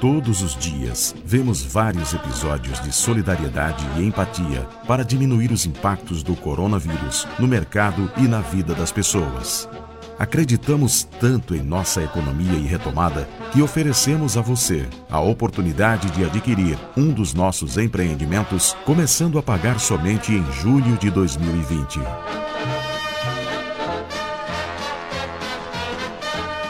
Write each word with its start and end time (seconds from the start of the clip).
Todos 0.00 0.42
os 0.42 0.56
dias, 0.56 1.12
vemos 1.24 1.60
vários 1.60 2.14
episódios 2.14 2.80
de 2.80 2.92
solidariedade 2.92 3.84
e 3.96 4.04
empatia 4.04 4.62
para 4.86 5.04
diminuir 5.04 5.50
os 5.50 5.66
impactos 5.66 6.22
do 6.22 6.36
coronavírus 6.36 7.26
no 7.36 7.48
mercado 7.48 8.08
e 8.16 8.28
na 8.28 8.40
vida 8.40 8.76
das 8.76 8.92
pessoas. 8.92 9.68
Acreditamos 10.16 11.02
tanto 11.02 11.52
em 11.52 11.62
nossa 11.62 12.00
economia 12.00 12.52
e 12.52 12.64
retomada 12.64 13.28
que 13.50 13.60
oferecemos 13.60 14.36
a 14.36 14.40
você 14.40 14.88
a 15.10 15.18
oportunidade 15.18 16.08
de 16.12 16.24
adquirir 16.24 16.78
um 16.96 17.12
dos 17.12 17.34
nossos 17.34 17.76
empreendimentos, 17.76 18.76
começando 18.84 19.36
a 19.36 19.42
pagar 19.42 19.80
somente 19.80 20.32
em 20.32 20.44
julho 20.52 20.96
de 20.98 21.10
2020. 21.10 21.98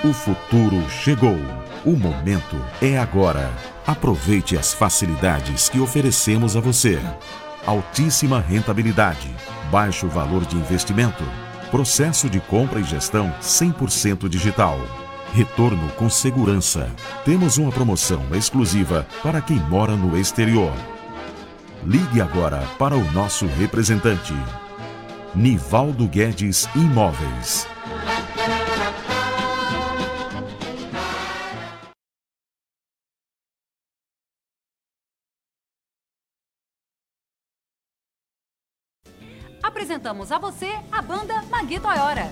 O 0.03 0.15
futuro 0.15 0.89
chegou. 0.89 1.68
O 1.89 1.97
momento 1.97 2.63
é 2.83 2.99
agora. 2.99 3.51
Aproveite 3.87 4.59
as 4.59 4.75
facilidades 4.75 5.71
que 5.71 5.81
oferecemos 5.81 6.55
a 6.55 6.61
você. 6.61 7.01
Altíssima 7.65 8.41
rentabilidade, 8.41 9.35
baixo 9.73 10.07
valor 10.07 10.45
de 10.45 10.55
investimento, 10.55 11.25
processo 11.71 12.29
de 12.29 12.41
compra 12.41 12.79
e 12.79 12.85
gestão 12.85 13.33
100% 13.41 14.29
digital. 14.29 14.79
Retorno 15.33 15.89
com 15.93 16.11
segurança. 16.11 16.91
Temos 17.25 17.57
uma 17.57 17.73
promoção 17.73 18.23
exclusiva 18.35 19.07
para 19.23 19.41
quem 19.41 19.57
mora 19.57 19.97
no 19.97 20.15
exterior. 20.19 20.75
Ligue 21.87 22.21
agora 22.21 22.61
para 22.79 22.99
o 22.99 23.13
nosso 23.13 23.47
representante. 23.47 24.35
Nivaldo 25.35 26.07
Guedes 26.07 26.69
Imóveis. 26.75 27.67
Apresentamos 39.89 40.31
a 40.31 40.39
você 40.39 40.69
a 40.93 41.01
banda 41.01 41.43
Magui 41.51 41.81
Toyora. 41.81 42.31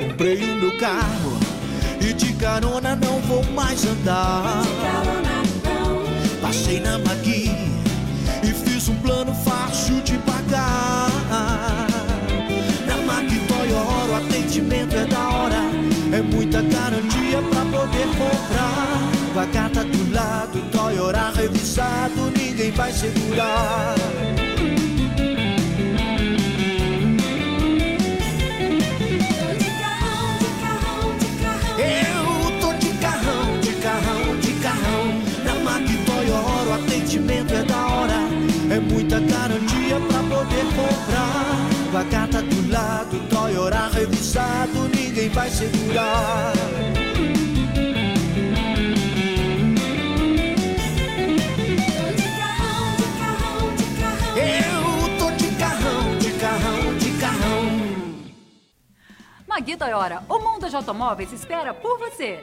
Comprei 0.00 0.42
o 0.42 0.56
meu 0.56 0.76
carro 0.78 1.38
e 2.00 2.12
de 2.12 2.32
carona 2.32 2.96
não 2.96 3.20
vou 3.20 3.44
mais 3.52 3.84
andar. 3.84 4.64
Passei 6.42 6.80
na 6.80 6.98
Magui 6.98 7.43
Com 19.32 19.40
a 19.40 19.46
carta 19.46 19.84
do 19.84 20.12
lado, 20.12 20.60
Toyota 20.70 21.32
revisado, 21.34 22.30
ninguém 22.36 22.70
vai 22.70 22.92
segurar. 22.92 23.94
Atendimento 37.14 37.54
é 37.54 37.62
da 37.62 37.86
hora. 37.86 38.14
É 38.70 38.80
muita 38.80 39.20
garantia 39.20 40.00
pra 40.08 40.18
poder 40.18 40.64
comprar. 40.74 41.90
Com 41.90 41.98
a 41.98 42.04
carta 42.04 42.42
do 42.42 42.72
lado, 42.72 43.18
Toyota 43.30 43.88
revisado, 43.92 44.88
ninguém 44.88 45.28
vai 45.28 45.48
segurar. 45.48 46.52
Toyora, 59.84 60.22
o 60.30 60.38
mundo 60.38 60.70
de 60.70 60.74
automóveis 60.74 61.30
espera 61.30 61.74
por 61.74 61.98
você. 61.98 62.42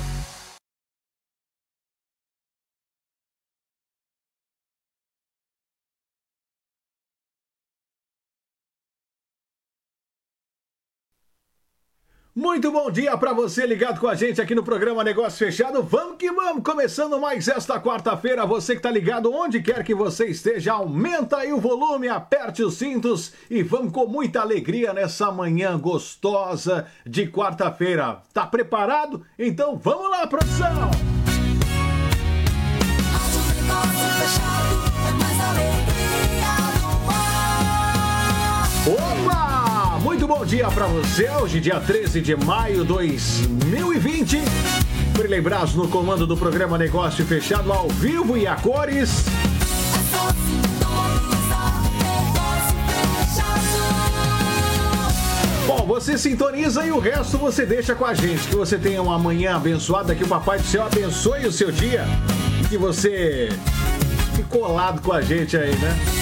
Muito 12.35 12.73
bom 12.73 12.91
dia 12.91 13.15
para 13.19 13.35
você 13.35 13.67
ligado 13.67 14.01
com 14.01 14.09
a 14.09 14.15
gente 14.15 14.41
aqui 14.41 14.55
no 14.55 14.63
programa 14.63 15.05
Negócio 15.05 15.39
Fechado. 15.39 15.83
Vamos 15.83 16.17
que 16.17 16.33
vamos, 16.33 16.65
começando 16.65 17.21
mais 17.21 17.47
esta 17.47 17.79
quarta-feira. 17.79 18.47
Você 18.47 18.75
que 18.75 18.81
tá 18.81 18.91
ligado 18.91 19.31
onde 19.31 19.61
quer 19.61 19.85
que 19.85 19.95
você 19.95 20.29
esteja, 20.29 20.73
aumenta 20.73 21.37
aí 21.37 21.53
o 21.53 21.61
volume, 21.61 22.09
aperte 22.09 22.63
os 22.63 22.79
cintos 22.79 23.35
e 23.51 23.63
vamos 23.63 23.93
com 23.93 24.07
muita 24.07 24.41
alegria 24.41 24.95
nessa 24.95 25.31
manhã 25.31 25.79
gostosa 25.79 26.87
de 27.05 27.27
quarta-feira. 27.27 28.23
Tá 28.33 28.47
preparado? 28.47 29.27
Então 29.39 29.77
vamos 29.77 30.11
lá, 30.11 30.27
produção! 30.27 30.91
Opa! 38.87 39.22
Muito 40.23 40.39
bom 40.39 40.45
dia 40.45 40.69
para 40.69 40.87
você. 40.87 41.29
Hoje, 41.31 41.59
dia 41.59 41.81
13 41.81 42.21
de 42.21 42.37
maio 42.37 42.83
de 42.83 42.85
2020. 42.85 44.39
Brilei 45.19 45.41
Braz 45.41 45.75
no 45.75 45.89
comando 45.89 46.29
do 46.29 46.37
programa 46.37 46.79
Negócio 46.79 47.27
Fechado 47.27 47.73
ao 47.73 47.89
vivo 47.89 48.37
e 48.39 48.47
a 48.47 48.55
cores. 48.55 49.25
Bom, 55.67 55.87
você 55.89 56.17
sintoniza 56.17 56.87
e 56.87 56.93
o 56.93 57.01
resto 57.01 57.37
você 57.37 57.67
deixa 57.67 57.97
com 57.97 58.05
a 58.05 58.15
gente. 58.15 58.47
Que 58.47 58.55
você 58.55 58.79
tenha 58.79 59.03
uma 59.03 59.19
manhã 59.19 59.57
abençoada, 59.57 60.15
que 60.15 60.23
o 60.23 60.29
Papai 60.29 60.61
do 60.61 60.65
Céu 60.65 60.87
abençoe 60.87 61.47
o 61.47 61.53
seu 61.53 61.73
dia 61.73 62.05
e 62.63 62.69
que 62.69 62.79
você 62.79 63.49
fique 64.37 64.45
colado 64.45 65.03
com 65.03 65.13
a 65.13 65.21
gente 65.21 65.57
aí, 65.57 65.75
né? 65.79 66.22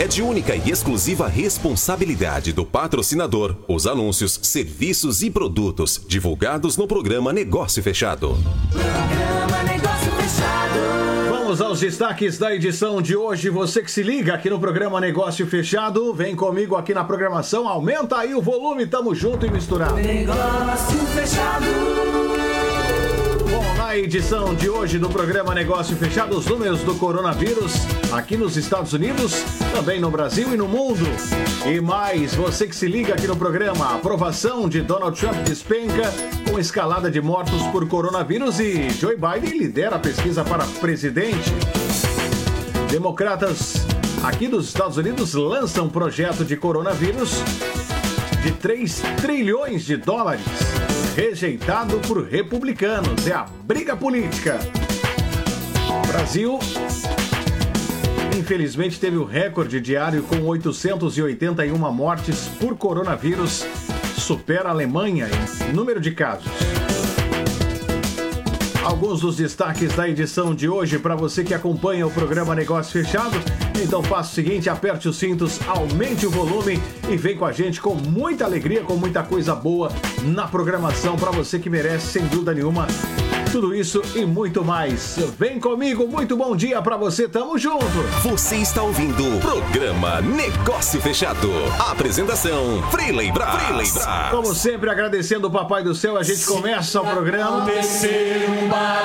É 0.00 0.06
de 0.06 0.22
única 0.22 0.54
e 0.54 0.70
exclusiva 0.70 1.26
responsabilidade 1.26 2.52
do 2.52 2.64
patrocinador 2.64 3.56
os 3.66 3.84
anúncios, 3.84 4.38
serviços 4.44 5.22
e 5.22 5.30
produtos 5.30 6.00
divulgados 6.06 6.76
no 6.76 6.86
programa 6.86 7.32
Negócio 7.32 7.82
Fechado. 7.82 8.38
Programa 8.70 9.62
Negócio 9.64 10.12
Fechado. 10.12 10.78
Vamos 11.28 11.60
aos 11.60 11.80
destaques 11.80 12.38
da 12.38 12.54
edição 12.54 13.02
de 13.02 13.16
hoje. 13.16 13.50
Você 13.50 13.82
que 13.82 13.90
se 13.90 14.04
liga 14.04 14.34
aqui 14.34 14.48
no 14.48 14.60
programa 14.60 15.00
Negócio 15.00 15.44
Fechado, 15.48 16.14
vem 16.14 16.36
comigo 16.36 16.76
aqui 16.76 16.94
na 16.94 17.02
programação. 17.02 17.66
Aumenta 17.66 18.18
aí 18.18 18.34
o 18.36 18.40
volume, 18.40 18.86
tamo 18.86 19.16
junto 19.16 19.44
e 19.46 19.50
misturado. 19.50 19.96
Negócio 19.96 20.98
Fechado. 21.06 22.47
Na 23.78 23.96
edição 23.96 24.56
de 24.56 24.68
hoje 24.68 24.98
do 24.98 25.08
programa 25.08 25.54
Negócio 25.54 25.96
Fechado, 25.96 26.36
os 26.36 26.46
números 26.46 26.82
do 26.82 26.96
coronavírus 26.96 27.74
aqui 28.12 28.36
nos 28.36 28.56
Estados 28.56 28.92
Unidos, 28.92 29.44
também 29.72 30.00
no 30.00 30.10
Brasil 30.10 30.52
e 30.52 30.56
no 30.56 30.66
mundo. 30.66 31.04
E 31.64 31.80
mais, 31.80 32.34
você 32.34 32.66
que 32.66 32.74
se 32.74 32.88
liga 32.88 33.14
aqui 33.14 33.28
no 33.28 33.36
programa, 33.36 33.86
a 33.86 33.94
aprovação 33.94 34.68
de 34.68 34.82
Donald 34.82 35.16
Trump 35.16 35.36
despenca 35.44 36.12
com 36.50 36.58
escalada 36.58 37.08
de 37.08 37.20
mortos 37.20 37.62
por 37.68 37.86
coronavírus 37.86 38.58
e 38.58 38.90
Joe 38.90 39.14
Biden 39.16 39.56
lidera 39.56 39.94
a 39.94 40.00
pesquisa 40.00 40.42
para 40.42 40.64
presidente. 40.80 41.52
Democratas 42.90 43.86
aqui 44.24 44.48
dos 44.48 44.66
Estados 44.66 44.96
Unidos 44.96 45.34
lançam 45.34 45.88
projeto 45.88 46.44
de 46.44 46.56
coronavírus 46.56 47.44
de 48.42 48.50
3 48.50 49.02
trilhões 49.22 49.84
de 49.84 49.96
dólares, 49.96 50.42
rejeitado 51.18 51.98
por 51.98 52.24
republicanos. 52.28 53.26
É 53.26 53.32
a 53.32 53.44
briga 53.64 53.96
política. 53.96 54.56
Brasil, 56.06 56.60
infelizmente, 58.38 59.00
teve 59.00 59.16
o 59.16 59.24
recorde 59.24 59.80
diário 59.80 60.22
com 60.22 60.40
881 60.46 61.76
mortes 61.92 62.46
por 62.60 62.76
coronavírus, 62.76 63.66
supera 64.16 64.68
a 64.68 64.70
Alemanha 64.70 65.26
em 65.68 65.72
número 65.72 66.00
de 66.00 66.12
casos. 66.12 66.52
Alguns 68.84 69.20
dos 69.20 69.38
destaques 69.38 69.92
da 69.96 70.08
edição 70.08 70.54
de 70.54 70.68
hoje 70.68 71.00
para 71.00 71.16
você 71.16 71.42
que 71.42 71.52
acompanha 71.52 72.06
o 72.06 72.12
programa 72.12 72.54
Negócio 72.54 72.92
Fechado. 72.92 73.36
Então 73.80 74.02
faça 74.02 74.32
o 74.32 74.34
seguinte, 74.34 74.68
aperte 74.68 75.08
os 75.08 75.16
cintos, 75.16 75.60
aumente 75.66 76.26
o 76.26 76.30
volume 76.30 76.82
e 77.08 77.16
vem 77.16 77.36
com 77.36 77.44
a 77.44 77.52
gente 77.52 77.80
com 77.80 77.94
muita 77.94 78.44
alegria, 78.44 78.82
com 78.82 78.94
muita 78.94 79.22
coisa 79.22 79.54
boa 79.54 79.90
na 80.24 80.48
programação 80.48 81.16
para 81.16 81.30
você 81.30 81.58
que 81.58 81.70
merece, 81.70 82.08
sem 82.08 82.26
dúvida 82.26 82.52
nenhuma, 82.52 82.88
tudo 83.52 83.74
isso 83.74 84.02
e 84.14 84.24
muito 84.24 84.64
mais. 84.64 85.16
Vem 85.38 85.60
comigo, 85.60 86.08
muito 86.08 86.36
bom 86.36 86.56
dia 86.56 86.82
para 86.82 86.96
você, 86.96 87.28
tamo 87.28 87.56
junto. 87.56 87.84
Você 88.24 88.56
está 88.56 88.82
ouvindo 88.82 89.36
o 89.36 89.40
programa 89.40 90.20
Negócio 90.20 91.00
Fechado. 91.00 91.48
Apresentação 91.78 92.82
Freeley 92.90 93.30
Brás. 93.30 93.62
Freeley 93.62 93.90
Brás. 93.92 94.30
Como 94.30 94.54
sempre, 94.54 94.90
agradecendo 94.90 95.46
o 95.46 95.50
Papai 95.50 95.84
do 95.84 95.94
Céu, 95.94 96.18
a 96.18 96.22
gente 96.22 96.44
começa 96.44 97.00
o 97.00 97.06
programa. 97.06 97.64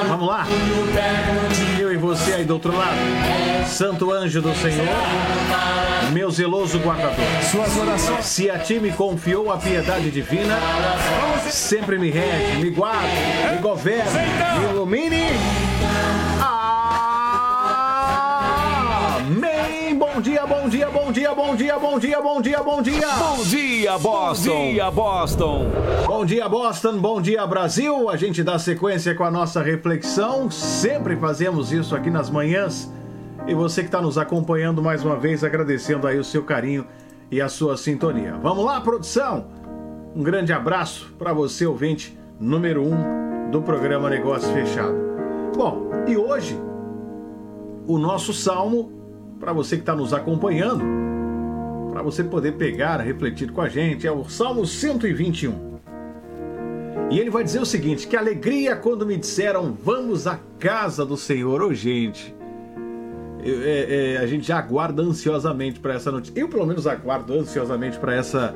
Vamos 0.08 0.28
lá. 0.28 0.48
Eu 1.94 1.98
e 1.98 1.98
você 1.98 2.34
aí 2.34 2.44
do 2.44 2.56
outro 2.56 2.76
lado. 2.76 2.98
Santo 3.68 4.12
anjo 4.12 4.42
do 4.42 4.52
Senhor, 4.56 4.88
meu 6.12 6.32
zeloso 6.32 6.80
guardador. 6.80 7.24
Suas 7.52 7.78
orações. 7.78 8.26
Se 8.26 8.50
a 8.50 8.58
ti 8.58 8.80
me 8.80 8.92
confiou 8.92 9.52
a 9.52 9.58
piedade 9.58 10.10
divina, 10.10 10.58
sempre 11.52 12.00
me 12.00 12.10
rege, 12.10 12.58
me 12.58 12.72
guarda, 12.72 13.08
me 13.52 13.58
governa, 13.62 14.22
me 14.58 14.72
ilumine. 14.72 15.63
Bom 19.98 20.20
dia, 20.20 20.48
bom 20.48 20.68
dia, 20.68 20.90
bom 20.90 21.12
dia, 21.12 21.36
bom 21.36 21.56
dia, 21.56 21.78
bom 21.78 22.00
dia, 22.00 22.22
bom 22.22 22.42
dia, 22.42 22.64
bom 22.64 22.82
dia. 22.82 23.08
Bom 23.08 23.44
dia, 23.44 23.98
Boston. 24.00 24.50
Bom 24.50 24.72
dia, 24.72 24.92
Boston. 24.92 25.72
Bom 26.08 26.26
dia, 26.26 26.50
Boston. 26.50 26.98
Bom 26.98 27.22
dia, 27.22 27.46
Brasil. 27.46 28.10
A 28.10 28.18
gente 28.18 28.42
dá 28.42 28.58
sequência 28.58 29.14
com 29.14 29.24
a 29.24 29.30
nossa 29.30 29.62
reflexão. 29.62 30.50
Sempre 30.50 31.16
fazemos 31.16 31.72
isso 31.72 31.96
aqui 31.96 32.10
nas 32.10 32.28
manhãs. 32.28 32.92
E 33.46 33.54
você 33.54 33.82
que 33.82 33.88
está 33.88 34.02
nos 34.02 34.18
acompanhando 34.18 34.82
mais 34.82 35.04
uma 35.06 35.16
vez, 35.16 35.44
agradecendo 35.44 36.08
aí 36.08 36.18
o 36.18 36.24
seu 36.24 36.44
carinho 36.44 36.88
e 37.30 37.40
a 37.40 37.48
sua 37.48 37.78
sintonia. 37.78 38.36
Vamos 38.42 38.66
lá, 38.66 38.82
produção. 38.82 39.46
Um 40.16 40.24
grande 40.24 40.52
abraço 40.52 41.14
para 41.20 41.34
você, 41.34 41.68
ouvinte 41.68 42.18
número 42.40 42.84
um 42.84 43.52
do 43.52 43.62
programa 43.62 44.10
Negócio 44.10 44.52
Fechado. 44.54 44.96
Bom, 45.56 45.92
e 46.08 46.18
hoje 46.18 46.60
o 47.88 48.00
nosso 48.00 48.34
salmo 48.34 49.03
para 49.44 49.52
você 49.52 49.76
que 49.76 49.82
está 49.82 49.94
nos 49.94 50.14
acompanhando, 50.14 50.86
para 51.92 52.02
você 52.02 52.24
poder 52.24 52.54
pegar, 52.54 53.02
refletir 53.02 53.52
com 53.52 53.60
a 53.60 53.68
gente, 53.68 54.08
é 54.08 54.12
o 54.12 54.24
Salmo 54.24 54.66
121. 54.66 55.74
E 57.12 57.20
ele 57.20 57.30
vai 57.30 57.44
dizer 57.44 57.60
o 57.60 57.66
seguinte: 57.66 58.08
que 58.08 58.16
alegria 58.16 58.74
quando 58.78 59.06
me 59.06 59.18
disseram, 59.18 59.78
vamos 59.84 60.28
à 60.28 60.40
casa 60.58 61.06
do 61.06 61.18
Senhor. 61.18 61.62
Ô, 61.62 61.74
gente, 61.74 62.34
eu, 63.44 63.62
é, 63.64 64.14
é, 64.14 64.18
a 64.20 64.26
gente 64.26 64.48
já 64.48 64.58
aguarda 64.58 65.04
ansiosamente 65.04 65.78
para 65.78 65.94
essa 65.94 66.10
notícia. 66.10 66.40
Eu, 66.40 66.48
pelo 66.48 66.66
menos, 66.66 66.88
aguardo 66.88 67.34
ansiosamente 67.34 68.00
para 68.00 68.16
essa, 68.16 68.56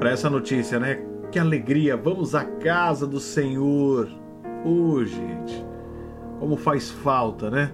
essa 0.00 0.30
notícia, 0.30 0.78
né? 0.78 1.04
Que 1.32 1.40
alegria, 1.40 1.96
vamos 1.96 2.36
à 2.36 2.44
casa 2.44 3.08
do 3.08 3.18
Senhor. 3.18 4.08
Ô, 4.64 5.04
gente, 5.04 5.66
como 6.38 6.56
faz 6.56 6.90
falta, 6.90 7.50
né? 7.50 7.72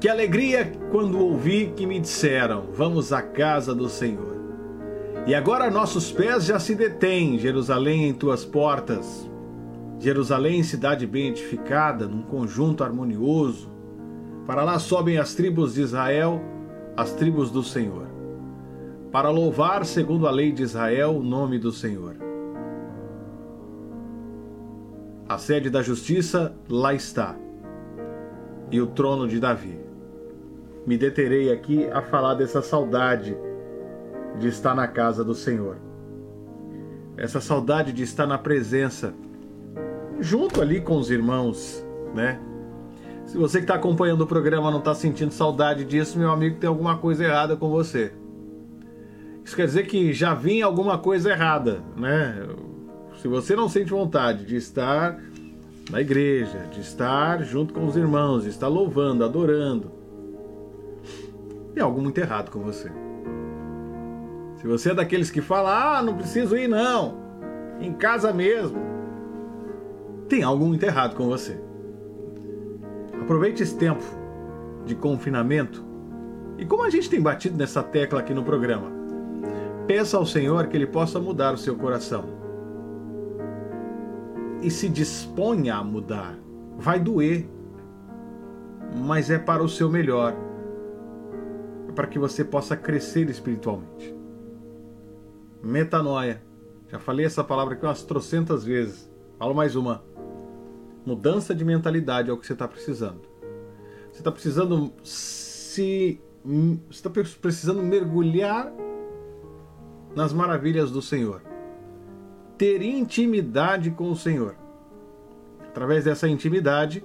Que 0.00 0.08
alegria 0.08 0.72
quando 0.90 1.20
ouvi 1.20 1.74
que 1.76 1.86
me 1.86 2.00
disseram: 2.00 2.68
Vamos 2.72 3.12
à 3.12 3.20
casa 3.20 3.74
do 3.74 3.86
Senhor. 3.86 4.34
E 5.26 5.34
agora 5.34 5.70
nossos 5.70 6.10
pés 6.10 6.46
já 6.46 6.58
se 6.58 6.74
detêm, 6.74 7.38
Jerusalém, 7.38 8.08
em 8.08 8.14
tuas 8.14 8.42
portas. 8.42 9.28
Jerusalém, 9.98 10.62
cidade 10.62 11.06
bem 11.06 11.28
edificada, 11.28 12.08
num 12.08 12.22
conjunto 12.22 12.82
harmonioso. 12.82 13.70
Para 14.46 14.64
lá 14.64 14.78
sobem 14.78 15.18
as 15.18 15.34
tribos 15.34 15.74
de 15.74 15.82
Israel, 15.82 16.40
as 16.96 17.12
tribos 17.12 17.50
do 17.50 17.62
Senhor. 17.62 18.06
Para 19.12 19.28
louvar, 19.28 19.84
segundo 19.84 20.26
a 20.26 20.30
lei 20.30 20.50
de 20.50 20.62
Israel, 20.62 21.14
o 21.14 21.22
nome 21.22 21.58
do 21.58 21.70
Senhor. 21.70 22.16
A 25.28 25.36
sede 25.36 25.68
da 25.68 25.82
justiça 25.82 26.56
lá 26.70 26.94
está, 26.94 27.36
e 28.70 28.80
o 28.80 28.86
trono 28.86 29.28
de 29.28 29.38
Davi 29.38 29.89
me 30.86 30.96
deterei 30.96 31.52
aqui 31.52 31.86
a 31.90 32.02
falar 32.02 32.34
dessa 32.34 32.62
saudade 32.62 33.36
de 34.38 34.48
estar 34.48 34.74
na 34.74 34.86
casa 34.86 35.24
do 35.24 35.34
Senhor. 35.34 35.76
Essa 37.16 37.40
saudade 37.40 37.92
de 37.92 38.02
estar 38.02 38.26
na 38.26 38.38
presença, 38.38 39.14
junto 40.18 40.60
ali 40.60 40.80
com 40.80 40.96
os 40.96 41.10
irmãos, 41.10 41.84
né? 42.14 42.40
Se 43.26 43.36
você 43.36 43.58
que 43.58 43.64
está 43.64 43.74
acompanhando 43.74 44.22
o 44.22 44.26
programa 44.26 44.70
não 44.70 44.78
está 44.78 44.94
sentindo 44.94 45.32
saudade 45.32 45.84
disso, 45.84 46.18
meu 46.18 46.30
amigo, 46.30 46.58
tem 46.58 46.68
alguma 46.68 46.98
coisa 46.98 47.24
errada 47.24 47.56
com 47.56 47.68
você. 47.68 48.12
Isso 49.44 49.54
quer 49.54 49.66
dizer 49.66 49.86
que 49.86 50.12
já 50.12 50.34
vinha 50.34 50.64
alguma 50.64 50.98
coisa 50.98 51.30
errada, 51.30 51.82
né? 51.96 52.46
Se 53.20 53.28
você 53.28 53.54
não 53.54 53.68
sente 53.68 53.90
vontade 53.90 54.46
de 54.46 54.56
estar 54.56 55.20
na 55.90 56.00
igreja, 56.00 56.66
de 56.72 56.80
estar 56.80 57.42
junto 57.44 57.74
com 57.74 57.86
os 57.86 57.96
irmãos, 57.96 58.44
de 58.44 58.48
estar 58.48 58.68
louvando, 58.68 59.24
adorando, 59.24 59.99
tem 61.74 61.82
algo 61.82 62.00
muito 62.00 62.18
errado 62.18 62.50
com 62.50 62.60
você. 62.60 62.90
Se 64.56 64.66
você 64.66 64.90
é 64.90 64.94
daqueles 64.94 65.30
que 65.30 65.40
fala, 65.40 65.98
ah, 65.98 66.02
não 66.02 66.16
preciso 66.16 66.56
ir 66.56 66.68
não, 66.68 67.16
em 67.80 67.92
casa 67.92 68.32
mesmo, 68.32 68.78
tem 70.28 70.42
algo 70.42 70.66
muito 70.66 70.84
errado 70.84 71.16
com 71.16 71.26
você. 71.26 71.60
Aproveite 73.20 73.62
esse 73.62 73.76
tempo 73.76 74.04
de 74.84 74.94
confinamento 74.94 75.84
e 76.58 76.66
como 76.66 76.84
a 76.84 76.90
gente 76.90 77.08
tem 77.08 77.20
batido 77.20 77.56
nessa 77.56 77.82
tecla 77.82 78.20
aqui 78.20 78.34
no 78.34 78.44
programa, 78.44 78.92
peça 79.86 80.18
ao 80.18 80.26
Senhor 80.26 80.66
que 80.66 80.76
Ele 80.76 80.86
possa 80.86 81.18
mudar 81.18 81.54
o 81.54 81.58
seu 81.58 81.74
coração. 81.74 82.24
E 84.60 84.70
se 84.70 84.86
disponha 84.90 85.76
a 85.76 85.82
mudar. 85.82 86.38
Vai 86.76 87.00
doer, 87.00 87.48
mas 88.94 89.30
é 89.30 89.38
para 89.38 89.62
o 89.62 89.68
seu 89.68 89.88
melhor 89.88 90.36
para 92.00 92.06
que 92.06 92.18
você 92.18 92.42
possa 92.42 92.74
crescer 92.74 93.28
espiritualmente. 93.28 94.16
Metanoia. 95.62 96.42
Já 96.88 96.98
falei 96.98 97.26
essa 97.26 97.44
palavra 97.44 97.74
aqui 97.74 97.84
umas 97.84 98.02
trocentas 98.02 98.64
vezes. 98.64 99.12
Falo 99.38 99.54
mais 99.54 99.76
uma. 99.76 100.02
Mudança 101.04 101.54
de 101.54 101.62
mentalidade 101.62 102.30
é 102.30 102.32
o 102.32 102.38
que 102.38 102.46
você 102.46 102.54
está 102.54 102.66
precisando. 102.66 103.20
Você 104.10 104.20
está 104.20 104.32
precisando 104.32 104.94
se. 105.04 106.18
Você 106.42 106.78
está 106.88 107.10
precisando 107.10 107.82
mergulhar 107.82 108.72
nas 110.16 110.32
maravilhas 110.32 110.90
do 110.90 111.02
Senhor. 111.02 111.42
Ter 112.56 112.80
intimidade 112.80 113.90
com 113.90 114.10
o 114.10 114.16
Senhor. 114.16 114.56
Através 115.68 116.06
dessa 116.06 116.26
intimidade, 116.26 117.04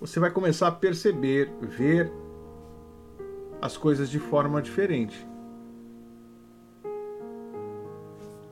você 0.00 0.18
vai 0.18 0.32
começar 0.32 0.66
a 0.66 0.72
perceber, 0.72 1.52
ver 1.60 2.12
as 3.60 3.76
coisas 3.76 4.08
de 4.08 4.18
forma 4.18 4.62
diferente. 4.62 5.26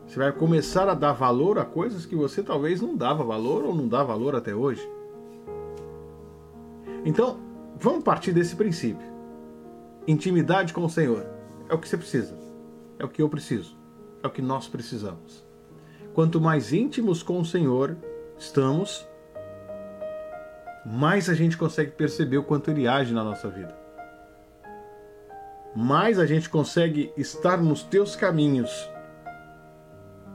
Você 0.06 0.18
vai 0.18 0.32
começar 0.32 0.88
a 0.88 0.94
dar 0.94 1.12
valor 1.12 1.58
a 1.58 1.64
coisas 1.64 2.06
que 2.06 2.16
você 2.16 2.42
talvez 2.42 2.80
não 2.80 2.96
dava 2.96 3.22
valor 3.22 3.64
ou 3.64 3.74
não 3.74 3.86
dá 3.86 4.02
valor 4.02 4.34
até 4.34 4.54
hoje. 4.54 4.88
Então, 7.04 7.38
vamos 7.78 8.02
partir 8.02 8.32
desse 8.32 8.56
princípio. 8.56 9.06
Intimidade 10.06 10.72
com 10.72 10.84
o 10.84 10.90
Senhor 10.90 11.26
é 11.68 11.74
o 11.74 11.78
que 11.78 11.86
você 11.86 11.96
precisa, 11.96 12.34
é 12.98 13.04
o 13.04 13.08
que 13.08 13.20
eu 13.20 13.28
preciso, 13.28 13.76
é 14.22 14.26
o 14.26 14.30
que 14.30 14.40
nós 14.40 14.66
precisamos. 14.66 15.44
Quanto 16.14 16.40
mais 16.40 16.72
íntimos 16.72 17.22
com 17.22 17.38
o 17.38 17.44
Senhor, 17.44 17.96
estamos, 18.38 19.06
mais 20.84 21.28
a 21.28 21.34
gente 21.34 21.56
consegue 21.56 21.90
perceber 21.90 22.38
o 22.38 22.42
quanto 22.42 22.70
ele 22.70 22.88
age 22.88 23.12
na 23.12 23.22
nossa 23.22 23.48
vida. 23.48 23.77
Mais 25.80 26.18
a 26.18 26.26
gente 26.26 26.50
consegue 26.50 27.12
estar 27.16 27.56
nos 27.56 27.84
teus 27.84 28.16
caminhos, 28.16 28.68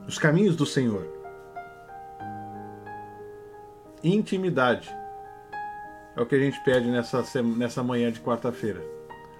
nos 0.06 0.16
caminhos 0.18 0.56
do 0.56 0.64
Senhor. 0.64 1.06
Intimidade 4.02 4.90
é 6.16 6.22
o 6.22 6.24
que 6.24 6.34
a 6.34 6.38
gente 6.38 6.58
pede 6.64 6.90
nessa, 6.90 7.22
nessa 7.42 7.82
manhã 7.82 8.10
de 8.10 8.20
quarta-feira. 8.20 8.82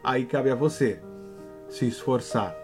Aí 0.05 0.27
cabe 0.27 0.51
a 0.51 0.55
você 0.55 1.01
se 1.71 1.89
esforçar. 1.89 2.55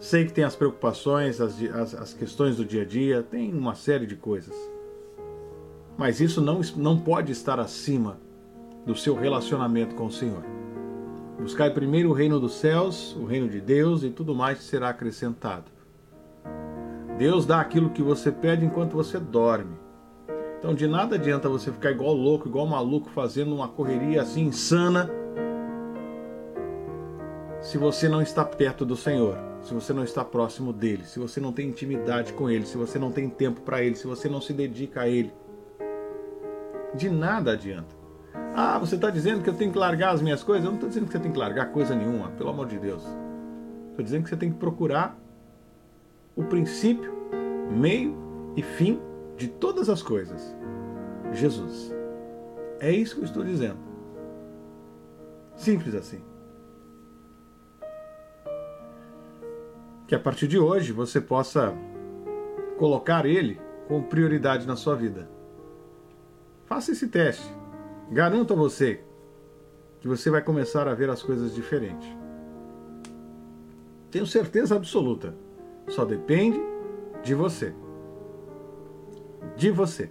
Sei 0.00 0.24
que 0.24 0.32
tem 0.32 0.42
as 0.42 0.56
preocupações, 0.56 1.40
as, 1.40 1.62
as, 1.62 1.94
as 1.94 2.14
questões 2.14 2.56
do 2.56 2.64
dia 2.64 2.82
a 2.82 2.84
dia, 2.84 3.22
tem 3.22 3.54
uma 3.54 3.76
série 3.76 4.06
de 4.06 4.16
coisas. 4.16 4.56
Mas 5.96 6.18
isso 6.20 6.40
não, 6.40 6.62
não 6.74 6.98
pode 6.98 7.30
estar 7.30 7.60
acima 7.60 8.18
do 8.84 8.96
seu 8.96 9.14
relacionamento 9.14 9.94
com 9.94 10.06
o 10.06 10.12
Senhor. 10.12 10.63
Buscai 11.38 11.70
primeiro 11.70 12.10
o 12.10 12.12
reino 12.12 12.38
dos 12.38 12.54
céus, 12.54 13.14
o 13.16 13.24
reino 13.24 13.48
de 13.48 13.60
Deus 13.60 14.02
e 14.02 14.10
tudo 14.10 14.34
mais 14.34 14.58
será 14.62 14.90
acrescentado. 14.90 15.70
Deus 17.18 17.44
dá 17.44 17.60
aquilo 17.60 17.90
que 17.90 18.02
você 18.02 18.32
pede 18.32 18.64
enquanto 18.64 18.92
você 18.92 19.18
dorme. 19.18 19.76
Então 20.58 20.74
de 20.74 20.86
nada 20.86 21.16
adianta 21.16 21.48
você 21.48 21.70
ficar 21.70 21.90
igual 21.90 22.14
louco, 22.14 22.48
igual 22.48 22.66
maluco, 22.66 23.10
fazendo 23.10 23.54
uma 23.54 23.68
correria 23.68 24.22
assim 24.22 24.44
insana, 24.44 25.10
se 27.60 27.78
você 27.78 28.08
não 28.08 28.20
está 28.20 28.44
perto 28.44 28.84
do 28.84 28.96
Senhor, 28.96 29.38
se 29.62 29.72
você 29.72 29.92
não 29.92 30.04
está 30.04 30.24
próximo 30.24 30.72
dele, 30.72 31.04
se 31.04 31.18
você 31.18 31.40
não 31.40 31.52
tem 31.52 31.68
intimidade 31.68 32.32
com 32.32 32.48
ele, 32.50 32.66
se 32.66 32.76
você 32.76 32.98
não 32.98 33.10
tem 33.10 33.28
tempo 33.28 33.62
para 33.62 33.82
ele, 33.82 33.94
se 33.94 34.06
você 34.06 34.28
não 34.28 34.40
se 34.40 34.52
dedica 34.52 35.02
a 35.02 35.08
ele 35.08 35.32
de 36.94 37.10
nada 37.10 37.52
adianta. 37.52 38.03
Ah, 38.54 38.78
você 38.78 38.94
está 38.94 39.10
dizendo 39.10 39.42
que 39.42 39.50
eu 39.50 39.54
tenho 39.54 39.72
que 39.72 39.78
largar 39.78 40.12
as 40.14 40.22
minhas 40.22 40.42
coisas? 40.42 40.64
Eu 40.64 40.70
não 40.70 40.76
estou 40.76 40.88
dizendo 40.88 41.06
que 41.06 41.12
você 41.12 41.18
tem 41.18 41.32
que 41.32 41.38
largar 41.38 41.72
coisa 41.72 41.94
nenhuma, 41.94 42.28
pelo 42.30 42.50
amor 42.50 42.66
de 42.66 42.78
Deus. 42.78 43.04
Estou 43.90 44.04
dizendo 44.04 44.24
que 44.24 44.30
você 44.30 44.36
tem 44.36 44.52
que 44.52 44.58
procurar 44.58 45.18
o 46.36 46.44
princípio, 46.44 47.12
meio 47.70 48.16
e 48.56 48.62
fim 48.62 49.00
de 49.36 49.48
todas 49.48 49.88
as 49.88 50.02
coisas. 50.02 50.54
Jesus. 51.32 51.92
É 52.80 52.90
isso 52.90 53.16
que 53.16 53.20
eu 53.22 53.24
estou 53.24 53.44
dizendo. 53.44 53.78
Simples 55.56 55.94
assim. 55.94 56.22
Que 60.06 60.14
a 60.14 60.20
partir 60.20 60.46
de 60.46 60.58
hoje 60.58 60.92
você 60.92 61.20
possa 61.20 61.74
colocar 62.78 63.24
ele 63.26 63.60
como 63.88 64.04
prioridade 64.04 64.66
na 64.66 64.76
sua 64.76 64.94
vida. 64.94 65.28
Faça 66.66 66.92
esse 66.92 67.08
teste. 67.08 67.63
Garanto 68.10 68.52
a 68.52 68.56
você 68.56 69.00
que 70.00 70.08
você 70.08 70.30
vai 70.30 70.42
começar 70.42 70.86
a 70.86 70.94
ver 70.94 71.08
as 71.08 71.22
coisas 71.22 71.54
diferentes. 71.54 72.08
Tenho 74.10 74.26
certeza 74.26 74.76
absoluta. 74.76 75.34
Só 75.88 76.04
depende 76.04 76.60
de 77.22 77.34
você. 77.34 77.74
De 79.56 79.70
você. 79.70 80.10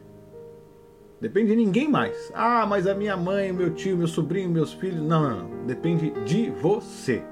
Depende 1.21 1.51
de 1.51 1.55
ninguém 1.55 1.87
mais. 1.87 2.31
Ah, 2.33 2.65
mas 2.65 2.87
a 2.87 2.95
minha 2.95 3.15
mãe, 3.15 3.53
meu 3.53 3.73
tio, 3.73 3.95
meu 3.95 4.07
sobrinho, 4.07 4.49
meus 4.49 4.73
filhos. 4.73 5.01
Não, 5.01 5.21
não, 5.21 5.43
não. 5.43 5.65
Depende 5.65 6.09
de 6.25 6.49
você. 6.49 7.23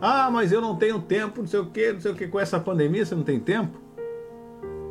Ah, 0.00 0.30
mas 0.30 0.50
eu 0.50 0.60
não 0.60 0.76
tenho 0.76 1.00
tempo, 1.00 1.40
não 1.40 1.48
sei 1.48 1.60
o 1.60 1.66
que, 1.66 1.92
não 1.92 2.00
sei 2.00 2.12
o 2.12 2.14
que. 2.14 2.26
Com 2.26 2.40
essa 2.40 2.58
pandemia 2.58 3.04
você 3.04 3.14
não 3.14 3.22
tem 3.22 3.38
tempo? 3.38 3.78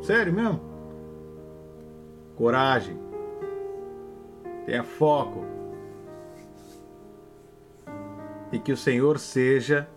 Sério 0.02 0.32
mesmo? 0.32 0.60
Coragem 2.36 3.09
tenha 4.66 4.82
foco. 4.82 5.44
E 8.52 8.58
que 8.58 8.72
o 8.72 8.76
Senhor 8.76 9.18
seja 9.18 9.88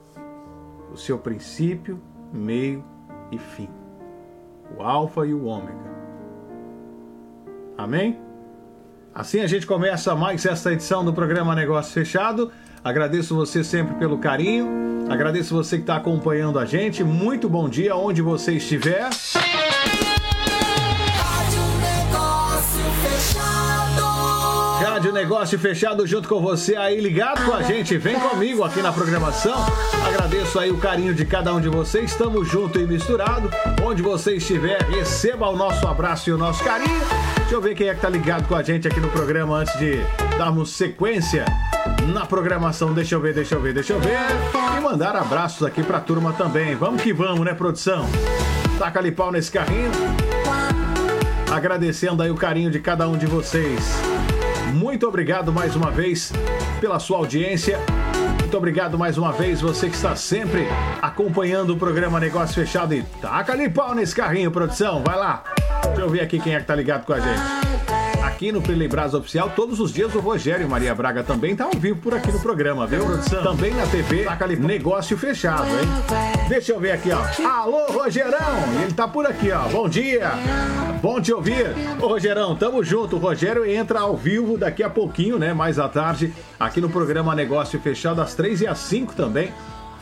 o 0.92 0.98
seu 0.98 1.18
princípio, 1.18 2.00
meio 2.32 2.84
e 3.32 3.38
fim. 3.38 3.70
O 4.78 4.84
Alfa 4.84 5.26
e 5.26 5.34
o 5.34 5.46
Ômega. 5.46 5.92
Amém? 7.78 8.20
Assim 9.14 9.42
a 9.42 9.48
gente 9.48 9.66
começa 9.68 10.16
mais 10.16 10.46
esta 10.46 10.74
edição 10.74 11.04
do 11.04 11.14
programa 11.14 11.56
Negócio 11.56 11.94
Fechado. 11.94 12.52
Agradeço 12.84 13.36
você 13.36 13.64
sempre 13.64 13.96
pelo 13.96 14.18
carinho. 14.18 15.06
Agradeço 15.10 15.54
você 15.54 15.78
que 15.78 15.84
está 15.84 15.96
acompanhando 15.96 16.58
a 16.60 16.66
gente. 16.66 17.04
Muito 17.04 17.48
bom 17.48 17.70
dia 17.70 17.96
onde 17.96 18.22
você 18.22 18.54
estiver. 18.54 19.10
Negócio 25.14 25.60
Fechado 25.60 26.08
junto 26.08 26.28
com 26.28 26.42
você 26.42 26.76
aí, 26.76 27.00
ligado 27.00 27.46
com 27.46 27.54
a 27.54 27.62
gente. 27.62 27.98
Vem 27.98 28.20
comigo 28.20 28.64
aqui 28.64 28.82
na 28.82 28.92
programação. 28.92 29.64
Agradeço 30.08 30.58
aí 30.58 30.72
o 30.72 30.78
carinho 30.78 31.14
de 31.14 31.24
cada 31.24 31.54
um 31.54 31.62
de 31.62 31.70
vocês. 31.70 32.12
Estamos 32.12 32.48
junto 32.50 32.80
e 32.80 32.88
misturado. 32.88 33.50
Onde 33.84 34.02
você 34.02 34.36
estiver, 34.36 34.82
receba 34.84 35.48
o 35.48 35.56
nosso 35.56 35.88
abraço 35.88 36.32
e 36.32 36.34
o 36.34 36.38
nosso 36.38 36.64
carinho. 36.64 37.00
Deixa 37.38 37.54
eu 37.54 37.62
ver 37.62 37.76
quem 37.76 37.88
é 37.90 37.94
que 37.94 38.02
tá 38.02 38.10
ligado 38.10 38.48
com 38.48 38.56
a 38.56 38.64
gente 38.64 38.88
aqui 38.88 39.00
no 39.00 39.10
programa 39.10 39.58
antes 39.58 39.78
de 39.78 40.02
darmos 40.38 40.72
sequência 40.72 41.46
na 42.12 42.26
programação. 42.26 42.92
Deixa 42.92 43.14
eu 43.14 43.22
ver, 43.22 43.36
deixa 43.36 43.54
eu 43.54 43.62
ver, 43.62 43.74
deixa 43.74 43.94
eu 43.94 44.00
ver. 44.00 44.18
E 44.76 44.82
mandar 44.82 45.16
abraços 45.16 45.66
aqui 45.66 45.84
pra 45.84 46.00
turma 46.00 46.34
também. 46.34 46.76
Vamos 46.76 47.04
que 47.04 47.14
vamos, 47.14 47.46
né, 47.46 47.54
produção? 47.54 48.06
Taca 48.80 49.00
ali 49.00 49.12
pau 49.12 49.32
nesse 49.32 49.52
carrinho. 49.52 49.92
Agradecendo 51.52 52.24
aí 52.24 52.32
o 52.32 52.36
carinho 52.36 52.72
de 52.72 52.80
cada 52.80 53.08
um 53.08 53.16
de 53.16 53.28
vocês. 53.28 54.13
Muito 54.74 55.08
obrigado 55.08 55.54
mais 55.54 55.76
uma 55.76 55.92
vez 55.92 56.32
pela 56.82 57.00
sua 57.00 57.18
audiência. 57.18 57.80
Muito 58.40 58.58
obrigado 58.58 58.98
mais 58.98 59.18
uma 59.18 59.32
vez, 59.32 59.62
você 59.62 59.88
que 59.88 59.96
está 59.96 60.16
sempre 60.16 60.68
acompanhando 61.02 61.72
o 61.72 61.78
programa 61.78 62.20
Negócio 62.20 62.56
Fechado. 62.56 62.94
E 62.94 63.04
taca 63.22 63.54
ali 63.54 63.70
pau 63.70 63.94
nesse 63.94 64.16
carrinho, 64.16 64.52
produção. 64.52 65.04
Vai 65.04 65.18
lá. 65.18 65.44
Deixa 65.86 66.02
eu 66.02 66.10
ver 66.10 66.22
aqui 66.22 66.40
quem 66.40 66.56
é 66.56 66.60
que 66.60 66.66
tá 66.66 66.76
ligado 66.76 67.06
com 67.06 67.14
a 67.14 67.20
gente 67.20 67.63
aqui 68.34 68.52
no 68.52 68.62
Brás 68.90 69.14
Oficial. 69.14 69.52
Todos 69.56 69.80
os 69.80 69.94
dias 69.94 70.14
o 70.16 70.20
Rogério 70.20 70.68
Maria 70.68 70.94
Braga 70.96 71.24
também 71.24 71.56
tá 71.56 71.66
ao 71.66 71.72
vivo 71.72 72.00
por 72.00 72.16
aqui 72.16 72.32
no 72.32 72.40
programa, 72.40 72.88
viu? 72.88 73.04
Também 73.44 73.72
na 73.76 73.86
TV, 73.86 74.26
negócio 74.60 75.16
fechado, 75.16 75.68
hein? 75.68 75.88
Deixa 76.50 76.72
eu 76.72 76.80
ver 76.80 76.92
aqui, 76.92 77.12
ó. 77.12 77.22
Alô, 77.48 77.86
Rogerão! 77.92 78.82
Ele 78.82 78.92
tá 78.92 79.08
por 79.08 79.28
aqui, 79.28 79.52
ó. 79.52 79.68
Bom 79.70 79.88
dia! 79.88 80.32
Bom 81.00 81.22
te 81.22 81.32
ouvir. 81.32 81.68
Ô, 82.02 82.08
Rogerão, 82.08 82.56
tamo 82.56 82.84
junto. 82.84 83.18
O 83.18 83.20
Rogério 83.20 83.70
entra 83.70 84.00
ao 84.00 84.18
vivo 84.18 84.58
daqui 84.58 84.82
a 84.82 84.90
pouquinho, 84.90 85.38
né? 85.38 85.54
Mais 85.54 85.78
à 85.78 85.88
tarde, 85.88 86.34
aqui 86.60 86.82
no 86.82 86.90
programa 86.90 87.36
Negócio 87.36 87.80
Fechado, 87.80 88.20
às 88.20 88.34
três 88.34 88.62
e 88.62 88.68
às 88.68 88.80
cinco 88.80 89.14
também 89.14 89.54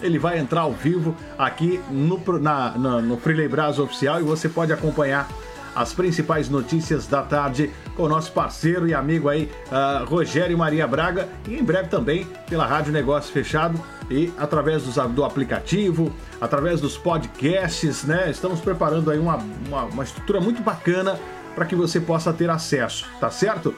ele 0.01 0.17
vai 0.17 0.39
entrar 0.39 0.61
ao 0.61 0.71
vivo 0.71 1.15
aqui 1.37 1.79
no, 1.91 2.19
na, 2.39 2.71
na, 2.71 3.01
no 3.01 3.17
Freeley 3.17 3.47
Brás 3.47 3.77
Oficial 3.77 4.19
e 4.19 4.23
você 4.23 4.49
pode 4.49 4.73
acompanhar 4.73 5.29
as 5.75 5.93
principais 5.93 6.49
notícias 6.49 7.07
da 7.07 7.21
tarde 7.21 7.71
com 7.95 8.03
o 8.03 8.09
nosso 8.09 8.31
parceiro 8.31 8.87
e 8.87 8.93
amigo 8.93 9.29
aí, 9.29 9.51
uh, 9.67 10.05
Rogério 10.05 10.57
Maria 10.57 10.87
Braga, 10.87 11.27
e 11.47 11.57
em 11.57 11.63
breve 11.63 11.89
também 11.89 12.25
pela 12.49 12.65
Rádio 12.65 12.91
Negócio 12.91 13.31
Fechado 13.31 13.79
e 14.09 14.31
através 14.37 14.83
dos, 14.83 14.95
do 15.13 15.23
aplicativo, 15.23 16.11
através 16.39 16.81
dos 16.81 16.97
podcasts, 16.97 18.03
né? 18.03 18.29
Estamos 18.29 18.59
preparando 18.59 19.09
aí 19.09 19.19
uma, 19.19 19.37
uma, 19.67 19.83
uma 19.85 20.03
estrutura 20.03 20.41
muito 20.41 20.61
bacana 20.61 21.19
para 21.55 21.65
que 21.65 21.75
você 21.75 21.99
possa 21.99 22.33
ter 22.33 22.49
acesso, 22.49 23.05
tá 23.19 23.29
certo? 23.29 23.73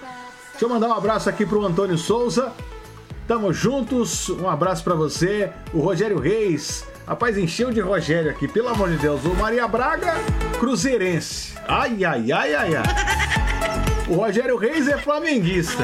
Deixa 0.52 0.66
eu 0.66 0.70
mandar 0.70 0.88
um 0.88 0.94
abraço 0.94 1.30
aqui 1.30 1.46
para 1.46 1.58
o 1.58 1.66
Antônio 1.66 1.98
Souza. 1.98 2.52
Tamo 3.28 3.54
juntos, 3.54 4.30
um 4.30 4.50
abraço 4.50 4.84
para 4.84 4.96
você, 4.96 5.52
o 5.74 5.80
Rogério 5.80 6.20
Reis. 6.20 6.86
Rapaz, 7.06 7.38
encheu 7.38 7.70
de 7.72 7.82
Rogério 7.82 8.32
aqui, 8.32 8.48
pelo 8.48 8.70
amor 8.70 8.90
de 8.90 8.98
Deus. 8.98 9.26
O 9.26 9.36
Maria 9.36 9.68
Braga, 9.68 10.14
cruzeirense. 10.60 11.54
Ai, 11.68 12.04
ai, 12.06 12.32
ai, 12.32 12.56
ai, 12.56 12.76
ai. 12.76 12.84
O 14.08 14.16
Rogério 14.16 14.58
Reis 14.58 14.88
é 14.88 14.98
flamenguista. 14.98 15.84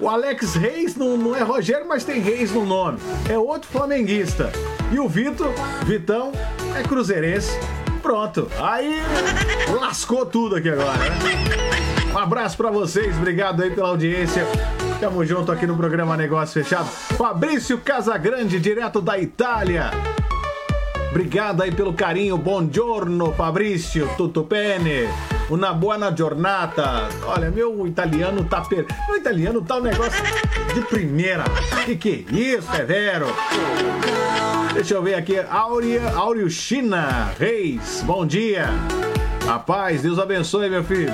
O 0.00 0.08
Alex 0.08 0.54
Reis 0.54 0.96
não, 0.96 1.16
não 1.16 1.34
é 1.34 1.42
Rogério, 1.42 1.86
mas 1.88 2.04
tem 2.04 2.20
Reis 2.20 2.50
no 2.52 2.66
nome. 2.66 2.98
É 3.30 3.38
outro 3.38 3.68
flamenguista. 3.70 4.50
E 4.92 4.98
o 4.98 5.08
Vitor, 5.08 5.52
Vitão, 5.84 6.32
é 6.76 6.82
cruzeirense. 6.82 7.58
Pronto. 8.02 8.48
Aí 8.60 9.00
lascou 9.80 10.26
tudo 10.26 10.56
aqui 10.56 10.68
agora, 10.68 10.98
né? 10.98 12.12
Um 12.12 12.18
abraço 12.18 12.56
para 12.56 12.70
vocês, 12.70 13.16
obrigado 13.16 13.62
aí 13.62 13.70
pela 13.70 13.88
audiência. 13.88 14.44
Tamo 15.00 15.24
junto 15.24 15.52
aqui 15.52 15.66
no 15.66 15.76
programa 15.76 16.16
Negócio 16.16 16.62
Fechado. 16.62 16.86
Fabrício 16.86 17.78
Casagrande, 17.78 18.58
direto 18.58 19.02
da 19.02 19.18
Itália. 19.18 19.90
Obrigado 21.10 21.62
aí 21.62 21.70
pelo 21.70 21.92
carinho. 21.92 22.38
Buongiorno, 22.38 23.32
Fabrício. 23.32 24.08
Tutto 24.16 24.44
bene? 24.44 25.08
Una 25.50 25.72
buona 25.74 26.12
giornata. 26.12 27.08
Olha, 27.26 27.50
meu 27.50 27.86
italiano 27.86 28.44
tá 28.44 28.62
per... 28.62 28.86
Meu 29.06 29.16
italiano 29.16 29.60
tá 29.60 29.76
um 29.76 29.82
negócio 29.82 30.22
de 30.74 30.80
primeira. 30.82 31.44
Que 31.84 31.96
que 31.96 32.26
é 32.28 32.34
isso, 32.34 32.74
é 32.74 32.84
vero? 32.84 33.26
Deixa 34.72 34.94
eu 34.94 35.02
ver 35.02 35.14
aqui. 35.14 35.38
Áurea, 35.38 36.10
Áureo 36.14 36.50
China 36.50 37.32
Reis, 37.38 38.02
bom 38.04 38.26
dia. 38.26 38.68
Rapaz, 39.46 40.02
Deus 40.02 40.18
abençoe, 40.18 40.68
meu 40.68 40.82
filho. 40.82 41.12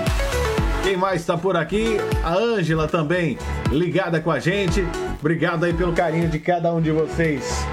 Quem 0.82 0.96
mais 0.96 1.20
está 1.20 1.38
por 1.38 1.56
aqui? 1.56 1.96
A 2.24 2.34
Ângela 2.34 2.88
também, 2.88 3.38
ligada 3.70 4.20
com 4.20 4.30
a 4.30 4.40
gente. 4.40 4.84
Obrigado 5.20 5.64
aí 5.64 5.72
pelo 5.72 5.92
carinho 5.92 6.28
de 6.28 6.40
cada 6.40 6.74
um 6.74 6.80
de 6.80 6.90
vocês. 6.90 7.64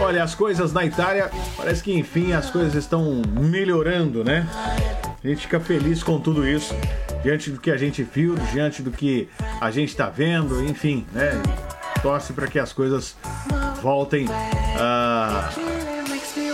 Olha, 0.00 0.22
as 0.22 0.34
coisas 0.34 0.72
na 0.72 0.84
Itália, 0.84 1.30
parece 1.56 1.82
que 1.82 1.92
enfim 1.92 2.32
as 2.32 2.50
coisas 2.50 2.74
estão 2.74 3.22
melhorando, 3.38 4.22
né? 4.22 4.46
A 5.22 5.26
gente 5.26 5.42
fica 5.42 5.58
feliz 5.60 6.02
com 6.02 6.18
tudo 6.20 6.46
isso, 6.46 6.74
diante 7.22 7.50
do 7.50 7.60
que 7.60 7.70
a 7.70 7.76
gente 7.76 8.02
viu, 8.02 8.34
diante 8.52 8.82
do 8.82 8.90
que 8.90 9.28
a 9.60 9.70
gente 9.70 9.88
está 9.88 10.08
vendo, 10.08 10.62
enfim, 10.64 11.06
né? 11.12 11.40
Torce 12.02 12.32
para 12.32 12.46
que 12.46 12.58
as 12.58 12.72
coisas 12.72 13.16
voltem 13.82 14.26
ah, 14.78 15.50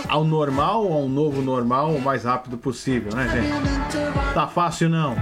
ao 0.07 0.23
normal, 0.23 0.91
ao 0.91 1.07
novo 1.07 1.41
normal, 1.41 1.91
o 1.91 2.01
mais 2.01 2.23
rápido 2.23 2.57
possível, 2.57 3.15
né, 3.15 3.29
gente? 3.29 4.33
Tá 4.33 4.47
fácil 4.47 4.89
não. 4.89 5.15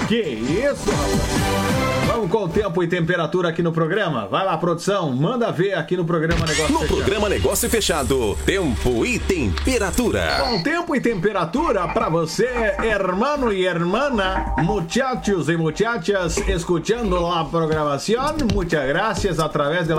Que 0.07 0.21
isso, 0.21 0.91
rapaz? 0.91 1.82
Vamos 2.07 2.31
com 2.31 2.45
o 2.45 2.49
tempo 2.49 2.83
e 2.83 2.89
temperatura 2.89 3.49
aqui 3.49 3.63
no 3.63 3.73
programa? 3.73 4.27
Vai 4.27 4.45
lá, 4.45 4.57
produção, 4.59 5.13
manda 5.13 5.51
ver 5.51 5.75
aqui 5.75 5.97
no 5.97 6.05
programa 6.05 6.45
Negócio 6.47 6.73
No 6.73 6.81
Fechado. 6.81 6.97
programa 6.97 7.29
Negócio 7.29 7.71
Fechado, 7.71 8.39
tempo 8.45 9.07
e 9.07 9.19
temperatura. 9.19 10.45
Bom 10.45 10.63
tempo 10.63 10.97
e 10.97 11.01
temperatura 11.01 11.89
para 11.89 12.09
você, 12.09 12.75
hermano 12.83 13.53
y 13.53 13.65
hermana, 13.65 14.55
muchachos 14.59 15.49
y 15.49 15.57
muchachas, 15.57 16.39
escuchando 16.49 17.21
la 17.21 17.49
programación. 17.49 18.37
Muchas 18.53 18.87
gracias 18.87 19.39
a 19.39 19.49
través 19.49 19.87
de 19.89 19.95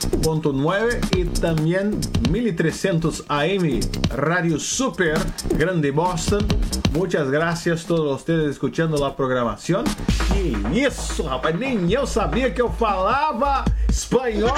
la 0.00 0.08
99.9 0.18 1.16
y 1.16 1.24
también 1.40 2.00
1300 2.30 3.24
AM 3.28 3.80
Radio 4.10 4.58
Super 4.58 5.18
Grande 5.56 5.90
Boston. 5.90 6.46
Muchas 6.92 7.30
gracias 7.30 7.84
a 7.84 7.88
todos 7.88 8.20
ustedes 8.20 8.50
escuchando 8.52 8.96
la 8.96 9.14
programación. 9.14 9.84
Que 10.32 10.56
isso, 10.86 11.24
rapaz, 11.24 11.58
nem 11.58 11.90
eu 11.92 12.06
sabia 12.06 12.50
que 12.52 12.60
eu 12.60 12.70
falava 12.70 13.64
espanhol 13.88 14.54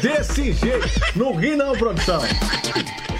desse 0.00 0.52
jeito. 0.52 0.88
Não 1.14 1.34
ri 1.36 1.56
não, 1.56 1.72
produção. 1.72 2.20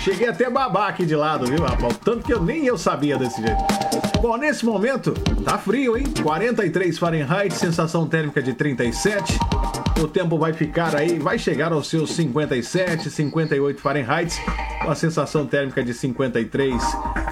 Cheguei 0.01 0.29
até 0.29 0.51
babar 0.51 0.88
aqui 0.88 1.07
de 1.07 1.15
lado, 1.15 1.47
viu, 1.47 1.62
rapaz? 1.62 1.97
Tanto 2.05 2.25
que 2.25 2.33
eu 2.33 2.43
nem 2.43 2.67
eu 2.67 2.77
sabia 2.77 3.17
desse 3.17 3.41
jeito. 3.41 3.62
Bom, 4.21 4.37
nesse 4.37 4.65
momento, 4.65 5.12
tá 5.45 5.59
frio, 5.59 5.97
hein? 5.97 6.05
43 6.23 6.99
Fahrenheit, 6.99 7.55
sensação 7.55 8.07
térmica 8.07 8.43
de 8.43 8.53
37. 8.53 9.38
O 10.01 10.09
tempo 10.09 10.38
vai 10.38 10.53
ficar 10.53 10.97
aí, 10.97 11.19
vai 11.19 11.38
chegar 11.42 11.72
aos 11.72 11.88
seus 11.88 12.12
57, 12.12 13.11
58 13.11 13.81
Fahrenheit, 13.81 14.40
com 14.81 14.90
a 14.90 14.94
sensação 14.94 15.44
térmica 15.44 15.83
de 15.83 15.92
53 15.92 16.81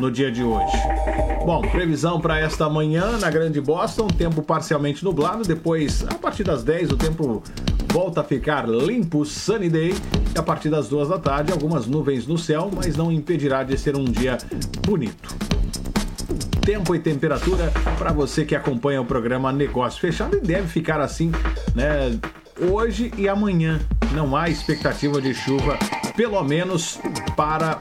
no 0.00 0.10
dia 0.10 0.32
de 0.32 0.42
hoje. 0.42 0.76
Bom, 1.46 1.62
previsão 1.62 2.20
para 2.20 2.38
esta 2.40 2.68
manhã 2.68 3.18
na 3.18 3.30
Grande 3.30 3.60
Boston, 3.60 4.08
tempo 4.08 4.42
parcialmente 4.42 5.04
nublado, 5.04 5.44
depois, 5.44 6.04
a 6.08 6.14
partir 6.14 6.42
das 6.42 6.64
10, 6.64 6.90
o 6.92 6.96
tempo 6.96 7.42
volta 7.92 8.20
a 8.20 8.24
ficar 8.24 8.68
limpo, 8.68 9.24
sunny 9.24 9.68
day, 9.68 9.94
e 10.34 10.38
a 10.38 10.42
partir 10.42 10.70
das 10.70 10.88
duas 10.88 11.08
da 11.08 11.18
tarde, 11.18 11.52
algumas 11.52 11.86
nuvens 11.86 12.26
no 12.26 12.36
céu, 12.36 12.68
mas 12.74 12.96
não 12.96 13.12
impedirá 13.12 13.62
de 13.62 13.78
ser 13.78 13.96
um 13.96 14.04
dia 14.04 14.38
bonito. 14.84 15.36
Tempo 16.62 16.94
e 16.94 16.98
temperatura 16.98 17.72
para 17.96 18.12
você 18.12 18.44
que 18.44 18.54
acompanha 18.54 19.00
o 19.00 19.04
programa 19.04 19.52
Negócio 19.52 20.00
Fechado 20.00 20.36
e 20.36 20.40
deve 20.40 20.66
ficar 20.66 21.00
assim, 21.00 21.32
né? 21.74 22.18
Hoje 22.68 23.10
e 23.16 23.26
amanhã. 23.26 23.80
Não 24.12 24.36
há 24.36 24.50
expectativa 24.50 25.20
de 25.20 25.32
chuva, 25.32 25.78
pelo 26.14 26.42
menos 26.44 27.00
para 27.34 27.78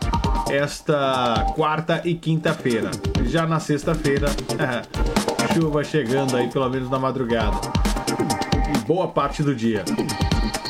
esta 0.50 1.48
quarta 1.56 2.02
e 2.06 2.16
quinta-feira. 2.16 2.92
Já 3.24 3.46
na 3.46 3.60
sexta-feira, 3.60 4.28
chuva 5.54 5.84
chegando 5.84 6.38
aí, 6.38 6.48
pelo 6.50 6.70
menos 6.70 6.90
na 6.90 6.98
madrugada. 6.98 7.58
E 8.74 8.78
boa 8.86 9.08
parte 9.08 9.44
do 9.44 9.54
dia. 9.54 9.84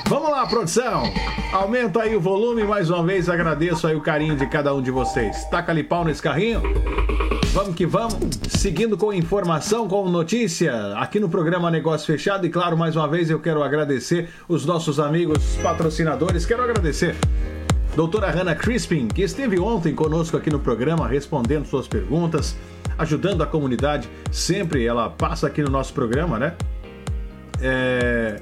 Vamos 0.08 0.32
lá, 0.32 0.48
produção! 0.48 1.04
Aumenta 1.54 2.02
aí 2.02 2.16
o 2.16 2.22
volume, 2.22 2.64
mais 2.64 2.90
uma 2.90 3.04
vez 3.04 3.30
agradeço 3.30 3.86
aí 3.86 3.96
o 3.96 4.02
carinho 4.02 4.36
de 4.36 4.48
cada 4.48 4.74
um 4.74 4.82
de 4.82 4.90
vocês. 4.90 5.44
Taca 5.46 5.72
ali 5.72 5.84
pau 5.84 6.04
nesse 6.04 6.22
carrinho. 6.22 6.64
Vamos 7.52 7.76
que 7.76 7.86
vamos, 7.86 8.14
seguindo 8.48 8.96
com 8.96 9.12
informação, 9.12 9.88
com 9.88 10.08
notícia, 10.08 10.94
aqui 10.98 11.20
no 11.20 11.28
programa 11.28 11.72
Negócio 11.72 12.06
Fechado. 12.06 12.46
E 12.46 12.50
claro, 12.50 12.78
mais 12.78 12.96
uma 12.96 13.08
vez 13.08 13.32
eu 13.32 13.40
quero 13.40 13.64
agradecer 13.64 14.30
os 14.48 14.68
nossos 14.68 15.00
amigos 15.00 15.58
patrocinadores. 15.64 16.46
Quero 16.46 16.62
agradecer 16.62 17.16
doutora 17.96 18.30
Hannah 18.30 18.54
Crispin, 18.54 19.08
que 19.08 19.24
esteve 19.24 19.60
ontem 19.60 19.96
conosco 19.96 20.38
aqui 20.38 20.52
no 20.52 20.60
programa, 20.60 21.08
respondendo 21.08 21.66
suas 21.66 21.88
perguntas, 21.88 22.56
ajudando 23.00 23.42
a 23.42 23.48
comunidade. 23.48 24.08
Sempre 24.32 24.86
ela 24.86 25.10
passa 25.10 25.48
aqui 25.48 25.64
no 25.64 25.72
nosso 25.72 25.92
programa, 25.92 26.38
né? 26.38 26.54
É, 27.60 28.40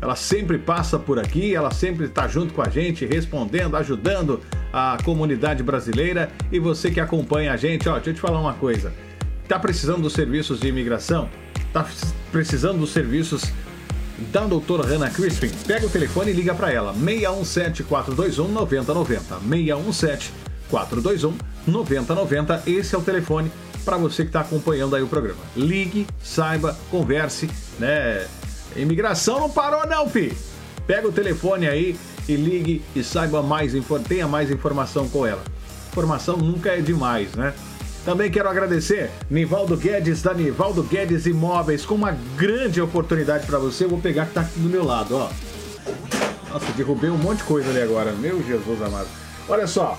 ela 0.00 0.14
sempre 0.14 0.58
passa 0.58 0.96
por 0.96 1.18
aqui, 1.18 1.56
ela 1.56 1.72
sempre 1.72 2.06
está 2.06 2.28
junto 2.28 2.54
com 2.54 2.62
a 2.62 2.68
gente, 2.68 3.04
respondendo, 3.04 3.76
ajudando 3.76 4.40
a 4.72 4.98
comunidade 5.04 5.62
brasileira. 5.62 6.30
E 6.50 6.58
você 6.58 6.90
que 6.90 7.00
acompanha 7.00 7.52
a 7.52 7.56
gente, 7.56 7.88
ó, 7.88 7.94
deixa 7.94 8.10
eu 8.10 8.14
te 8.14 8.20
falar 8.20 8.40
uma 8.40 8.54
coisa. 8.54 8.92
Tá 9.46 9.58
precisando 9.58 10.02
dos 10.02 10.12
serviços 10.12 10.60
de 10.60 10.68
imigração? 10.68 11.28
Tá 11.72 11.86
precisando 12.30 12.78
dos 12.78 12.90
serviços 12.90 13.42
da 14.32 14.44
doutora 14.44 14.86
Hannah 14.86 15.10
Crispin? 15.10 15.48
Pega 15.66 15.86
o 15.86 15.90
telefone 15.90 16.30
e 16.30 16.34
liga 16.34 16.54
para 16.54 16.72
ela. 16.72 16.92
617 16.92 17.84
421 17.84 18.52
9090. 18.52 19.40
617 19.40 20.32
421 20.70 21.38
9090. 21.66 22.62
Esse 22.66 22.94
é 22.94 22.98
o 22.98 23.02
telefone 23.02 23.50
para 23.84 23.96
você 23.96 24.22
que 24.22 24.28
está 24.28 24.40
acompanhando 24.40 24.94
aí 24.94 25.02
o 25.02 25.08
programa. 25.08 25.40
Ligue, 25.56 26.06
saiba, 26.22 26.76
converse, 26.90 27.48
né? 27.78 28.26
Imigração 28.76 29.40
não 29.40 29.50
parou 29.50 29.86
não, 29.86 30.08
fi. 30.08 30.32
Pega 30.86 31.08
o 31.08 31.12
telefone 31.12 31.66
aí 31.66 31.96
e 32.28 32.36
ligue 32.36 32.82
e 32.94 33.02
saiba 33.02 33.42
mais, 33.42 33.72
tenha 34.06 34.28
mais 34.28 34.50
informação 34.50 35.08
com 35.08 35.26
ela. 35.26 35.42
Informação 35.90 36.36
nunca 36.36 36.70
é 36.70 36.80
demais, 36.80 37.32
né? 37.34 37.54
Também 38.04 38.30
quero 38.30 38.48
agradecer 38.48 39.10
Nivaldo 39.28 39.76
Guedes 39.76 40.22
da 40.22 40.32
Nivaldo 40.32 40.82
Guedes 40.82 41.26
Imóveis 41.26 41.84
com 41.84 41.94
uma 41.94 42.16
grande 42.36 42.80
oportunidade 42.80 43.46
para 43.46 43.58
você. 43.58 43.84
Eu 43.84 43.90
vou 43.90 44.00
pegar 44.00 44.26
que 44.26 44.34
tá 44.34 44.42
aqui 44.42 44.58
do 44.60 44.68
meu 44.68 44.84
lado, 44.84 45.16
ó. 45.16 45.28
Nossa, 46.50 46.72
derrubei 46.72 47.10
um 47.10 47.18
monte 47.18 47.38
de 47.38 47.44
coisa 47.44 47.68
ali 47.68 47.82
agora. 47.82 48.12
Meu 48.12 48.42
Jesus 48.42 48.80
amado. 48.80 49.08
Olha 49.48 49.66
só. 49.66 49.98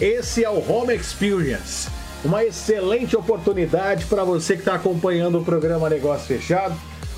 Esse 0.00 0.44
é 0.44 0.50
o 0.50 0.70
Home 0.70 0.94
Experience. 0.94 1.88
Uma 2.24 2.44
excelente 2.44 3.16
oportunidade 3.16 4.06
para 4.06 4.24
você 4.24 4.54
que 4.54 4.60
está 4.60 4.74
acompanhando 4.74 5.38
o 5.38 5.44
programa 5.44 5.90
Negócio 5.90 6.26
Fechado. 6.26 6.74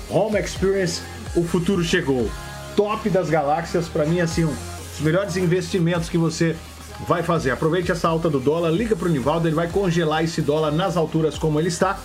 Home 0.09 0.39
Experience, 0.39 1.01
o 1.35 1.43
futuro 1.43 1.83
chegou. 1.83 2.29
Top 2.77 3.09
das 3.09 3.29
galáxias, 3.29 3.89
para 3.89 4.05
mim, 4.05 4.21
assim, 4.21 4.45
um 4.45 4.53
dos 4.53 5.01
melhores 5.01 5.35
investimentos 5.35 6.07
que 6.07 6.17
você 6.17 6.55
vai 7.07 7.23
fazer. 7.23 7.51
Aproveite 7.51 7.91
essa 7.91 8.07
alta 8.07 8.29
do 8.29 8.39
dólar, 8.39 8.69
liga 8.69 8.95
para 8.95 9.07
o 9.07 9.11
Nivaldo, 9.11 9.47
ele 9.47 9.55
vai 9.55 9.67
congelar 9.67 10.23
esse 10.23 10.41
dólar 10.41 10.71
nas 10.71 10.95
alturas 10.95 11.37
como 11.37 11.59
ele 11.59 11.67
está, 11.69 11.99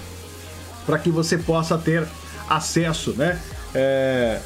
para 0.87 0.99
que 0.99 1.11
você 1.11 1.39
possa 1.39 1.79
ter 1.79 2.09
acesso, 2.49 3.13
né? 3.13 3.39
É, 3.75 4.41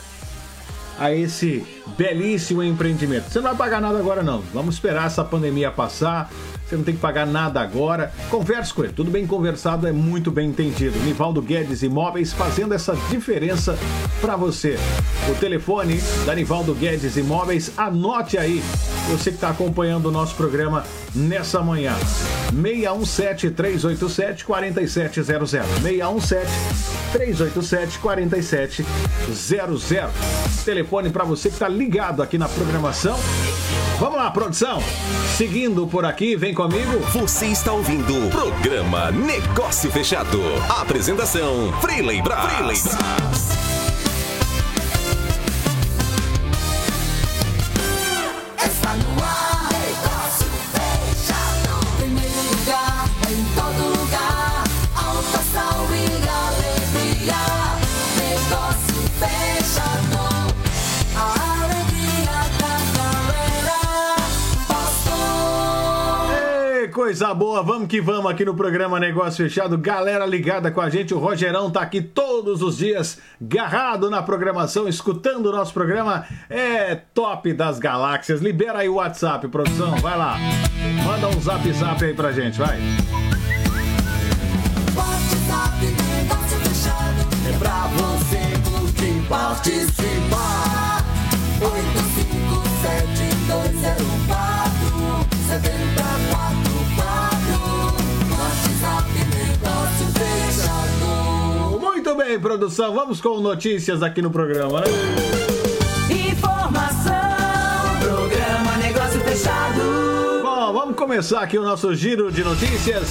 a 0.98 1.12
esse 1.12 1.64
belíssimo 1.96 2.62
empreendimento. 2.62 3.31
Você 3.31 3.38
não 3.38 3.49
vai 3.49 3.57
pagar 3.57 3.81
nada 3.81 3.99
agora 3.99 4.22
não. 4.22 4.42
Vamos 4.53 4.77
esperar 4.77 5.07
essa 5.07 5.25
pandemia 5.25 5.70
passar. 5.70 6.31
Você 6.66 6.77
não 6.77 6.83
tem 6.83 6.94
que 6.94 7.01
pagar 7.01 7.27
nada 7.27 7.61
agora. 7.61 8.12
Converse 8.29 8.75
com 8.75 8.83
ele. 8.83 8.92
Tudo 8.92 9.09
bem 9.09 9.25
conversado 9.25 9.87
é 9.87 9.92
muito 9.92 10.33
bem 10.33 10.49
entendido. 10.49 10.99
Nivaldo 11.01 11.40
Guedes 11.40 11.83
Imóveis 11.83 12.33
fazendo 12.33 12.75
essa 12.75 12.96
diferença 13.09 13.79
para 14.20 14.35
você. 14.35 14.77
O 15.31 15.35
telefone 15.37 16.01
da 16.25 16.35
Nivaldo 16.35 16.75
Guedes 16.75 17.16
Imóveis, 17.16 17.70
anote 17.77 18.37
aí. 18.37 18.61
Você 19.11 19.31
que 19.31 19.37
está 19.37 19.51
acompanhando 19.51 20.07
o 20.07 20.11
nosso 20.11 20.35
programa 20.35 20.85
nessa 21.14 21.62
manhã. 21.62 21.94
617 22.51 23.51
387 23.51 24.44
4700. 24.44 25.27
617 25.83 26.51
387 27.12 27.99
4700. 28.01 30.64
Telefone 30.64 31.11
para 31.11 31.25
você 31.25 31.49
que 31.49 31.55
está 31.55 31.68
ligado 31.76 32.22
aqui 32.22 32.38
na 32.38 32.48
programação. 32.48 33.18
Vamos 33.98 34.16
lá, 34.16 34.30
produção. 34.30 34.82
Seguindo 35.36 35.86
por 35.86 36.04
aqui, 36.04 36.36
vem 36.36 36.52
comigo. 36.52 36.98
Você 37.12 37.46
está 37.46 37.72
ouvindo 37.72 38.26
o 38.26 38.30
programa 38.30 39.10
Negócio 39.10 39.90
Fechado. 39.90 40.40
Apresentação: 40.80 41.72
Freeley 41.80 42.20
Brás. 42.22 42.54
Freeley 42.54 42.82
Brás. 42.82 43.45
Coisa 67.06 67.32
boa, 67.32 67.62
vamos 67.62 67.86
que 67.86 68.00
vamos 68.00 68.28
aqui 68.28 68.44
no 68.44 68.52
programa 68.52 68.98
Negócio 68.98 69.44
Fechado. 69.44 69.78
Galera 69.78 70.26
ligada 70.26 70.72
com 70.72 70.80
a 70.80 70.90
gente, 70.90 71.14
o 71.14 71.20
Rogerão 71.20 71.70
tá 71.70 71.80
aqui 71.80 72.02
todos 72.02 72.62
os 72.62 72.78
dias, 72.78 73.20
garrado 73.40 74.10
na 74.10 74.24
programação, 74.24 74.88
escutando 74.88 75.46
o 75.46 75.52
nosso 75.52 75.72
programa. 75.72 76.26
É 76.50 76.96
top 76.96 77.52
das 77.52 77.78
galáxias. 77.78 78.40
Libera 78.40 78.80
aí 78.80 78.88
o 78.88 78.94
WhatsApp, 78.94 79.46
produção, 79.46 79.94
vai 79.98 80.18
lá. 80.18 80.36
Manda 81.04 81.28
um 81.28 81.40
zap 81.40 81.72
zap 81.74 82.04
aí 82.04 82.12
pra 82.12 82.32
gente, 82.32 82.58
vai. 82.58 82.76
WhatsApp, 84.96 85.86
negócio 85.86 86.58
fechado. 86.58 87.24
É 87.48 87.52
pra 87.56 87.86
você 87.86 88.40
curtir, 88.68 89.22
participar. 89.28 91.04
857-204-7044. 91.60 92.05
Bem, 102.26 102.40
produção, 102.40 102.92
vamos 102.92 103.20
com 103.20 103.40
notícias 103.40 104.02
aqui 104.02 104.20
no 104.20 104.30
programa, 104.30 104.80
né? 104.80 104.86
Informação, 106.10 107.12
programa 108.00 108.76
Negócio 108.78 109.20
Fechado. 109.20 110.42
Bom, 110.42 110.72
vamos 110.72 110.96
começar 110.96 111.40
aqui 111.40 111.56
o 111.56 111.62
nosso 111.62 111.94
giro 111.94 112.32
de 112.32 112.42
notícias 112.42 113.08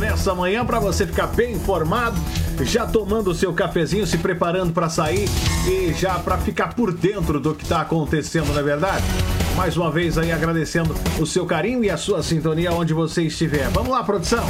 nessa 0.00 0.34
manhã 0.34 0.66
para 0.66 0.80
você 0.80 1.06
ficar 1.06 1.28
bem 1.28 1.52
informado, 1.52 2.16
já 2.62 2.84
tomando 2.84 3.30
o 3.30 3.34
seu 3.34 3.52
cafezinho, 3.54 4.04
se 4.04 4.18
preparando 4.18 4.72
para 4.72 4.88
sair 4.88 5.28
e 5.68 5.92
já 5.92 6.18
para 6.18 6.36
ficar 6.38 6.74
por 6.74 6.92
dentro 6.92 7.38
do 7.38 7.54
que 7.54 7.62
está 7.62 7.82
acontecendo, 7.82 8.52
não 8.52 8.58
é 8.58 8.64
verdade? 8.64 9.04
Mais 9.54 9.76
uma 9.76 9.92
vez 9.92 10.18
aí 10.18 10.32
agradecendo 10.32 10.92
o 11.20 11.26
seu 11.26 11.46
carinho 11.46 11.84
e 11.84 11.90
a 11.90 11.96
sua 11.96 12.20
sintonia 12.20 12.72
onde 12.72 12.92
você 12.92 13.22
estiver. 13.22 13.68
Vamos 13.68 13.90
lá, 13.90 14.02
produção. 14.02 14.44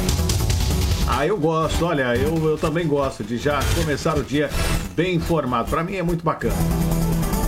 Ah, 1.07 1.25
eu 1.25 1.37
gosto, 1.37 1.85
olha, 1.85 2.15
eu, 2.15 2.35
eu 2.49 2.57
também 2.57 2.85
gosto 2.85 3.23
de 3.23 3.37
já 3.37 3.59
começar 3.75 4.17
o 4.17 4.23
dia 4.23 4.49
bem 4.93 5.15
informado. 5.15 5.69
Para 5.69 5.83
mim 5.83 5.95
é 5.95 6.03
muito 6.03 6.23
bacana. 6.23 6.55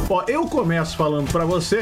Ó, 0.09 0.23
eu 0.27 0.45
começo 0.45 0.95
falando 0.95 1.29
para 1.31 1.45
você 1.45 1.81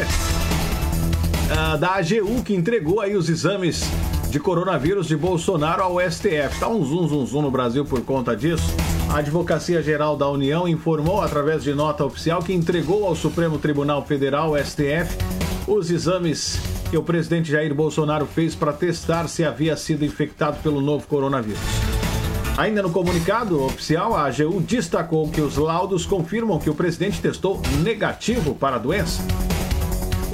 ah, 1.55 1.77
da 1.77 1.95
AGU 1.95 2.43
que 2.43 2.55
entregou 2.55 2.99
aí 2.99 3.15
os 3.15 3.29
exames 3.29 3.83
de 4.29 4.39
coronavírus 4.39 5.07
de 5.07 5.15
Bolsonaro 5.15 5.83
ao 5.83 5.99
STF. 5.99 6.59
Tá 6.59 6.67
um 6.67 6.83
zum 6.83 7.07
zum 7.07 7.25
zum 7.25 7.41
no 7.43 7.51
Brasil 7.51 7.85
por 7.85 8.01
conta 8.01 8.35
disso. 8.35 8.73
A 9.09 9.19
Advocacia 9.19 9.81
Geral 9.81 10.17
da 10.17 10.27
União 10.29 10.67
informou 10.67 11.21
através 11.21 11.63
de 11.63 11.73
nota 11.73 12.03
oficial 12.03 12.41
que 12.41 12.53
entregou 12.53 13.05
ao 13.05 13.15
Supremo 13.15 13.57
Tribunal 13.57 14.05
Federal, 14.05 14.57
STF, 14.57 15.15
os 15.65 15.89
exames 15.89 16.59
que 16.89 16.97
o 16.97 17.03
presidente 17.03 17.51
Jair 17.51 17.73
Bolsonaro 17.73 18.25
fez 18.25 18.55
para 18.55 18.73
testar 18.73 19.27
se 19.27 19.43
havia 19.43 19.75
sido 19.75 20.05
infectado 20.05 20.57
pelo 20.61 20.81
novo 20.81 21.05
coronavírus. 21.07 21.59
Ainda 22.57 22.81
no 22.81 22.89
comunicado 22.89 23.63
oficial, 23.63 24.15
a 24.15 24.25
AGU 24.25 24.59
destacou 24.61 25.29
que 25.29 25.41
os 25.41 25.57
laudos 25.57 26.05
confirmam 26.05 26.57
que 26.57 26.69
o 26.69 26.75
presidente 26.75 27.21
testou 27.21 27.61
negativo 27.83 28.55
para 28.55 28.77
a 28.77 28.79
doença. 28.79 29.21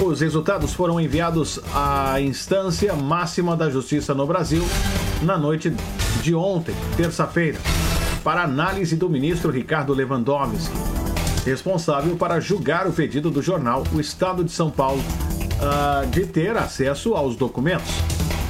Os 0.01 0.21
resultados 0.21 0.73
foram 0.73 0.99
enviados 0.99 1.59
à 1.73 2.19
instância 2.21 2.93
máxima 2.93 3.57
da 3.57 3.69
Justiça 3.69 4.13
no 4.13 4.25
Brasil 4.25 4.63
na 5.21 5.37
noite 5.37 5.73
de 6.21 6.33
ontem, 6.33 6.75
terça-feira, 6.95 7.59
para 8.23 8.43
análise 8.43 8.95
do 8.95 9.09
ministro 9.09 9.51
Ricardo 9.51 9.93
Lewandowski, 9.93 10.73
responsável 11.45 12.15
para 12.15 12.39
julgar 12.39 12.87
o 12.87 12.93
pedido 12.93 13.29
do 13.29 13.41
jornal 13.41 13.83
O 13.93 13.99
Estado 13.99 14.43
de 14.43 14.51
São 14.51 14.71
Paulo 14.71 15.03
ah, 15.63 16.05
de 16.09 16.25
ter 16.25 16.57
acesso 16.57 17.15
aos 17.15 17.35
documentos. 17.35 17.91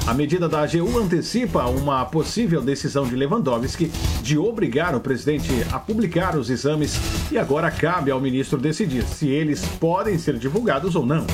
A 0.05 0.13
medida 0.13 0.49
da 0.49 0.61
AGU 0.61 0.99
antecipa 0.99 1.65
uma 1.65 2.03
possível 2.05 2.61
decisão 2.61 3.05
de 3.05 3.15
Lewandowski 3.15 3.89
de 4.21 4.37
obrigar 4.37 4.95
o 4.95 4.99
presidente 4.99 5.49
a 5.71 5.79
publicar 5.79 6.35
os 6.35 6.49
exames 6.49 6.99
e 7.31 7.37
agora 7.37 7.71
cabe 7.71 8.11
ao 8.11 8.19
ministro 8.19 8.57
decidir 8.57 9.03
se 9.03 9.29
eles 9.29 9.63
podem 9.79 10.17
ser 10.17 10.37
divulgados 10.37 10.95
ou 10.95 11.05
não. 11.05 11.25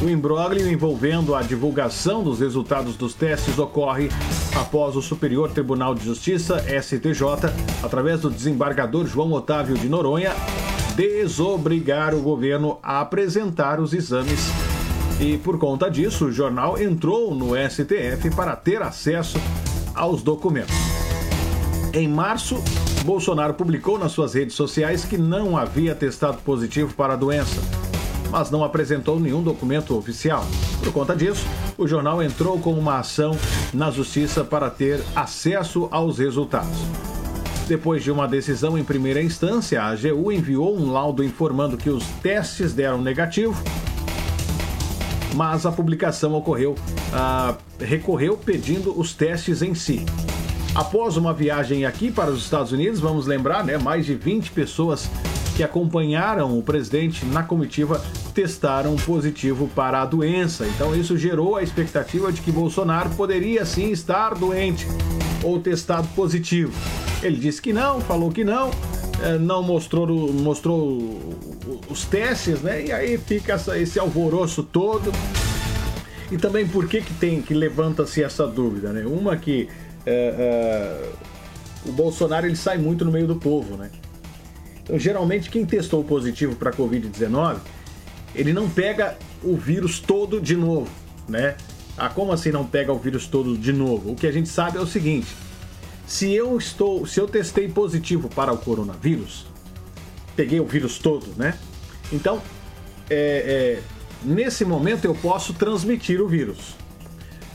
O 0.00 0.08
imbróglio 0.08 0.70
envolvendo 0.70 1.34
a 1.34 1.42
divulgação 1.42 2.22
dos 2.22 2.38
resultados 2.38 2.96
dos 2.96 3.14
testes 3.14 3.58
ocorre 3.58 4.08
após 4.54 4.94
o 4.94 5.02
Superior 5.02 5.50
Tribunal 5.50 5.94
de 5.94 6.04
Justiça, 6.04 6.62
STJ, 6.80 7.50
através 7.82 8.20
do 8.20 8.30
desembargador 8.30 9.06
João 9.06 9.32
Otávio 9.32 9.76
de 9.76 9.88
Noronha, 9.88 10.32
desobrigar 10.96 12.14
o 12.14 12.22
governo 12.22 12.78
a 12.82 13.00
apresentar 13.00 13.78
os 13.78 13.92
exames. 13.92 14.50
E 15.20 15.36
por 15.36 15.58
conta 15.58 15.90
disso, 15.90 16.26
o 16.26 16.32
jornal 16.32 16.80
entrou 16.80 17.34
no 17.34 17.50
STF 17.54 18.34
para 18.34 18.56
ter 18.56 18.82
acesso 18.82 19.38
aos 19.94 20.22
documentos. 20.22 20.74
Em 21.92 22.08
março, 22.08 22.62
Bolsonaro 23.04 23.54
publicou 23.54 23.98
nas 23.98 24.12
suas 24.12 24.34
redes 24.34 24.56
sociais 24.56 25.04
que 25.04 25.16
não 25.16 25.56
havia 25.56 25.94
testado 25.94 26.38
positivo 26.38 26.92
para 26.94 27.12
a 27.12 27.16
doença, 27.16 27.60
mas 28.30 28.50
não 28.50 28.64
apresentou 28.64 29.20
nenhum 29.20 29.42
documento 29.42 29.96
oficial. 29.96 30.44
Por 30.82 30.92
conta 30.92 31.14
disso, 31.14 31.46
o 31.78 31.86
jornal 31.86 32.22
entrou 32.22 32.58
com 32.58 32.72
uma 32.72 32.98
ação 32.98 33.36
na 33.72 33.90
justiça 33.90 34.44
para 34.44 34.68
ter 34.70 35.00
acesso 35.14 35.88
aos 35.90 36.18
resultados. 36.18 37.15
Depois 37.66 38.02
de 38.02 38.10
uma 38.10 38.28
decisão 38.28 38.78
em 38.78 38.84
primeira 38.84 39.22
instância, 39.22 39.82
a 39.82 39.88
AGU 39.88 40.30
enviou 40.30 40.76
um 40.76 40.92
laudo 40.92 41.24
informando 41.24 41.76
que 41.76 41.90
os 41.90 42.04
testes 42.22 42.72
deram 42.72 43.02
negativo 43.02 43.62
mas 45.36 45.66
a 45.66 45.70
publicação 45.70 46.34
ocorreu, 46.34 46.74
recorreu 47.78 48.38
pedindo 48.38 48.98
os 48.98 49.12
testes 49.12 49.60
em 49.60 49.74
si. 49.74 50.04
Após 50.74 51.16
uma 51.16 51.32
viagem 51.32 51.84
aqui 51.84 52.10
para 52.10 52.30
os 52.30 52.42
Estados 52.42 52.72
Unidos, 52.72 52.98
vamos 52.98 53.26
lembrar, 53.26 53.62
né, 53.62 53.76
mais 53.76 54.06
de 54.06 54.14
20 54.14 54.50
pessoas 54.50 55.08
que 55.54 55.62
acompanharam 55.62 56.58
o 56.58 56.62
presidente 56.62 57.24
na 57.24 57.42
comitiva 57.42 58.02
testaram 58.34 58.96
positivo 58.96 59.70
para 59.74 60.02
a 60.02 60.06
doença. 60.06 60.66
Então 60.66 60.94
isso 60.94 61.16
gerou 61.16 61.56
a 61.56 61.62
expectativa 61.62 62.30
de 62.30 62.42
que 62.42 62.52
Bolsonaro 62.52 63.08
poderia 63.10 63.64
sim 63.64 63.90
estar 63.90 64.34
doente 64.34 64.86
ou 65.42 65.58
testado 65.58 66.08
positivo. 66.08 66.72
Ele 67.22 67.36
disse 67.38 67.60
que 67.62 67.72
não, 67.72 68.00
falou 68.00 68.30
que 68.30 68.44
não, 68.44 68.70
eh, 69.22 69.38
não 69.38 69.62
mostrou, 69.62 70.06
mostrou 70.32 71.18
os 71.88 72.04
testes, 72.04 72.60
né? 72.60 72.84
E 72.86 72.92
aí 72.92 73.18
fica 73.18 73.54
essa- 73.54 73.78
esse 73.78 73.98
alvoroço 73.98 74.62
todo. 74.62 75.10
E 76.30 76.36
também 76.36 76.66
por 76.66 76.88
que 76.88 77.00
que 77.00 77.14
tem 77.14 77.40
que 77.40 77.54
levanta-se 77.54 78.22
essa 78.22 78.46
dúvida, 78.46 78.92
né? 78.92 79.04
Uma 79.06 79.36
que 79.36 79.68
eh, 80.04 80.34
eh, 80.38 81.08
o 81.84 81.92
Bolsonaro 81.92 82.46
ele 82.46 82.54
sai 82.56 82.78
muito 82.78 83.04
no 83.04 83.10
meio 83.10 83.26
do 83.26 83.36
povo, 83.36 83.76
né? 83.76 83.90
Então, 84.82 84.96
geralmente 84.98 85.50
quem 85.50 85.64
testou 85.64 86.04
positivo 86.04 86.54
para 86.54 86.70
COVID-19, 86.70 87.56
ele 88.34 88.52
não 88.52 88.68
pega 88.68 89.16
o 89.42 89.56
vírus 89.56 89.98
todo 89.98 90.40
de 90.40 90.54
novo, 90.54 90.88
né? 91.28 91.56
Ah, 91.98 92.08
como 92.08 92.30
assim 92.30 92.50
não 92.52 92.64
pega 92.64 92.92
o 92.92 92.98
vírus 92.98 93.26
todo 93.26 93.56
de 93.56 93.72
novo? 93.72 94.12
O 94.12 94.14
que 94.14 94.26
a 94.26 94.32
gente 94.32 94.48
sabe 94.48 94.78
é 94.78 94.80
o 94.80 94.86
seguinte: 94.86 95.26
se 96.06 96.32
eu 96.32 96.56
estou, 96.56 97.04
se 97.06 97.20
eu 97.20 97.26
testei 97.26 97.68
positivo 97.68 98.28
para 98.28 98.52
o 98.52 98.58
coronavírus, 98.58 99.46
peguei 100.36 100.60
o 100.60 100.66
vírus 100.66 100.98
todo, 100.98 101.26
né? 101.36 101.58
Então, 102.12 102.40
é, 103.10 103.80
é, 103.80 103.82
nesse 104.22 104.64
momento 104.64 105.04
eu 105.04 105.14
posso 105.14 105.52
transmitir 105.54 106.20
o 106.20 106.28
vírus. 106.28 106.76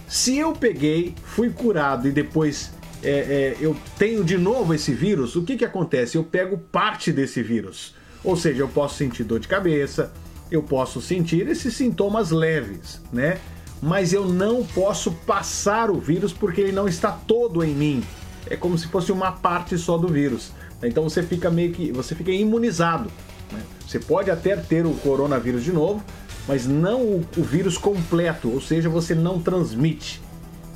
Se 0.08 0.38
eu 0.38 0.52
peguei, 0.52 1.16
fui 1.24 1.50
curado 1.50 2.08
e 2.08 2.12
depois 2.12 2.74
é, 3.02 3.10
é, 3.10 3.58
eu 3.60 3.76
tenho 3.98 4.24
de 4.24 4.38
novo 4.38 4.74
esse 4.74 4.94
vírus, 4.94 5.36
o 5.36 5.44
que, 5.44 5.56
que 5.56 5.66
acontece? 5.66 6.18
Eu 6.18 6.24
pego 6.24 6.58
parte 6.58 7.12
desse 7.12 7.42
vírus. 7.42 7.96
Ou 8.24 8.36
seja, 8.36 8.62
eu 8.62 8.68
posso 8.68 8.98
sentir 8.98 9.24
dor 9.24 9.40
de 9.40 9.48
cabeça, 9.48 10.12
eu 10.52 10.62
posso 10.62 11.02
sentir 11.02 11.48
esses 11.48 11.74
sintomas 11.74 12.30
leves, 12.30 13.02
né? 13.12 13.40
Mas 13.82 14.14
eu 14.14 14.28
não 14.28 14.64
posso 14.64 15.12
passar 15.26 15.90
o 15.90 16.00
vírus 16.00 16.32
porque 16.32 16.62
ele 16.62 16.72
não 16.72 16.88
está 16.88 17.12
todo 17.12 17.64
em 17.64 17.74
mim. 17.74 18.04
É 18.52 18.58
como 18.58 18.78
se 18.78 18.88
fosse 18.88 19.14
uma 19.14 19.32
parte 19.32 19.78
só 19.78 19.98
do 19.98 20.10
vírus. 20.10 20.52
Então 20.84 21.04
você 21.04 21.24
fica 21.24 21.50
meio 21.50 21.72
que 21.72 21.90
você 21.94 22.14
fica 22.14 22.32
imunizado. 22.32 23.10
Né? 23.50 23.62
Você 23.88 23.98
pode 23.98 24.30
até 24.30 24.58
ter 24.58 24.86
o 24.86 24.94
coronavírus 24.96 25.64
de 25.64 25.72
novo, 25.72 26.04
mas 26.46 26.68
não 26.68 27.02
o, 27.02 27.26
o 27.38 27.44
vírus 27.44 27.78
completo, 27.78 28.52
ou 28.52 28.60
seja, 28.60 28.90
você 28.90 29.16
não 29.16 29.40
transmite. 29.40 30.22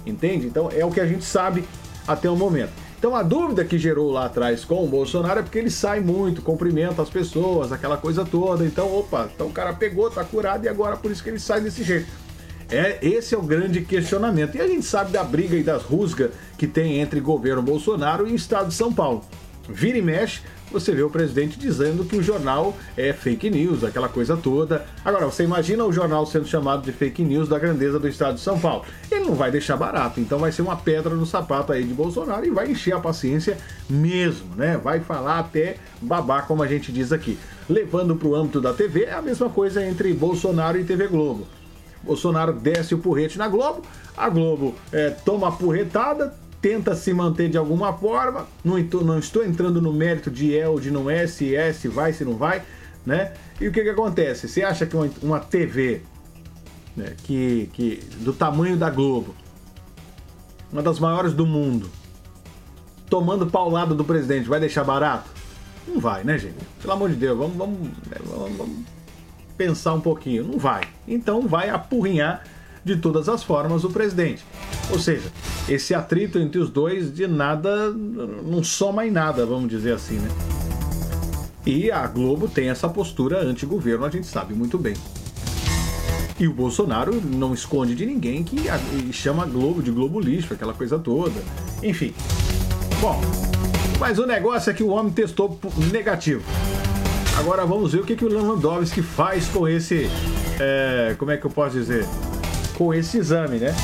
Entende? 0.06 0.48
Então 0.48 0.70
é 0.72 0.86
o 0.86 0.92
que 0.92 1.02
a 1.02 1.06
gente 1.06 1.26
sabe 1.26 1.66
até 2.08 2.30
o 2.30 2.36
momento. 2.38 2.72
Então 2.98 3.14
a 3.14 3.22
dúvida 3.22 3.66
que 3.66 3.78
gerou 3.78 4.10
lá 4.10 4.26
atrás 4.26 4.64
com 4.64 4.82
o 4.82 4.88
Bolsonaro 4.88 5.42
é 5.42 5.44
porque 5.44 5.60
ele 5.60 5.70
sai 5.70 6.00
muito, 6.00 6.42
cumprimenta 6.42 7.02
as 7.02 7.10
pessoas, 7.10 7.74
aquela 7.74 7.98
coisa 7.98 8.24
toda. 8.24 8.64
Então, 8.64 8.90
opa, 8.98 9.30
então 9.36 9.48
o 9.48 9.52
cara 9.52 9.74
pegou, 9.74 10.10
tá 10.10 10.24
curado 10.24 10.64
e 10.64 10.70
agora 10.70 10.96
por 10.96 11.12
isso 11.12 11.22
que 11.22 11.30
ele 11.30 11.40
sai 11.40 11.60
desse 11.60 11.84
jeito. 11.84 12.08
É, 12.70 12.98
esse 13.02 13.36
é 13.36 13.38
o 13.38 13.42
grande 13.42 13.82
questionamento. 13.82 14.56
E 14.56 14.62
a 14.62 14.68
gente 14.68 14.86
sabe 14.86 15.12
da 15.12 15.24
briga 15.24 15.56
e 15.56 15.64
das 15.64 15.84
rusgas 15.84 16.32
que 16.58 16.68
tem 16.68 17.00
entre 17.00 17.20
governo 17.20 17.62
Bolsonaro 17.62 18.28
e 18.28 18.32
o 18.32 18.36
estado 18.36 18.70
de 18.70 18.74
São 18.74 18.94
Paulo. 18.94 19.24
Vira 19.68 19.98
e 19.98 20.02
mexe, 20.02 20.42
você 20.72 20.94
vê 20.94 21.02
o 21.04 21.10
presidente 21.10 21.58
dizendo 21.58 22.06
que 22.06 22.16
o 22.16 22.24
jornal 22.24 22.76
é 22.98 23.14
fake 23.14 23.50
news, 23.50 23.84
aquela 23.84 24.10
coisa 24.10 24.36
toda. 24.36 24.86
Agora, 25.04 25.26
você 25.26 25.44
imagina 25.44 25.84
o 25.86 25.92
jornal 25.92 26.26
sendo 26.26 26.46
chamado 26.46 26.84
de 26.84 26.92
fake 26.92 27.24
news 27.24 27.48
da 27.48 27.58
grandeza 27.58 28.00
do 28.00 28.08
estado 28.08 28.36
de 28.36 28.42
São 28.42 28.60
Paulo. 28.60 28.84
Ele 29.10 29.26
não 29.26 29.36
vai 29.36 29.50
deixar 29.50 29.78
barato, 29.78 30.20
então 30.20 30.38
vai 30.38 30.52
ser 30.52 30.62
uma 30.62 30.76
pedra 30.76 31.16
no 31.16 31.26
sapato 31.26 31.72
aí 31.72 31.84
de 31.84 31.94
Bolsonaro 31.94 32.46
e 32.46 32.50
vai 32.50 32.70
encher 32.70 32.94
a 32.94 33.00
paciência 33.00 33.58
mesmo, 33.90 34.56
né? 34.56 34.78
Vai 34.78 35.00
falar 35.00 35.40
até 35.40 35.78
babar, 36.02 36.46
como 36.46 36.62
a 36.62 36.68
gente 36.68 36.92
diz 36.92 37.12
aqui. 37.12 37.38
Levando 37.70 38.16
para 38.16 38.28
o 38.28 38.36
âmbito 38.36 38.62
da 38.62 38.74
TV, 38.74 39.06
é 39.06 39.14
a 39.14 39.22
mesma 39.22 39.50
coisa 39.50 39.84
entre 39.84 40.14
Bolsonaro 40.14 40.80
e 40.80 40.84
TV 40.84 41.08
Globo. 41.08 41.48
Bolsonaro 42.06 42.54
desce 42.54 42.94
o 42.94 43.00
porrete 43.00 43.38
na 43.38 43.48
Globo, 43.48 43.82
a 44.16 44.30
Globo 44.30 44.76
é, 44.92 45.10
toma 45.10 45.50
a 45.50 45.52
porretada, 45.52 46.34
tenta 46.62 46.96
se 46.96 47.14
manter 47.14 47.50
de 47.50 47.58
alguma 47.58 47.92
forma. 47.94 48.48
Não 48.64 48.78
não 48.78 49.20
estou 49.20 49.44
entrando 49.44 49.82
no 49.82 49.92
mérito 49.92 50.30
de 50.30 50.58
é 50.58 50.68
ou 50.68 50.80
de 50.80 50.92
não 50.92 51.10
é, 51.10 51.28
se 51.28 51.56
é, 51.56 51.74
se 51.74 51.88
vai, 51.88 52.14
se 52.14 52.24
não 52.24 52.38
vai, 52.38 52.62
né? 53.06 53.34
E 53.60 53.68
o 53.68 53.72
que, 53.72 53.82
que 53.82 53.90
acontece? 53.90 54.48
Você 54.48 54.62
acha 54.62 54.86
que 54.86 54.96
uma, 54.96 55.10
uma 55.22 55.40
TV 55.40 56.02
né, 56.96 57.14
que, 57.24 57.70
que 57.74 58.04
do 58.20 58.34
tamanho 58.34 58.78
da 58.78 58.90
Globo, 58.90 59.36
uma 60.72 60.82
das 60.82 61.00
maiores 61.00 61.34
do 61.34 61.46
mundo, 61.46 61.90
tomando 63.10 63.48
paulada 63.48 63.96
do 63.96 64.04
presidente, 64.04 64.48
vai 64.48 64.60
deixar 64.60 64.84
barato? 64.84 65.30
Não 65.88 66.00
vai, 66.00 66.24
né, 66.24 66.38
gente? 66.38 66.58
Pelo 66.82 66.94
amor 66.94 67.10
de 67.10 67.16
Deus, 67.16 67.38
vamos, 67.38 67.56
vamos, 67.56 67.80
né, 67.80 68.18
vamos, 68.24 68.58
vamos 68.58 68.95
pensar 69.58 69.94
um 69.94 70.02
pouquinho. 70.02 70.44
Não 70.44 70.60
vai. 70.60 70.84
Então 71.08 71.48
vai 71.48 71.70
apurrinhar 71.70 72.44
de 72.84 72.96
todas 72.96 73.28
as 73.28 73.44
formas 73.44 73.84
o 73.84 73.90
presidente. 73.90 74.44
Ou 74.92 75.00
seja, 75.00 75.32
esse 75.68 75.94
atrito 75.96 76.38
entre 76.38 76.60
os 76.60 76.70
dois 76.70 77.14
de 77.14 77.26
nada 77.28 77.92
não 77.92 78.64
soma 78.64 79.08
em 79.08 79.12
nada, 79.12 79.46
vamos 79.46 79.70
dizer 79.70 79.94
assim, 79.94 80.20
né? 80.20 80.30
E 81.66 81.90
a 81.90 82.06
Globo 82.06 82.48
tem 82.48 82.70
essa 82.70 82.88
postura 82.88 83.42
anti-governo, 83.42 84.06
a 84.06 84.10
gente 84.12 84.28
sabe 84.28 84.54
muito 84.54 84.78
bem. 84.78 84.94
E 86.40 86.48
o 86.48 86.54
Bolsonaro 86.54 87.20
não 87.20 87.56
esconde 87.56 87.96
de 87.96 88.06
ninguém 88.06 88.44
que 88.44 88.68
chama 89.12 89.44
a 89.44 89.46
Globo 89.48 89.82
de 89.82 89.90
Globo 89.90 90.20
lixo, 90.20 90.54
aquela 90.54 90.74
coisa 90.74 91.00
toda. 91.00 91.42
Enfim. 91.82 92.14
Bom, 93.02 93.20
mas 94.00 94.20
o 94.20 94.28
negócio 94.28 94.70
é 94.70 94.74
que 94.74 94.84
o 94.84 94.90
homem 94.90 95.12
testou 95.12 95.60
negativo. 95.92 96.44
Agora 97.38 97.66
vamos 97.66 97.94
ver 97.94 98.00
o 98.00 98.04
que, 98.06 98.16
que 98.16 98.26
o 98.26 98.30
Lewandowski 98.30 99.02
faz 99.02 99.48
com 99.48 99.68
esse. 99.68 100.10
É, 100.60 101.16
como 101.18 101.32
é 101.32 101.38
que 101.38 101.46
eu 101.46 101.52
posso 101.52 101.78
dizer? 101.78 102.06
com 102.78 102.94
esse 102.94 103.18
exame, 103.18 103.58
né? 103.58 103.76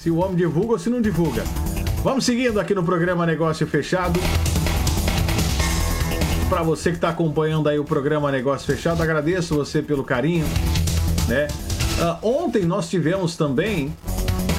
Se 0.00 0.10
o 0.10 0.16
homem 0.16 0.36
divulga 0.36 0.72
ou 0.72 0.78
se 0.78 0.90
não 0.90 1.00
divulga. 1.00 1.44
Vamos 2.02 2.24
seguindo 2.24 2.58
aqui 2.60 2.74
no 2.74 2.82
programa 2.82 3.24
Negócio 3.24 3.66
Fechado. 3.66 4.18
Para 6.48 6.62
você 6.62 6.90
que 6.90 6.96
está 6.96 7.08
acompanhando 7.10 7.68
aí 7.68 7.78
o 7.78 7.84
programa 7.84 8.30
Negócio 8.30 8.66
Fechado, 8.66 9.02
agradeço 9.02 9.54
você 9.54 9.82
pelo 9.82 10.04
carinho, 10.04 10.46
né? 11.28 11.48
Uh, 11.98 12.26
ontem 12.26 12.64
nós 12.64 12.90
tivemos 12.90 13.36
também, 13.36 13.94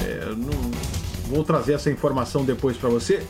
é, 0.03 0.25
no, 0.35 0.71
vou 1.27 1.43
trazer 1.43 1.73
essa 1.73 1.91
informação 1.91 2.43
depois 2.43 2.77
para 2.77 2.89
você. 2.89 3.23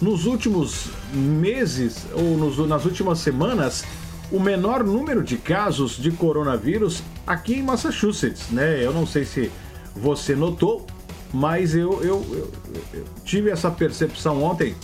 Nos 0.00 0.26
últimos 0.26 0.88
meses 1.12 2.06
ou 2.12 2.36
nos, 2.36 2.58
nas 2.66 2.84
últimas 2.84 3.20
semanas, 3.20 3.84
o 4.32 4.40
menor 4.40 4.82
número 4.82 5.22
de 5.22 5.36
casos 5.36 5.96
de 5.96 6.10
coronavírus 6.10 7.02
aqui 7.26 7.54
em 7.54 7.62
Massachusetts, 7.62 8.50
né? 8.50 8.82
Eu 8.82 8.92
não 8.92 9.06
sei 9.06 9.24
se 9.24 9.52
você 9.94 10.34
notou, 10.34 10.86
mas 11.32 11.74
eu, 11.74 12.02
eu, 12.02 12.24
eu, 12.32 12.52
eu 12.94 13.04
tive 13.24 13.50
essa 13.50 13.70
percepção 13.70 14.42
ontem. 14.42 14.74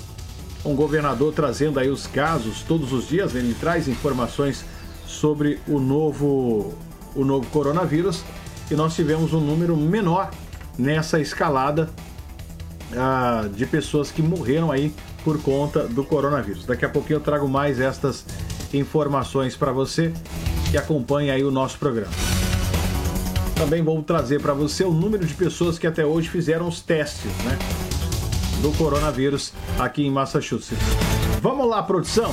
Um 0.65 0.75
governador 0.75 1.33
trazendo 1.33 1.81
aí 1.81 1.89
os 1.89 2.07
casos 2.07 2.63
todos 2.63 2.93
os 2.93 3.09
dias, 3.09 3.35
ele 3.35 3.55
traz 3.55 3.89
informações 3.89 4.65
sobre 5.07 5.59
o 5.67 5.79
novo, 5.79 6.75
o 7.15 7.25
novo 7.25 7.47
coronavírus 7.51 8.23
e 8.71 8.75
nós 8.75 8.95
tivemos 8.95 9.33
um 9.33 9.41
número 9.41 9.77
menor 9.77 10.31
nessa 10.77 11.19
escalada 11.21 11.89
ah, 12.95 13.49
de 13.55 13.65
pessoas 13.67 14.11
que 14.11 14.21
morreram 14.21 14.71
aí 14.71 14.93
por 15.25 15.41
conta 15.41 15.87
do 15.87 16.05
coronavírus. 16.05 16.67
Daqui 16.67 16.85
a 16.85 16.89
pouquinho 16.89 17.17
eu 17.17 17.21
trago 17.21 17.49
mais 17.49 17.81
estas 17.81 18.25
informações 18.77 19.57
para 19.57 19.73
você 19.73 20.13
que 20.71 20.77
acompanha 20.77 21.35
aí 21.35 21.45
o 21.45 21.51
nosso 21.51 21.79
programa. 21.79 22.13
Também 23.57 23.83
vou 23.83 24.03
trazer 24.03 24.41
para 24.41 24.53
você 24.53 24.85
o 24.85 24.93
número 24.93 25.27
de 25.27 25.35
pessoas 25.35 25.79
que 25.79 25.87
até 25.87 26.05
hoje 26.05 26.29
fizeram 26.29 26.69
os 26.69 26.81
testes, 26.81 27.33
né, 27.45 27.59
do 28.63 28.71
coronavírus 28.73 29.53
aqui 29.79 30.07
em 30.07 30.11
Massachusetts. 30.11 30.79
Vamos 31.41 31.69
lá, 31.69 31.83
produção. 31.83 32.33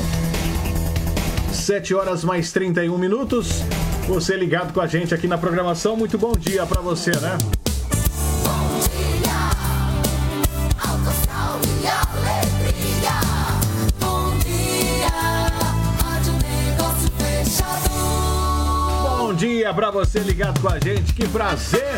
7 1.51 1.95
horas 1.95 2.23
mais 2.23 2.51
31 2.51 2.97
minutos. 2.97 3.63
Você 4.07 4.35
ligado 4.35 4.73
com 4.73 4.81
a 4.81 4.87
gente 4.87 5.15
aqui 5.15 5.27
na 5.27 5.37
programação. 5.37 5.95
Muito 5.95 6.17
bom 6.17 6.33
dia 6.33 6.65
para 6.65 6.81
você, 6.81 7.11
né? 7.11 7.64
Dia 19.35 19.73
para 19.73 19.91
você 19.91 20.19
ligado 20.19 20.59
com 20.61 20.69
a 20.69 20.79
gente. 20.79 21.13
Que 21.13 21.27
prazer 21.27 21.97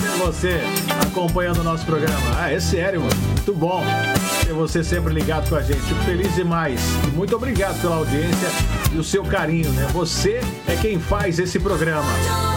ter 0.00 0.18
você 0.18 0.60
acompanhando 1.06 1.60
o 1.60 1.64
nosso 1.64 1.84
programa. 1.84 2.16
Ah, 2.38 2.50
é 2.50 2.58
sério, 2.58 3.00
mano. 3.00 3.14
Muito 3.26 3.54
bom 3.54 3.84
ter 4.44 4.52
você 4.52 4.82
sempre 4.82 5.12
ligado 5.12 5.48
com 5.48 5.56
a 5.56 5.62
gente. 5.62 5.80
Fico 5.80 6.02
feliz 6.04 6.34
demais. 6.34 6.80
Muito 7.14 7.36
obrigado 7.36 7.80
pela 7.80 7.96
audiência 7.96 8.48
e 8.92 8.98
o 8.98 9.04
seu 9.04 9.22
carinho, 9.22 9.70
né? 9.72 9.86
Você 9.92 10.40
é 10.66 10.76
quem 10.76 10.98
faz 10.98 11.38
esse 11.38 11.58
programa 11.58 12.55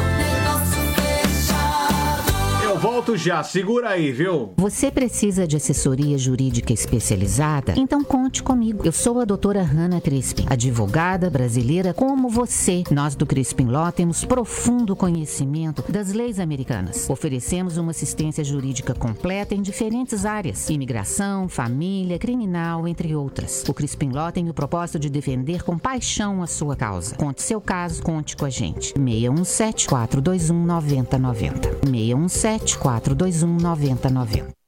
volto 2.79 3.17
já. 3.17 3.43
Segura 3.43 3.89
aí, 3.89 4.11
viu? 4.11 4.53
Você 4.55 4.89
precisa 4.89 5.45
de 5.45 5.57
assessoria 5.57 6.17
jurídica 6.17 6.71
especializada? 6.71 7.73
Então 7.75 8.03
conte 8.03 8.41
comigo. 8.41 8.83
Eu 8.85 8.93
sou 8.93 9.19
a 9.19 9.25
doutora 9.25 9.61
Hanna 9.61 9.99
Crispin, 9.99 10.45
advogada 10.49 11.29
brasileira 11.29 11.93
como 11.93 12.29
você. 12.29 12.83
Nós 12.89 13.15
do 13.15 13.25
Crispin 13.25 13.65
Law 13.65 13.91
temos 13.91 14.23
profundo 14.23 14.95
conhecimento 14.95 15.83
das 15.91 16.13
leis 16.13 16.39
americanas. 16.39 17.09
Oferecemos 17.09 17.75
uma 17.77 17.91
assistência 17.91 18.43
jurídica 18.45 18.93
completa 18.93 19.53
em 19.53 19.61
diferentes 19.61 20.25
áreas: 20.25 20.69
imigração, 20.69 21.49
família, 21.49 22.17
criminal, 22.17 22.87
entre 22.87 23.13
outras. 23.13 23.65
O 23.67 23.73
Crispin 23.73 24.11
Law 24.11 24.31
tem 24.31 24.49
o 24.49 24.53
propósito 24.53 24.99
de 24.99 25.09
defender 25.09 25.63
com 25.63 25.77
paixão 25.77 26.41
a 26.41 26.47
sua 26.47 26.77
causa. 26.77 27.15
Conte 27.15 27.41
seu 27.41 27.59
caso, 27.59 28.01
conte 28.01 28.37
com 28.37 28.45
a 28.45 28.49
gente. 28.49 28.93
617 28.97 29.89
421 29.89 30.65
9090. 30.65 31.69
617 31.85 32.68
2421 32.77 33.57
9090. 33.57 34.58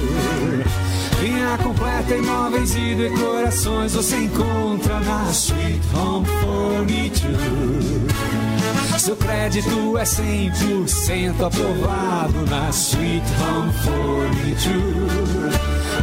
Linha 1.21 1.57
completa 1.63 2.17
em 2.17 2.23
móveis 2.23 2.75
e 2.75 2.97
decorações 2.97 3.95
você 3.95 4.17
encontra 4.17 4.99
na 4.99 5.31
Sweet 5.31 5.81
Home 5.95 6.27
Furniture. 6.27 7.37
Seu 8.99 9.17
crédito 9.17 9.97
é 9.99 10.05
100% 10.05 11.45
aprovado 11.45 12.47
na 12.49 12.71
Sweet 12.71 13.25
Home 13.41 13.73
Furniture. 13.83 15.51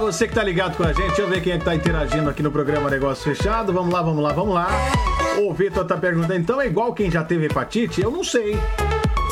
Você 0.00 0.26
que 0.26 0.34
tá 0.34 0.42
ligado 0.42 0.76
com 0.76 0.82
a 0.82 0.92
gente, 0.92 1.08
deixa 1.08 1.22
eu 1.22 1.28
ver 1.28 1.42
quem 1.42 1.52
é 1.52 1.58
que 1.58 1.64
tá 1.64 1.74
interagindo 1.74 2.28
aqui 2.30 2.42
no 2.42 2.50
programa 2.50 2.88
Negócio 2.88 3.22
Fechado. 3.22 3.70
Vamos 3.72 3.92
lá, 3.92 4.00
vamos 4.00 4.22
lá, 4.22 4.32
vamos 4.32 4.54
lá. 4.54 4.68
O 5.38 5.52
Vitor 5.52 5.84
tá 5.84 5.96
perguntando, 5.96 6.34
então 6.34 6.60
é 6.60 6.66
igual 6.66 6.94
quem 6.94 7.10
já 7.10 7.22
teve 7.22 7.46
hepatite? 7.46 8.00
Eu 8.00 8.10
não 8.10 8.24
sei. 8.24 8.56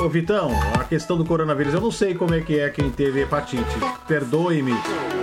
Ô 0.01 0.09
Vitão, 0.09 0.51
a 0.79 0.85
questão 0.85 1.17
do 1.17 1.25
coronavírus, 1.25 1.73
eu 1.73 1.81
não 1.81 1.91
sei 1.91 2.15
como 2.15 2.35
é 2.35 2.41
que 2.41 2.59
é 2.59 2.69
quem 2.69 2.91
teve 2.91 3.23
hepatite. 3.23 3.65
Perdoe-me, 4.07 4.75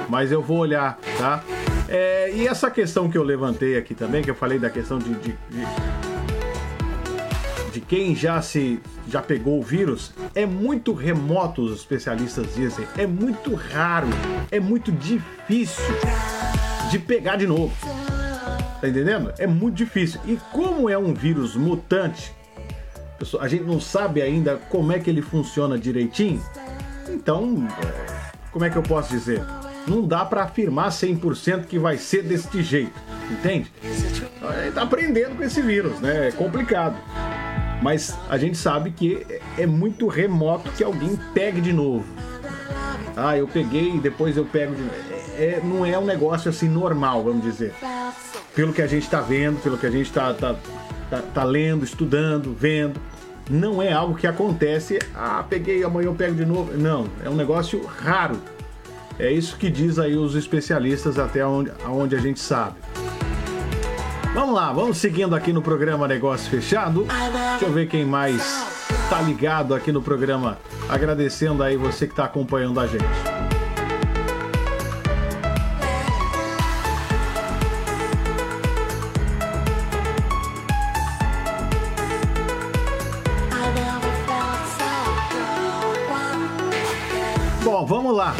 mas 0.10 0.32
eu 0.32 0.42
vou 0.42 0.58
olhar, 0.58 0.98
tá? 1.18 1.44
É, 1.88 2.32
e 2.34 2.48
essa 2.48 2.72
questão 2.72 3.10
que 3.10 3.18
eu 3.18 3.24
levantei 3.24 3.78
aqui 3.78 3.94
também, 3.94 4.24
que 4.24 4.32
eu 4.32 4.36
falei 4.36 4.58
da 4.58 4.70
questão 4.70 4.98
de, 4.98 5.14
de, 5.14 5.38
de, 5.50 5.66
de 7.76 7.82
quem 7.82 8.16
já 8.16 8.42
se 8.42 8.80
já 9.10 9.22
pegou 9.22 9.60
o 9.60 9.62
vírus, 9.62 10.14
é 10.34 10.46
muito 10.46 10.94
remoto, 10.94 11.62
os 11.62 11.76
especialistas 11.76 12.56
dizem. 12.56 12.88
É 12.98 13.06
muito 13.06 13.54
raro, 13.54 14.08
é 14.50 14.62
muito 14.62 14.94
difícil 14.94 15.84
de 16.90 16.98
pegar 16.98 17.36
de 17.36 17.46
novo. 17.46 17.74
Tá 18.80 18.88
entendendo? 18.88 19.34
É 19.38 19.46
muito 19.46 19.76
difícil. 19.76 20.22
E 20.26 20.40
como 20.54 20.90
é 20.90 20.98
um 20.98 21.14
vírus 21.14 21.54
mutante, 21.58 22.32
a 23.42 23.48
gente 23.50 23.66
não 23.66 23.82
sabe 23.82 24.22
ainda 24.22 24.56
como 24.70 24.94
é 24.94 25.00
que 25.00 25.10
ele 25.10 25.22
funciona 25.22 25.78
direitinho. 25.78 26.42
Então, 27.10 27.68
é, 27.84 28.32
como 28.52 28.64
é 28.64 28.70
que 28.70 28.78
eu 28.78 28.84
posso 28.84 29.10
dizer? 29.10 29.44
Não 29.86 30.08
dá 30.08 30.24
para 30.24 30.44
afirmar 30.44 30.92
100% 30.92 31.66
que 31.66 31.78
vai 31.78 31.98
ser 31.98 32.24
deste 32.24 32.64
jeito, 32.64 32.98
entende? 33.30 33.70
Gente 33.84 34.72
tá 34.74 34.82
aprendendo 34.82 35.36
com 35.36 35.44
esse 35.44 35.62
vírus, 35.62 36.00
né? 36.00 36.30
É 36.30 36.32
complicado. 36.32 36.96
Mas 37.82 38.18
a 38.30 38.38
gente 38.38 38.58
sabe 38.58 38.92
que 38.92 39.26
é 39.58 39.66
muito 39.66 40.08
remoto 40.08 40.72
que 40.72 40.84
alguém 40.84 41.20
pegue 41.34 41.62
de 41.62 41.74
novo. 41.74 42.06
Ah, 43.16 43.38
eu 43.38 43.48
peguei 43.48 43.96
e 43.96 44.00
depois 44.00 44.36
eu 44.36 44.46
pego 44.46 44.76
de 44.76 44.82
novo. 44.82 44.94
É, 45.38 45.62
não 45.64 45.86
é 45.86 45.98
um 45.98 46.06
negócio 46.06 46.50
assim 46.50 46.68
normal, 46.68 47.24
vamos 47.24 47.44
dizer. 47.44 47.74
Pelo 48.54 48.74
que 48.74 48.82
a 48.82 48.88
gente 48.88 49.04
está 49.04 49.22
vendo, 49.22 49.62
pelo 49.62 49.78
que 49.78 49.86
a 49.86 49.92
gente 49.92 50.08
está 50.08 50.34
tá, 50.34 50.56
tá, 51.10 51.22
tá 51.34 51.44
lendo, 51.44 51.84
estudando, 51.84 52.56
vendo. 52.58 53.00
Não 53.50 53.82
é 53.82 53.92
algo 53.94 54.16
que 54.16 54.26
acontece, 54.26 54.98
ah, 55.14 55.46
peguei, 55.48 55.84
amanhã 55.84 56.08
eu 56.08 56.16
pego 56.16 56.36
de 56.36 56.46
novo. 56.46 56.76
Não, 56.76 57.08
é 57.24 57.30
um 57.30 57.36
negócio 57.36 57.86
raro. 57.86 58.42
É 59.20 59.32
isso 59.32 59.56
que 59.58 59.70
diz 59.70 60.00
aí 60.00 60.16
os 60.16 60.36
especialistas 60.36 61.20
até 61.20 61.46
onde, 61.46 61.72
onde 61.88 62.16
a 62.16 62.20
gente 62.20 62.40
sabe. 62.40 62.76
Vamos 64.36 64.54
lá, 64.54 64.74
vamos 64.74 64.98
seguindo 64.98 65.34
aqui 65.34 65.54
no 65.54 65.62
programa 65.62 66.10
Negócio 66.10 66.50
Fechado. 66.52 67.08
Deixa 67.52 67.65
eu 67.67 67.71
ver 67.71 67.88
quem 67.88 68.04
mais 68.04 68.41
tá 69.10 69.21
ligado 69.21 69.74
aqui 69.74 69.93
no 69.93 70.02
programa. 70.02 70.58
Agradecendo 70.89 71.63
aí 71.63 71.78
você 71.78 72.06
que 72.06 72.13
tá 72.13 72.26
acompanhando 72.26 72.78
a 72.82 72.86
gente. 72.86 73.06
Bom, 87.63 87.86
vamos 87.86 88.13
lá. 88.13 88.36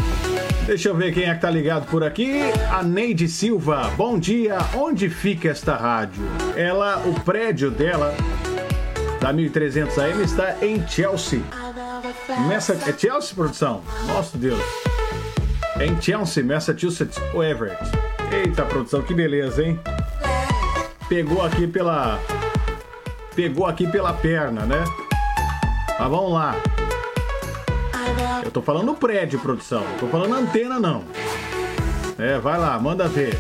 Deixa 0.66 0.90
eu 0.90 0.96
ver 0.96 1.14
quem 1.14 1.30
é 1.30 1.36
que 1.36 1.42
tá 1.42 1.50
ligado 1.50 1.86
por 1.86 2.04
aqui. 2.04 2.40
A 2.72 2.82
Neide 2.82 3.28
Silva. 3.28 3.92
Bom 3.96 4.18
dia. 4.18 4.58
Onde 4.74 5.10
fica 5.10 5.50
esta 5.50 5.76
rádio? 5.76 6.24
Ela, 6.56 7.04
o 7.06 7.14
prédio 7.22 7.70
dela, 7.70 8.16
da 9.22 9.32
1300 9.32 9.98
AM, 10.00 10.24
está 10.24 10.56
em 10.66 10.86
Chelsea. 10.88 11.42
Massa... 12.48 12.74
É 12.88 12.98
Chelsea, 12.98 13.36
produção? 13.36 13.84
Nossa 14.08 14.38
Deus. 14.40 14.60
É 15.80 15.86
em 15.86 16.02
Chelsea, 16.02 16.44
Massachusetts, 16.44 17.22
ou 17.36 17.44
Everett. 17.44 17.84
Eita, 18.32 18.66
produção, 18.66 19.04
que 19.04 19.14
beleza, 19.14 19.64
hein? 19.64 19.80
Pegou 21.08 21.44
aqui 21.44 21.68
pela. 21.68 22.20
Pegou 23.36 23.68
aqui 23.68 23.86
pela 23.86 24.14
perna, 24.14 24.66
né? 24.66 24.84
Mas 26.00 26.10
vamos 26.10 26.34
lá. 26.34 26.56
Eu 28.46 28.52
tô 28.52 28.62
falando 28.62 28.94
prédio, 28.94 29.40
produção. 29.40 29.84
Não 29.84 29.98
tô 29.98 30.08
falando 30.08 30.34
antena, 30.36 30.80
não. 30.80 31.04
É, 32.18 32.38
vai 32.40 32.58
lá, 32.58 32.80
manda 32.80 33.08
ver. 33.08 33.36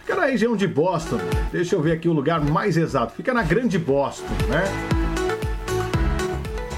Fica 0.00 0.16
na 0.16 0.24
região 0.26 0.56
de 0.56 0.66
Boston. 0.66 1.18
Deixa 1.52 1.76
eu 1.76 1.82
ver 1.82 1.92
aqui 1.92 2.08
o 2.08 2.12
lugar 2.12 2.40
mais 2.40 2.76
exato. 2.76 3.12
Fica 3.14 3.32
na 3.34 3.42
Grande 3.42 3.78
Boston, 3.78 4.26
né? 4.48 4.64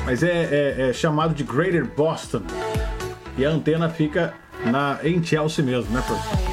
Mas 0.04 0.22
é, 0.22 0.28
é- 0.28 0.90
é 0.90 0.92
chamado 0.92 1.32
de 1.32 1.44
Greater 1.44 1.86
Boston. 1.86 2.42
E 3.38 3.46
a 3.46 3.50
antena 3.50 3.88
fica 3.88 4.34
na, 4.66 4.98
em 5.04 5.22
Chelsea 5.22 5.64
mesmo, 5.64 5.90
né, 5.92 6.02
professor? 6.06 6.52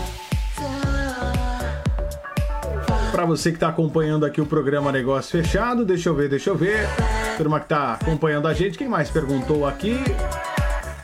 Para 3.11 3.25
você 3.25 3.49
que 3.49 3.57
está 3.57 3.67
acompanhando 3.67 4.25
aqui 4.25 4.39
o 4.39 4.45
programa 4.45 4.91
Negócio 4.93 5.31
Fechado, 5.31 5.83
deixa 5.83 6.07
eu 6.07 6.15
ver, 6.15 6.29
deixa 6.29 6.51
eu 6.51 6.55
ver. 6.55 6.87
Turma 7.35 7.59
que 7.59 7.65
está 7.65 7.93
acompanhando 7.93 8.47
a 8.47 8.53
gente, 8.53 8.77
quem 8.77 8.87
mais 8.87 9.09
perguntou 9.09 9.67
aqui? 9.67 9.97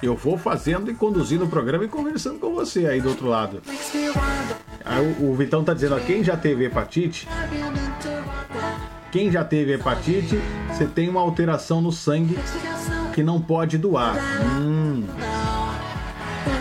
Eu 0.02 0.16
vou 0.16 0.38
fazendo 0.38 0.92
e 0.92 0.94
conduzindo 0.94 1.46
o 1.46 1.48
programa 1.48 1.86
e 1.86 1.88
conversando 1.88 2.40
com 2.40 2.54
você 2.54 2.86
aí 2.86 3.02
do 3.02 3.10
outro 3.10 3.28
lado. 3.28 3.62
O, 5.20 5.32
o 5.32 5.36
Vitão 5.36 5.64
tá 5.64 5.74
dizendo, 5.74 5.96
ó, 5.96 6.00
quem 6.00 6.24
já 6.24 6.38
teve 6.38 6.66
hepatite, 6.66 7.28
quem 9.12 9.32
já 9.32 9.44
teve 9.44 9.74
hepatite, 9.74 10.40
você 10.70 10.86
tem 10.86 11.10
uma 11.10 11.22
alteração 11.22 11.82
no 11.82 11.92
sangue 11.92 12.38
que 13.14 13.24
não 13.24 13.42
pode 13.42 13.78
doar. 13.78 14.16
Hum. 14.60 15.06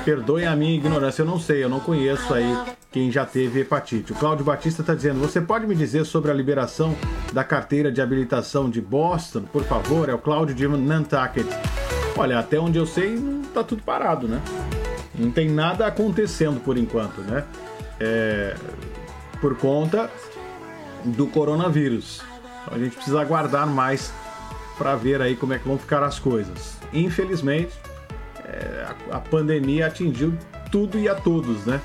Perdoe 0.05 0.45
a 0.45 0.55
minha 0.55 0.75
ignorância, 0.75 1.23
eu 1.23 1.27
não 1.27 1.39
sei, 1.39 1.65
eu 1.65 1.69
não 1.69 1.81
conheço 1.81 2.33
aí 2.33 2.57
quem 2.93 3.11
já 3.11 3.27
teve 3.27 3.61
hepatite. 3.61 4.13
O 4.13 4.15
Cláudio 4.15 4.45
Batista 4.45 4.83
está 4.83 4.95
dizendo: 4.95 5.19
Você 5.19 5.41
pode 5.41 5.67
me 5.67 5.75
dizer 5.75 6.05
sobre 6.05 6.31
a 6.31 6.35
liberação 6.35 6.95
da 7.33 7.43
carteira 7.43 7.91
de 7.91 8.01
habilitação 8.01 8.71
de 8.71 8.81
Boston, 8.81 9.43
por 9.53 9.65
favor? 9.65 10.09
É 10.09 10.15
o 10.15 10.19
Cláudio 10.19 10.55
de 10.55 10.69
Nantucket. 10.69 11.47
Olha, 12.17 12.39
até 12.39 12.59
onde 12.59 12.79
eu 12.79 12.87
sei, 12.87 13.19
tá 13.53 13.65
tudo 13.65 13.83
parado, 13.83 14.29
né? 14.29 14.41
Não 15.15 15.31
tem 15.31 15.49
nada 15.49 15.87
acontecendo 15.87 16.61
por 16.61 16.77
enquanto, 16.77 17.21
né? 17.23 17.45
É, 18.01 18.55
por 19.41 19.57
conta 19.57 20.11
do 21.05 21.27
coronavírus. 21.27 22.23
Então 22.63 22.75
a 22.77 22.79
gente 22.79 22.95
precisa 22.97 23.21
aguardar 23.21 23.67
mais 23.67 24.13
para 24.79 24.95
ver 24.97 25.21
aí 25.21 25.37
como 25.37 25.53
é 25.55 25.59
que 25.59 25.67
vão 25.67 25.79
ficar 25.79 26.03
as 26.03 26.19
coisas. 26.19 26.77
Infelizmente, 26.93 27.73
é, 28.45 28.87
a, 29.11 29.19
pandemia 29.21 29.87
atingiu 29.87 30.35
tudo 30.71 30.99
e 30.99 31.09
a 31.09 31.15
todos, 31.15 31.65
né? 31.67 31.81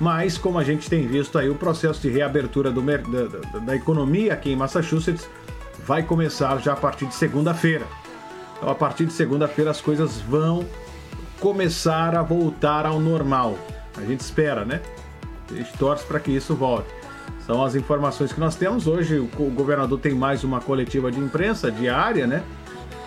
Mas, 0.00 0.38
como 0.38 0.58
a 0.58 0.64
gente 0.64 0.88
tem 0.88 1.06
visto 1.08 1.36
aí, 1.38 1.50
o 1.50 1.56
processo 1.56 2.00
de 2.00 2.08
reabertura 2.08 2.70
do 2.70 2.80
da, 2.82 2.96
da- 2.98 3.58
da 3.58 3.76
economia 3.76 4.32
aqui 4.32 4.50
em 4.52 4.56
Massachusetts 4.56 5.28
vai 5.84 6.04
começar 6.04 6.56
já 6.58 6.74
a 6.74 6.76
partir 6.76 7.06
de 7.06 7.14
segunda-feira. 7.14 7.84
Então, 8.58 8.68
a 8.68 8.74
partir 8.74 9.06
de 9.06 9.12
segunda-feira, 9.12 9.70
as 9.70 9.80
coisas 9.80 10.20
vão 10.20 10.66
começar 11.40 12.14
a 12.16 12.22
voltar 12.22 12.84
ao 12.84 13.00
normal. 13.00 13.56
A 13.96 14.02
gente 14.02 14.20
espera, 14.20 14.64
né? 14.64 14.82
A 15.50 15.54
gente 15.54 15.72
torce 15.78 16.04
para 16.04 16.20
que 16.20 16.30
isso 16.30 16.54
volte. 16.54 16.88
São 17.46 17.64
as 17.64 17.74
informações 17.74 18.32
que 18.32 18.40
nós 18.40 18.56
temos 18.56 18.86
hoje. 18.86 19.18
O 19.18 19.50
governador 19.50 19.98
tem 19.98 20.14
mais 20.14 20.44
uma 20.44 20.60
coletiva 20.60 21.10
de 21.10 21.18
imprensa 21.18 21.70
diária, 21.70 22.26
né? 22.26 22.42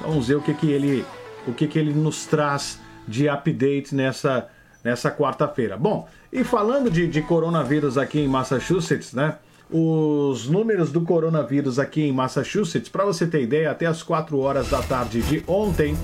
Vamos 0.01 0.29
ver 0.29 0.35
o 0.35 0.41
que, 0.41 0.53
que 0.53 0.71
ele 0.71 1.05
o 1.47 1.53
que, 1.53 1.67
que 1.67 1.77
ele 1.77 1.93
nos 1.93 2.25
traz 2.25 2.79
de 3.07 3.27
update 3.27 3.95
nessa, 3.95 4.47
nessa 4.83 5.11
quarta-feira. 5.11 5.75
Bom, 5.75 6.07
e 6.31 6.43
falando 6.43 6.89
de, 6.89 7.07
de 7.07 7.21
coronavírus 7.21 7.97
aqui 7.97 8.19
em 8.19 8.27
Massachusetts, 8.27 9.13
né? 9.13 9.37
Os 9.71 10.49
números 10.49 10.91
do 10.91 10.99
coronavírus 11.01 11.79
aqui 11.79 12.01
em 12.01 12.11
Massachusetts, 12.11 12.89
para 12.89 13.05
você 13.05 13.25
ter 13.25 13.41
ideia, 13.41 13.71
até 13.71 13.85
as 13.85 14.03
4 14.03 14.37
horas 14.37 14.69
da 14.69 14.81
tarde 14.81 15.21
de 15.21 15.41
ontem, 15.47 15.95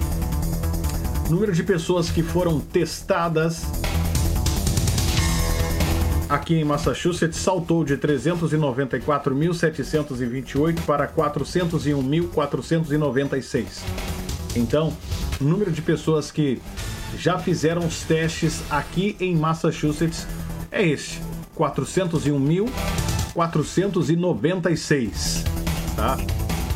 número 1.30 1.52
de 1.52 1.64
pessoas 1.64 2.10
que 2.10 2.24
foram 2.24 2.62
testadas 2.62 3.66
aqui 6.30 6.56
em 6.56 6.64
Massachusetts 6.64 7.40
saltou 7.40 7.84
de 7.84 7.98
394.728 7.98 10.80
para 10.86 11.06
401.496. 11.08 13.82
Então, 14.56 14.96
o 15.40 15.44
número 15.44 15.72
de 15.72 15.82
pessoas 15.82 16.32
que 16.32 16.62
já 17.18 17.40
fizeram 17.40 17.86
os 17.86 18.04
testes 18.04 18.62
aqui 18.70 19.16
em 19.20 19.36
Massachusetts 19.36 20.26
é 20.72 20.86
este: 20.86 21.22
401.496. 23.38 25.44
Tá? 25.96 26.18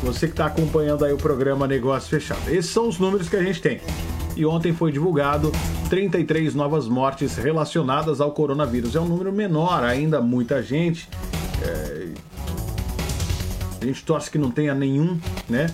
Você 0.02 0.26
que 0.26 0.32
está 0.32 0.46
acompanhando 0.46 1.04
aí 1.04 1.12
o 1.12 1.16
programa 1.16 1.66
Negócio 1.66 2.08
Fechado. 2.08 2.48
Esses 2.48 2.70
são 2.70 2.88
os 2.88 2.98
números 2.98 3.28
que 3.28 3.36
a 3.36 3.42
gente 3.42 3.60
tem. 3.60 3.80
E 4.36 4.46
ontem 4.46 4.72
foi 4.72 4.92
divulgado 4.92 5.52
33 5.90 6.54
novas 6.54 6.88
mortes 6.88 7.36
relacionadas 7.36 8.20
ao 8.20 8.32
coronavírus. 8.32 8.96
É 8.96 9.00
um 9.00 9.06
número 9.06 9.32
menor, 9.32 9.84
ainda 9.84 10.20
muita 10.20 10.62
gente. 10.62 11.08
É, 11.62 12.08
A 13.80 13.84
gente 13.84 14.04
torce 14.04 14.30
que 14.30 14.38
não 14.38 14.50
tenha 14.50 14.74
nenhum, 14.74 15.18
né? 15.48 15.72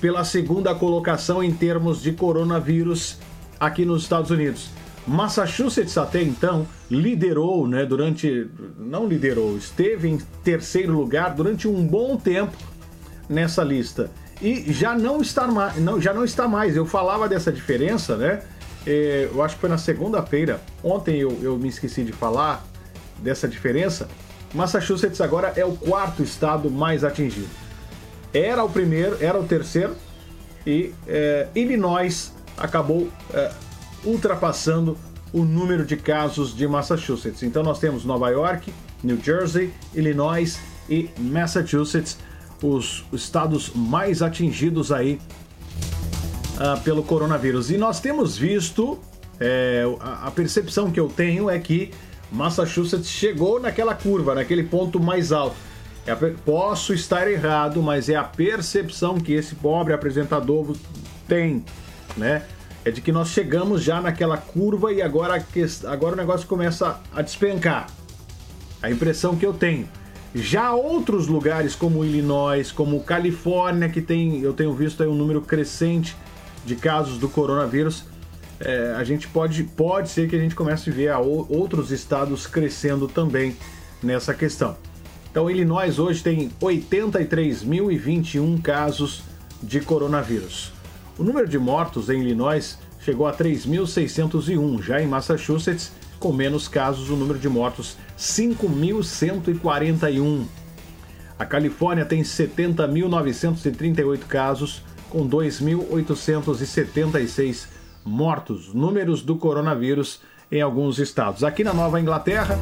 pela 0.00 0.22
segunda 0.22 0.72
colocação 0.76 1.42
em 1.42 1.52
termos 1.52 2.00
de 2.00 2.12
coronavírus 2.12 3.18
aqui 3.58 3.84
nos 3.84 4.04
Estados 4.04 4.30
Unidos. 4.30 4.70
Massachusetts 5.08 5.98
até 5.98 6.22
então 6.22 6.68
liderou, 6.88 7.66
né, 7.66 7.84
durante 7.84 8.48
não 8.78 9.08
liderou, 9.08 9.56
esteve 9.56 10.08
em 10.08 10.18
terceiro 10.44 10.92
lugar 10.92 11.34
durante 11.34 11.66
um 11.66 11.84
bom 11.84 12.16
tempo 12.16 12.56
nessa 13.28 13.64
lista 13.64 14.08
e 14.40 14.72
já 14.72 14.96
não 14.96 15.20
está 15.20 15.46
mais, 15.46 15.76
não, 15.78 16.00
já 16.00 16.12
não 16.12 16.24
está 16.24 16.46
mais. 16.46 16.76
Eu 16.76 16.86
falava 16.86 17.28
dessa 17.28 17.50
diferença, 17.50 18.16
né? 18.16 18.42
Eh, 18.86 19.28
eu 19.32 19.42
acho 19.42 19.54
que 19.54 19.60
foi 19.60 19.70
na 19.70 19.78
segunda-feira. 19.78 20.60
Ontem 20.82 21.16
eu, 21.16 21.38
eu 21.42 21.56
me 21.56 21.68
esqueci 21.68 22.04
de 22.04 22.12
falar 22.12 22.64
dessa 23.18 23.48
diferença. 23.48 24.08
Massachusetts 24.54 25.20
agora 25.20 25.52
é 25.56 25.64
o 25.64 25.72
quarto 25.72 26.22
estado 26.22 26.70
mais 26.70 27.02
atingido. 27.02 27.48
Era 28.32 28.62
o 28.62 28.68
primeiro, 28.68 29.16
era 29.20 29.38
o 29.38 29.44
terceiro 29.44 29.96
e 30.66 30.92
eh, 31.06 31.48
Illinois 31.54 32.32
acabou 32.56 33.08
eh, 33.32 33.52
ultrapassando 34.04 34.96
o 35.32 35.44
número 35.44 35.84
de 35.84 35.96
casos 35.96 36.54
de 36.54 36.66
Massachusetts. 36.66 37.42
Então 37.42 37.62
nós 37.62 37.78
temos 37.78 38.04
Nova 38.04 38.28
York, 38.30 38.72
New 39.02 39.18
Jersey, 39.22 39.72
Illinois 39.94 40.58
e 40.88 41.10
Massachusetts, 41.18 42.18
os 42.62 43.04
estados 43.12 43.72
mais 43.74 44.22
atingidos 44.22 44.90
aí 44.92 45.18
ah, 46.58 46.80
pelo 46.82 47.02
coronavírus. 47.02 47.70
E 47.70 47.76
nós 47.76 48.00
temos 48.00 48.38
visto, 48.38 48.98
é, 49.38 49.84
a, 50.00 50.30
percepção 50.30 50.90
que 50.90 50.98
eu 50.98 51.06
tenho 51.06 51.50
é 51.50 51.58
que 51.58 51.90
Massachusetts 52.32 53.10
chegou 53.10 53.60
naquela 53.60 53.94
curva, 53.94 54.34
naquele 54.34 54.62
ponto 54.62 54.98
mais 54.98 55.32
alto. 55.32 55.56
É 56.06 56.14
posso 56.14 56.94
estar 56.94 57.28
errado, 57.28 57.82
mas 57.82 58.08
é 58.08 58.14
a 58.14 58.24
percepção 58.24 59.18
que 59.18 59.32
esse 59.32 59.54
pobre 59.56 59.92
apresentador 59.92 60.74
tem, 61.26 61.64
né? 62.16 62.44
É 62.84 62.90
de 62.90 63.00
que 63.00 63.10
nós 63.10 63.30
chegamos 63.30 63.82
já 63.82 64.00
naquela 64.00 64.36
curva 64.36 64.92
e 64.92 65.02
agora, 65.02 65.44
agora 65.86 66.14
o 66.14 66.16
negócio 66.16 66.46
começa 66.46 67.00
a 67.12 67.20
despencar. 67.20 67.88
A 68.80 68.90
impressão 68.90 69.36
que 69.36 69.44
eu 69.44 69.52
tenho. 69.52 69.88
Já 70.38 70.74
outros 70.74 71.28
lugares 71.28 71.74
como 71.74 72.04
Illinois, 72.04 72.70
como 72.70 73.02
Califórnia, 73.02 73.88
que 73.88 74.02
tem, 74.02 74.42
eu 74.42 74.52
tenho 74.52 74.74
visto 74.74 75.02
aí 75.02 75.08
um 75.08 75.14
número 75.14 75.40
crescente 75.40 76.14
de 76.62 76.76
casos 76.76 77.16
do 77.16 77.26
coronavírus, 77.26 78.04
é, 78.60 78.92
a 78.94 79.02
gente 79.02 79.26
pode, 79.28 79.64
pode 79.64 80.10
ser 80.10 80.28
que 80.28 80.36
a 80.36 80.38
gente 80.38 80.54
comece 80.54 80.90
a 80.90 80.92
ver 80.92 81.08
a 81.08 81.18
outros 81.18 81.90
estados 81.90 82.46
crescendo 82.46 83.08
também 83.08 83.56
nessa 84.02 84.34
questão. 84.34 84.76
Então, 85.30 85.50
Illinois 85.50 85.98
hoje 85.98 86.22
tem 86.22 86.50
83.021 86.60 88.60
casos 88.60 89.22
de 89.62 89.80
coronavírus. 89.80 90.70
O 91.18 91.24
número 91.24 91.48
de 91.48 91.58
mortos 91.58 92.10
em 92.10 92.20
Illinois 92.20 92.78
chegou 93.00 93.26
a 93.26 93.32
3.601. 93.32 94.82
Já 94.82 95.00
em 95.00 95.06
Massachusetts, 95.06 95.92
com 96.18 96.32
menos 96.32 96.66
casos, 96.68 97.10
o 97.10 97.16
número 97.16 97.38
de 97.38 97.48
mortos 97.48 97.96
5.141. 98.18 100.46
A 101.38 101.44
Califórnia 101.44 102.06
tem 102.06 102.22
70.938 102.22 104.20
casos, 104.20 104.82
com 105.10 105.28
2.876 105.28 107.66
mortos. 108.04 108.72
Números 108.72 109.20
do 109.22 109.36
coronavírus 109.36 110.22
em 110.50 110.62
alguns 110.62 110.98
estados. 110.98 111.44
Aqui 111.44 111.62
na 111.62 111.74
Nova 111.74 112.00
Inglaterra, 112.00 112.58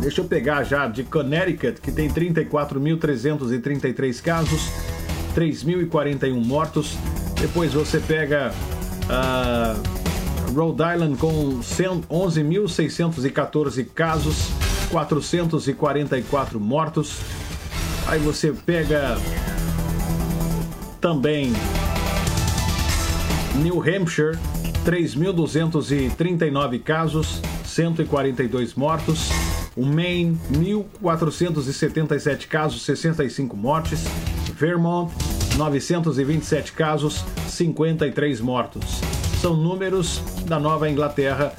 deixa 0.00 0.20
eu 0.20 0.24
pegar 0.24 0.64
já 0.64 0.88
de 0.88 1.04
Connecticut, 1.04 1.80
que 1.80 1.92
tem 1.92 2.10
34.333 2.10 4.20
casos, 4.20 4.72
3.041 5.36 6.44
mortos. 6.44 6.96
Depois 7.40 7.72
você 7.72 8.00
pega 8.00 8.52
uh, 9.04 10.03
Rhode 10.54 10.82
Island 10.82 11.18
com 11.18 11.60
11.614 11.60 13.86
casos, 13.92 14.50
444 14.90 16.60
mortos. 16.60 17.18
Aí 18.06 18.20
você 18.20 18.52
pega 18.52 19.18
também 21.00 21.52
New 23.56 23.80
Hampshire, 23.80 24.38
3.239 24.84 26.80
casos, 26.82 27.40
142 27.64 28.74
mortos. 28.74 29.30
O 29.76 29.84
Maine, 29.84 30.38
1.477 30.52 32.46
casos, 32.46 32.82
65 32.82 33.56
mortes. 33.56 34.04
Vermont, 34.56 35.12
927 35.56 36.72
casos, 36.72 37.24
53 37.48 38.40
mortos. 38.40 39.00
São 39.44 39.54
números 39.54 40.20
da 40.46 40.58
Nova 40.58 40.88
Inglaterra 40.88 41.52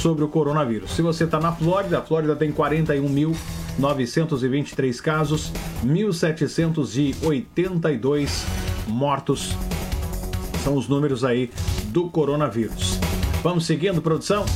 sobre 0.00 0.22
o 0.22 0.28
coronavírus. 0.28 0.92
Se 0.92 1.02
você 1.02 1.24
está 1.24 1.40
na 1.40 1.50
Flórida, 1.50 1.98
a 1.98 2.02
Flórida 2.02 2.36
tem 2.36 2.52
41.923 2.52 5.02
casos, 5.02 5.50
1.782 5.84 8.44
mortos. 8.86 9.56
São 10.62 10.76
os 10.76 10.86
números 10.86 11.24
aí 11.24 11.50
do 11.86 12.08
coronavírus. 12.08 13.00
Vamos 13.42 13.66
seguindo, 13.66 14.00
produção? 14.00 14.46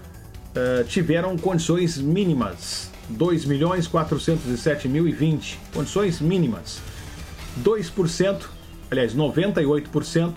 tiveram 0.87 1.37
condições 1.37 1.97
mínimas. 1.97 2.91
2 3.09 3.45
milhões 3.45 3.87
407 3.87 4.87
mil 4.87 5.07
e 5.07 5.11
20 5.11 5.59
condições 5.73 6.19
mínimas. 6.19 6.81
2%, 7.63 8.41
aliás, 8.89 9.15
98% 9.15 10.33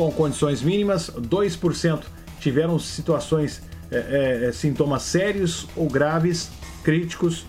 com 0.00 0.10
condições 0.10 0.62
mínimas, 0.62 1.10
2% 1.10 2.04
tiveram 2.40 2.78
situações, 2.78 3.60
é, 3.90 4.46
é, 4.46 4.52
sintomas 4.52 5.02
sérios 5.02 5.66
ou 5.76 5.90
graves, 5.90 6.50
críticos, 6.82 7.44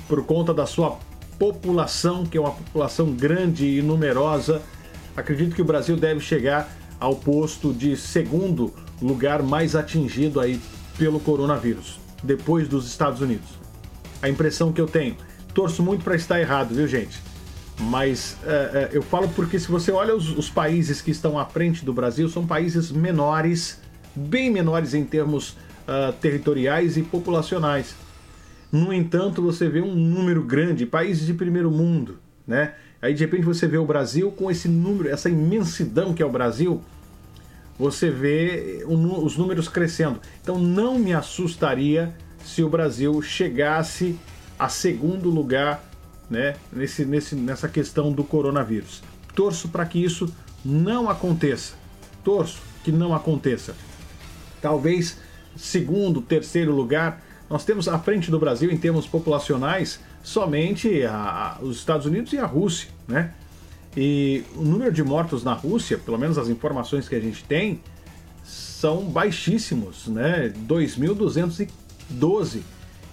por 0.09 0.25
conta 0.27 0.53
da 0.53 0.67
sua 0.67 0.99
população, 1.39 2.27
que 2.27 2.37
é 2.37 2.41
uma 2.41 2.51
população 2.51 3.13
grande 3.13 3.79
e 3.79 3.83
numerosa, 3.83 4.61
acredito 5.17 5.55
que 5.55 5.63
o 5.63 5.65
Brasil 5.65 5.97
deve 5.97 6.19
chegar 6.19 6.69
ao 6.99 7.15
posto 7.15 7.73
de 7.73 7.97
segundo 7.97 8.75
lugar 9.01 9.45
mais 9.45 9.77
atingido 9.77 10.41
aí 10.41 10.61
pelo 10.99 11.21
coronavírus, 11.21 12.01
depois 12.21 12.67
dos 12.67 12.85
Estados 12.89 13.21
Unidos. 13.21 13.64
A 14.25 14.29
impressão 14.31 14.73
que 14.73 14.81
eu 14.81 14.87
tenho. 14.87 15.19
Torço 15.53 15.83
muito 15.83 16.03
para 16.03 16.17
estar 16.17 16.41
errado, 16.41 16.75
viu, 16.75 16.89
gente? 16.89 17.21
Mas 17.79 18.39
é, 18.43 18.49
é, 18.49 18.89
eu 18.91 19.03
falo 19.03 19.29
porque 19.29 19.59
se 19.59 19.71
você 19.71 19.93
olha 19.93 20.17
os, 20.17 20.31
os, 20.35 20.49
países 20.49 21.03
que 21.03 21.11
estão 21.11 21.39
à 21.39 21.45
frente 21.45 21.85
do 21.85 21.93
Brasil, 21.93 22.27
são 22.31 22.47
países 22.47 22.91
menores, 22.91 23.79
bem 24.17 24.51
menores 24.51 24.95
em 24.95 25.05
termos 25.05 25.51
uh, 25.51 26.11
territoriais 26.23 26.97
e 26.97 27.03
populacionais. 27.03 27.95
No 28.73 28.95
entanto, 28.95 29.43
você 29.43 29.69
vê 29.69 29.83
um 29.83 29.95
número 29.95 30.43
grande, 30.43 30.87
países 30.87 31.27
de 31.27 31.35
primeiro 31.35 31.71
mundo, 31.71 32.19
né? 32.47 32.77
Aí 33.03 33.13
de 33.13 33.23
repente 33.27 33.45
você 33.45 33.69
vê 33.69 33.77
o 33.77 33.85
Brasil 33.85 34.31
com 34.31 34.51
esse 34.51 34.69
número, 34.69 35.11
essa 35.11 35.29
imensidão 35.29 36.15
que 36.15 36.23
é 36.23 36.27
o 36.27 36.33
Brasil, 36.33 36.81
você 37.79 38.09
vê 38.09 38.87
os 38.87 39.37
números 39.37 39.69
crescendo. 39.69 40.19
Então 40.41 40.59
não 40.59 40.99
me 40.99 41.13
assustaria 41.13 42.15
se 42.45 42.63
o 42.63 42.69
Brasil 42.69 43.21
chegasse 43.23 44.19
a 44.59 44.69
segundo 44.69 45.31
lugar 45.31 45.83
né, 46.29 46.57
nesse, 46.73 47.05
nesse, 47.05 47.35
nessa 47.35 47.69
questão 47.69 48.13
do 48.13 48.25
coronavírus. 48.25 49.03
Torço 49.35 49.69
para 49.69 49.85
que 49.85 50.03
isso 50.03 50.33
não 50.65 51.09
aconteça. 51.09 51.75
Torço 52.23 52.61
que 52.83 52.93
não 52.93 53.15
aconteça. 53.15 53.75
Talvez 54.61 55.19
segundo, 55.57 56.21
terceiro 56.21 56.73
lugar. 56.73 57.23
Nós 57.49 57.65
temos 57.65 57.89
à 57.89 57.99
frente 57.99 58.31
do 58.31 58.39
Brasil, 58.39 58.71
em 58.71 58.77
termos 58.77 59.07
populacionais, 59.07 60.01
somente 60.23 61.05
a, 61.05 61.59
a, 61.61 61.63
os 61.63 61.77
Estados 61.79 62.07
Unidos 62.07 62.33
e 62.33 62.39
a 62.39 62.47
Rússia, 62.47 62.89
né? 63.07 63.33
E 63.97 64.43
o 64.57 64.63
número 64.63 64.91
de 64.91 65.05
mortos 65.05 65.45
na 65.45 65.53
Rússia, 65.53 65.97
pelo 65.99 66.19
menos 66.19 66.37
as 66.37 66.49
informações 66.49 67.09
que 67.09 67.15
a 67.15 67.21
gente 67.21 67.45
tem, 67.45 67.81
são 68.43 69.05
baixíssimos, 69.05 70.09
né? 70.09 70.53
2.212. 72.13 72.63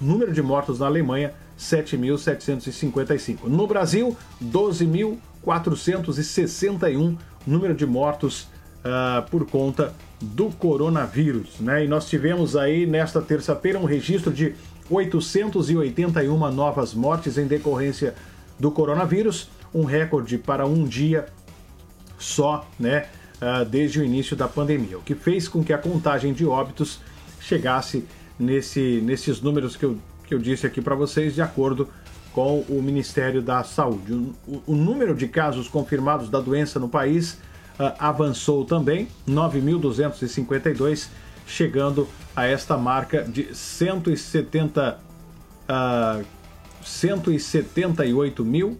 número 0.00 0.32
de 0.32 0.40
mortos 0.42 0.78
na 0.78 0.86
Alemanha 0.86 1.34
7.755. 1.58 3.44
No 3.44 3.66
Brasil, 3.66 4.16
12.461 4.42 7.16
número 7.46 7.74
de 7.74 7.84
mortos 7.86 8.48
uh, 8.84 9.22
por 9.30 9.46
conta 9.46 9.94
do 10.20 10.50
coronavírus, 10.50 11.60
né? 11.60 11.84
E 11.84 11.88
nós 11.88 12.08
tivemos 12.08 12.56
aí 12.56 12.86
nesta 12.86 13.22
terça-feira 13.22 13.78
um 13.78 13.84
registro 13.84 14.32
de 14.32 14.54
881 14.90 16.52
novas 16.52 16.94
mortes 16.94 17.38
em 17.38 17.46
decorrência 17.46 18.14
do 18.58 18.70
coronavírus, 18.70 19.48
um 19.74 19.84
recorde 19.84 20.38
para 20.38 20.66
um 20.66 20.84
dia 20.84 21.26
só, 22.18 22.66
né? 22.78 23.06
Uh, 23.40 23.64
desde 23.64 24.00
o 24.00 24.04
início 24.04 24.36
da 24.36 24.48
pandemia, 24.48 24.98
o 24.98 25.02
que 25.02 25.14
fez 25.14 25.48
com 25.48 25.62
que 25.62 25.72
a 25.72 25.78
contagem 25.78 26.32
de 26.32 26.44
óbitos 26.46 27.00
chegasse 27.40 28.04
nesse, 28.38 29.00
nesses 29.02 29.40
números 29.40 29.76
que 29.76 29.84
eu, 29.84 29.98
que 30.26 30.34
eu 30.34 30.38
disse 30.38 30.66
aqui 30.66 30.80
para 30.80 30.94
vocês, 30.94 31.34
de 31.34 31.42
acordo 31.42 31.88
com 32.32 32.60
o 32.68 32.82
Ministério 32.82 33.40
da 33.40 33.64
Saúde. 33.64 34.12
O, 34.12 34.62
o, 34.66 34.74
número 34.74 35.14
de 35.14 35.26
casos 35.26 35.68
confirmados 35.68 36.28
da 36.28 36.38
doença 36.38 36.78
no 36.78 36.88
país 36.88 37.34
uh, 37.80 37.94
avançou 37.98 38.64
também, 38.64 39.08
9.252, 39.26 41.08
chegando 41.46 42.06
a 42.34 42.44
esta 42.44 42.76
marca 42.76 43.22
de 43.22 43.54
170, 43.54 44.98
uh, 45.68 46.24
178 46.84 48.44
mil 48.44 48.78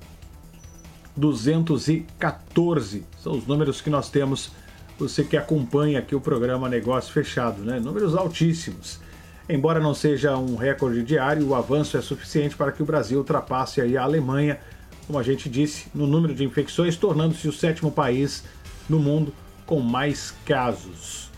214. 1.17 3.05
São 3.16 3.16
os 3.27 3.47
números 3.47 3.81
que 3.81 3.91
nós 3.91 4.09
temos, 4.09 4.51
você 4.99 5.25
que 5.25 5.37
acompanha 5.37 5.99
aqui 5.99 6.15
o 6.15 6.21
programa 6.21 6.69
Negócio 6.69 7.13
Fechado, 7.13 7.63
né? 7.63 7.79
Números 7.79 8.15
altíssimos. 8.15 9.01
Embora 9.49 9.79
não 9.79 9.95
seja 9.95 10.37
um 10.37 10.57
recorde 10.57 11.03
diário, 11.03 11.47
o 11.47 11.55
avanço 11.55 11.97
é 11.97 12.03
suficiente 12.03 12.57
para 12.57 12.73
que 12.73 12.83
o 12.83 12.87
Brasil 12.87 13.19
ultrapasse 13.19 13.81
aí 13.81 13.97
a 13.97 14.03
Alemanha, 14.03 14.59
como 15.07 15.19
a 15.19 15.23
gente 15.23 15.49
disse, 15.49 15.87
no 15.95 16.07
número 16.07 16.35
de 16.35 16.45
infecções, 16.45 16.97
tornando-se 16.97 17.47
o 17.47 17.53
sétimo 17.53 17.93
país 17.93 18.43
no 18.89 18.99
mundo 18.99 19.33
com 19.65 19.81
mais 19.81 20.35
casos. 20.45 21.31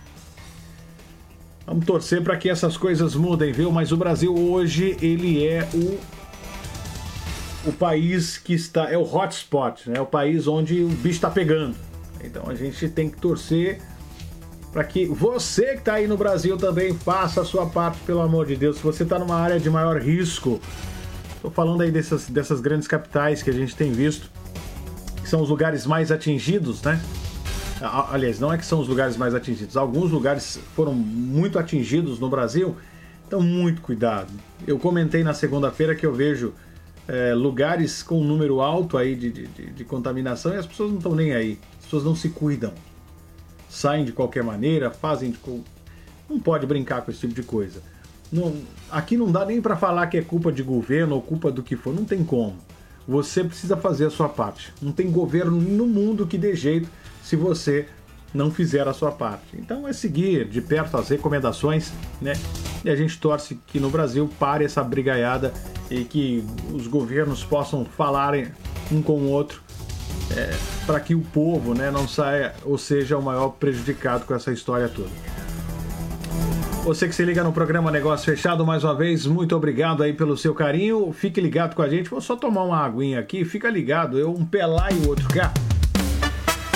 Vamos 1.67 1.85
torcer 1.85 2.23
para 2.23 2.37
que 2.39 2.49
essas 2.49 2.79
coisas 2.79 3.15
mudem, 3.15 3.53
viu? 3.53 3.71
Mas 3.71 3.93
o 3.93 3.97
Brasil 3.97 4.35
hoje 4.35 4.97
ele 5.03 5.47
é 5.47 5.69
o 5.75 5.99
o 7.69 7.73
país 7.73 8.39
que 8.39 8.55
está. 8.55 8.91
É 8.91 8.97
o 8.97 9.03
hotspot, 9.03 9.89
né? 9.89 9.99
É 9.99 10.01
o 10.01 10.07
país 10.07 10.47
onde 10.47 10.83
o 10.83 10.89
bicho 10.89 11.17
está 11.17 11.31
pegando. 11.31 11.75
Então 12.23 12.45
a 12.49 12.55
gente 12.55 12.89
tem 12.89 13.09
que 13.09 13.19
torcer 13.19 13.81
para 14.73 14.85
que 14.85 15.07
você 15.07 15.73
que 15.73 15.79
está 15.79 15.95
aí 15.95 16.07
no 16.07 16.17
Brasil 16.17 16.57
também 16.57 16.95
faça 16.95 17.41
a 17.41 17.45
sua 17.45 17.67
parte, 17.67 17.99
pelo 18.01 18.21
amor 18.21 18.47
de 18.47 18.57
Deus. 18.57 18.77
Se 18.77 18.83
você 18.83 19.03
está 19.03 19.19
numa 19.19 19.37
área 19.37 19.59
de 19.59 19.71
maior 19.71 20.01
risco, 20.01 20.61
estou 21.35 21.51
falando 21.51 21.83
aí 21.83 21.91
dessas, 21.91 22.29
dessas 22.29 22.61
grandes 22.61 22.87
capitais 22.87 23.43
que 23.43 23.51
a 23.51 23.53
gente 23.53 23.75
tem 23.75 23.93
visto, 23.93 24.31
que 25.23 25.29
são 25.29 25.43
os 25.43 25.49
lugares 25.49 25.87
mais 25.87 26.13
atingidos, 26.13 26.83
né? 26.83 27.01
Aliás, 28.11 28.41
não 28.41 28.53
é 28.53 28.59
que 28.59 28.67
são 28.67 28.81
os 28.81 28.89
lugares 28.89 29.17
mais 29.17 29.35
atingidos, 29.35 29.77
alguns 29.77 30.11
lugares 30.11 30.59
foram 30.75 30.93
muito 30.93 31.59
atingidos 31.59 32.19
no 32.19 32.29
Brasil, 32.29 32.77
então 33.27 33.41
muito 33.41 33.81
cuidado. 33.81 34.33
Eu 34.67 34.79
comentei 34.79 35.23
na 35.23 35.33
segunda-feira 35.33 35.95
que 35.95 36.05
eu 36.05 36.13
vejo 36.13 36.53
é, 37.09 37.33
lugares 37.35 38.03
com 38.03 38.21
um 38.21 38.25
número 38.25 38.61
alto 38.61 38.99
aí 38.99 39.17
de, 39.17 39.31
de, 39.31 39.47
de, 39.47 39.85
contaminação 39.85 40.53
e 40.53 40.59
as 40.59 40.67
pessoas 40.67 40.91
não 40.91 40.99
estão 40.99 41.15
nem 41.15 41.33
aí. 41.33 41.59
As 41.79 41.87
pessoas 41.87 42.05
não 42.05 42.15
se 42.15 42.29
cuidam. 42.29 42.73
Saem 43.69 44.05
de 44.05 44.13
qualquer 44.13 44.45
maneira, 44.45 44.91
fazem 44.91 45.31
de. 45.31 45.39
Não 46.29 46.39
pode 46.39 46.67
brincar 46.67 47.01
com 47.03 47.11
esse 47.11 47.21
tipo 47.21 47.33
de 47.33 47.43
coisa. 47.43 47.83
Não, 48.31 48.55
aqui 48.91 49.17
não 49.17 49.33
dá 49.33 49.47
nem 49.47 49.61
para 49.61 49.75
falar 49.75 50.07
que 50.09 50.19
é 50.19 50.23
culpa 50.23 50.53
de 50.53 50.63
governo 50.63 51.15
ou 51.15 51.23
culpa 51.23 51.51
do 51.51 51.63
que 51.63 51.77
for, 51.77 51.95
não 51.95 52.05
tem 52.05 52.23
como. 52.23 52.57
Você 53.07 53.43
precisa 53.43 53.75
fazer 53.75 54.05
a 54.05 54.11
sua 54.11 54.29
parte. 54.29 54.73
Não 54.83 54.93
tem 54.93 55.11
governo 55.11 55.59
no 55.59 55.87
mundo 55.87 56.27
que 56.27 56.37
dê 56.37 56.55
jeito 56.55 56.91
se 57.23 57.37
você 57.37 57.89
não 58.35 58.51
fizer 58.51 58.87
a 58.87 58.93
sua 58.93 59.11
parte. 59.11 59.47
Então 59.55 59.89
é 59.89 59.95
seguir 59.95 60.47
de 60.47 60.61
perto 60.61 60.99
as 60.99 61.09
recomendações, 61.09 61.91
né? 62.21 62.35
E 62.85 62.91
a 62.91 62.95
gente 62.95 63.19
torce 63.19 63.59
que 63.67 63.81
no 63.81 63.89
Brasil 63.89 64.29
pare 64.39 64.67
essa 64.67 64.85
brigaiada 64.85 65.55
e 65.91 66.05
que 66.05 66.45
os 66.73 66.87
governos 66.87 67.45
possam 67.45 67.85
falar 67.85 68.35
um 68.91 69.03
com 69.03 69.15
o 69.15 69.31
outro 69.31 69.63
é, 70.37 70.55
para 70.87 71.01
que 71.01 71.15
o 71.15 71.21
povo 71.21 71.75
né, 71.75 71.91
não 71.91 72.07
saia 72.07 72.55
ou 72.65 72.77
seja 72.77 73.17
o 73.17 73.23
maior 73.23 73.51
prejudicado 73.51 74.25
com 74.25 74.35
essa 74.35 74.53
história 74.53 74.89
toda. 74.89 75.11
Você 76.85 77.07
que 77.07 77.15
se 77.15 77.23
liga 77.23 77.45
no 77.45 77.53
programa 77.53 77.91
Negócio 77.91 78.25
Fechado, 78.25 78.65
mais 78.65 78.83
uma 78.83 78.95
vez, 78.95 79.27
muito 79.27 79.55
obrigado 79.55 80.03
aí 80.03 80.15
pelo 80.15 80.39
seu 80.39 80.55
carinho. 80.55 81.13
Fique 81.13 81.39
ligado 81.39 81.75
com 81.75 81.83
a 81.83 81.89
gente. 81.89 82.09
Vou 82.09 82.21
só 82.21 82.35
tomar 82.35 82.63
uma 82.65 82.79
aguinha 82.79 83.21
aqui. 83.21 83.45
Fica 83.45 83.69
ligado, 83.69 84.19
eu 84.19 84.31
um 84.31 84.45
pelar 84.45 84.91
e 84.95 85.05
o 85.05 85.09
outro 85.09 85.29
cá. 85.29 85.53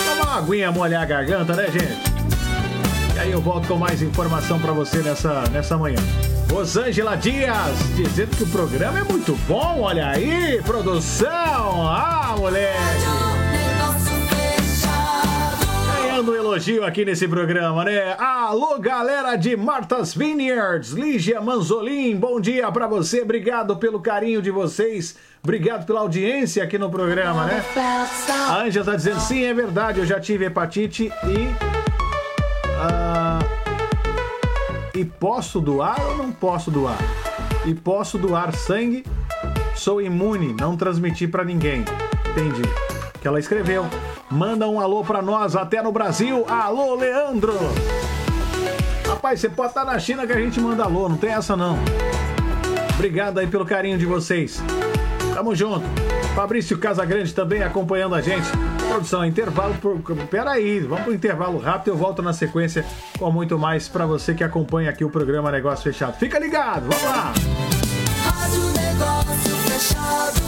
Toma 0.04 0.22
uma 0.24 0.38
aguinha, 0.38 0.70
molhar 0.70 1.02
a 1.02 1.06
garganta, 1.06 1.54
né, 1.54 1.66
gente? 1.70 2.12
E 3.14 3.18
aí 3.18 3.32
eu 3.32 3.40
volto 3.40 3.68
com 3.68 3.76
mais 3.76 4.02
informação 4.02 4.58
para 4.58 4.72
você 4.72 4.98
nessa, 4.98 5.44
nessa 5.50 5.78
manhã. 5.78 5.98
Rosângela 6.52 7.16
Dias, 7.16 7.78
dizendo 7.96 8.36
que 8.36 8.42
o 8.42 8.46
programa 8.46 8.98
é 8.98 9.02
muito 9.04 9.34
bom, 9.48 9.80
olha 9.80 10.08
aí, 10.08 10.60
produção! 10.62 11.26
Ah, 11.88 12.34
moleque! 12.36 12.76
Ganhando 15.96 16.32
um 16.32 16.36
elogio 16.36 16.84
aqui 16.84 17.06
nesse 17.06 17.26
programa, 17.26 17.86
né? 17.86 18.14
Alô, 18.18 18.78
galera 18.78 19.34
de 19.34 19.56
Martha's 19.56 20.14
Vineyards, 20.14 20.90
Lígia 20.90 21.40
Manzolin, 21.40 22.14
bom 22.16 22.38
dia 22.38 22.70
para 22.70 22.86
você, 22.86 23.22
obrigado 23.22 23.74
pelo 23.78 23.98
carinho 24.00 24.42
de 24.42 24.50
vocês, 24.50 25.16
obrigado 25.42 25.86
pela 25.86 26.00
audiência 26.00 26.62
aqui 26.62 26.76
no 26.76 26.90
programa, 26.90 27.46
né? 27.46 27.64
A 28.50 28.58
Anja 28.58 28.84
tá 28.84 28.94
dizendo, 28.94 29.20
sim, 29.20 29.42
é 29.42 29.54
verdade, 29.54 30.00
eu 30.00 30.06
já 30.06 30.20
tive 30.20 30.44
hepatite 30.44 31.04
e... 31.24 31.72
Uh, 32.76 33.31
e 35.02 35.04
posso 35.04 35.60
doar 35.60 36.00
ou 36.10 36.16
não 36.16 36.30
posso 36.30 36.70
doar? 36.70 36.96
E 37.66 37.74
posso 37.74 38.16
doar 38.16 38.54
sangue? 38.54 39.04
Sou 39.74 40.00
imune, 40.00 40.54
não 40.58 40.76
transmiti 40.76 41.26
para 41.26 41.44
ninguém. 41.44 41.84
Entendi. 42.30 42.62
Que 43.20 43.26
ela 43.26 43.40
escreveu. 43.40 43.84
Manda 44.30 44.68
um 44.68 44.80
alô 44.80 45.02
para 45.02 45.20
nós 45.20 45.56
até 45.56 45.82
no 45.82 45.90
Brasil. 45.90 46.44
Alô, 46.48 46.94
Leandro! 46.94 47.54
Rapaz, 49.04 49.40
você 49.40 49.48
pode 49.48 49.70
estar 49.70 49.84
na 49.84 49.98
China 49.98 50.24
que 50.24 50.32
a 50.32 50.40
gente 50.40 50.60
manda 50.60 50.84
alô, 50.84 51.08
não 51.08 51.16
tem 51.16 51.30
essa 51.30 51.56
não. 51.56 51.76
Obrigado 52.94 53.38
aí 53.38 53.48
pelo 53.48 53.66
carinho 53.66 53.98
de 53.98 54.06
vocês. 54.06 54.62
Tamo 55.34 55.52
junto. 55.54 55.84
Fabrício 56.34 56.78
Casagrande 56.78 57.34
também 57.34 57.62
acompanhando 57.62 58.14
a 58.14 58.20
gente. 58.20 58.46
Produção, 58.88 59.24
intervalo. 59.24 59.74
Por... 59.74 60.00
Peraí, 60.30 60.80
vamos 60.80 61.04
pro 61.04 61.14
intervalo 61.14 61.58
rápido. 61.58 61.88
Eu 61.88 61.96
volto 61.96 62.22
na 62.22 62.32
sequência 62.32 62.84
com 63.18 63.30
muito 63.30 63.58
mais 63.58 63.88
para 63.88 64.06
você 64.06 64.34
que 64.34 64.42
acompanha 64.42 64.90
aqui 64.90 65.04
o 65.04 65.10
programa 65.10 65.50
Negócio 65.50 65.84
Fechado. 65.84 66.16
Fica 66.18 66.38
ligado, 66.38 66.88
vamos 66.88 67.02
lá! 67.04 67.32
Rádio 68.24 68.62
Negócio 68.72 69.56
Fechado. 69.68 70.42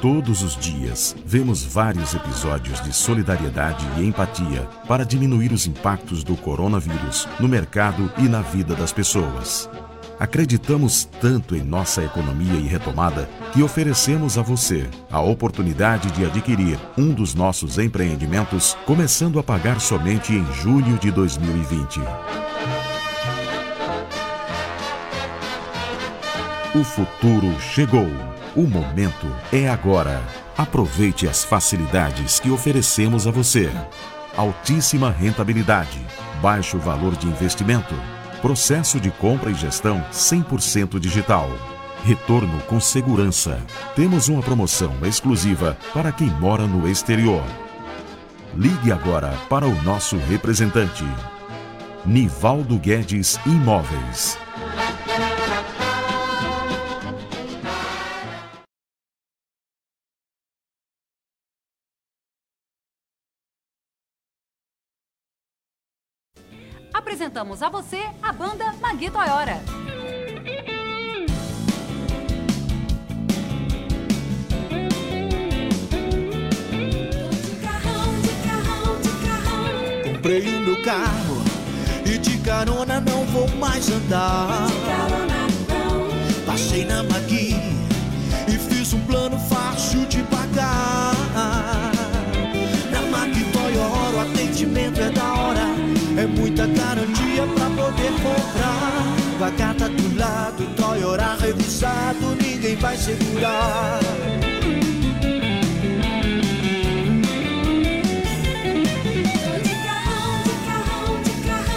Todos 0.00 0.42
os 0.42 0.56
dias, 0.56 1.14
vemos 1.24 1.64
vários 1.64 2.12
episódios 2.12 2.80
de 2.80 2.92
solidariedade 2.92 3.86
e 3.98 4.04
empatia 4.04 4.68
para 4.88 5.04
diminuir 5.04 5.52
os 5.52 5.64
impactos 5.68 6.24
do 6.24 6.36
coronavírus 6.36 7.28
no 7.38 7.48
mercado 7.48 8.10
e 8.18 8.22
na 8.22 8.40
vida 8.40 8.74
das 8.74 8.92
pessoas. 8.92 9.70
Acreditamos 10.22 11.04
tanto 11.20 11.56
em 11.56 11.64
nossa 11.64 12.00
economia 12.00 12.54
e 12.54 12.68
retomada 12.68 13.28
que 13.52 13.60
oferecemos 13.60 14.38
a 14.38 14.42
você 14.42 14.88
a 15.10 15.20
oportunidade 15.20 16.12
de 16.12 16.24
adquirir 16.24 16.78
um 16.96 17.12
dos 17.12 17.34
nossos 17.34 17.76
empreendimentos, 17.76 18.76
começando 18.86 19.40
a 19.40 19.42
pagar 19.42 19.80
somente 19.80 20.32
em 20.32 20.46
julho 20.52 20.96
de 20.98 21.10
2020. 21.10 21.98
O 26.76 26.84
futuro 26.84 27.60
chegou. 27.60 28.06
O 28.54 28.62
momento 28.62 29.26
é 29.52 29.68
agora. 29.68 30.22
Aproveite 30.56 31.26
as 31.26 31.42
facilidades 31.42 32.38
que 32.38 32.48
oferecemos 32.48 33.26
a 33.26 33.32
você. 33.32 33.68
Altíssima 34.36 35.10
rentabilidade, 35.10 35.98
baixo 36.40 36.78
valor 36.78 37.16
de 37.16 37.26
investimento, 37.26 37.96
processo 38.42 38.98
de 38.98 39.08
compra 39.12 39.52
e 39.52 39.54
gestão 39.54 40.04
100% 40.12 40.98
digital. 40.98 41.48
Retorno 42.04 42.60
com 42.62 42.80
segurança. 42.80 43.62
Temos 43.94 44.26
uma 44.28 44.42
promoção 44.42 44.92
exclusiva 45.04 45.78
para 45.94 46.10
quem 46.10 46.26
mora 46.26 46.66
no 46.66 46.88
exterior. 46.88 47.44
Ligue 48.56 48.90
agora 48.90 49.32
para 49.48 49.66
o 49.66 49.82
nosso 49.82 50.16
representante. 50.16 51.04
Nivaldo 52.04 52.76
Guedes 52.78 53.38
Imóveis. 53.46 54.36
Apresentamos 67.22 67.62
a 67.62 67.68
você 67.68 68.02
a 68.20 68.32
banda 68.32 68.74
Magui 68.80 69.08
Toyora. 69.08 69.60
Comprei 80.02 80.48
o 80.48 80.60
meu 80.62 80.82
carro 80.82 81.44
e 82.04 82.18
de 82.18 82.38
carona 82.38 83.00
não 83.00 83.24
vou 83.26 83.46
mais 83.50 83.88
andar. 83.88 84.66
Passei 86.44 86.84
na 86.84 87.04
Magui 87.04 87.54
e 88.48 88.58
fiz 88.58 88.92
um 88.94 89.00
plano 89.06 89.21
comprar. 98.22 99.02
Com 99.38 99.44
a 99.44 99.50
carta 99.50 99.88
do 99.88 100.18
lado, 100.18 100.64
Toyota 100.76 101.36
revisado, 101.40 102.36
ninguém 102.40 102.76
vai 102.76 102.96
segurar. 102.96 104.00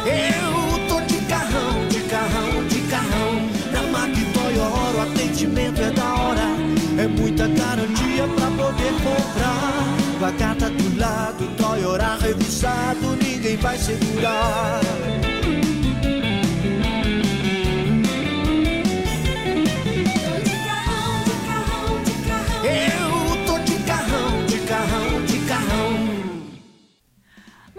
Eu 0.06 0.88
tô 0.88 1.02
de 1.02 1.20
carrão, 1.26 1.88
de 1.90 2.00
carrão, 2.02 2.68
de 2.68 2.80
carrão. 2.82 3.50
Na 3.72 3.82
Mac 3.92 4.14
Toyota 4.34 4.98
o 4.98 5.02
atendimento 5.02 5.82
é 5.82 5.92
da 5.92 6.14
hora. 6.14 6.48
É 6.98 7.08
muita 7.08 7.48
garantia 7.48 8.28
pra 8.36 8.48
poder 8.52 8.94
comprar. 9.04 9.96
Com 10.20 10.26
a 10.26 10.32
carta 10.32 10.70
do 10.70 11.00
lado, 11.00 11.48
Toyota 11.58 12.18
revisado, 12.22 13.18
ninguém 13.22 13.58
vai 13.58 13.78
segurar. 13.78 14.82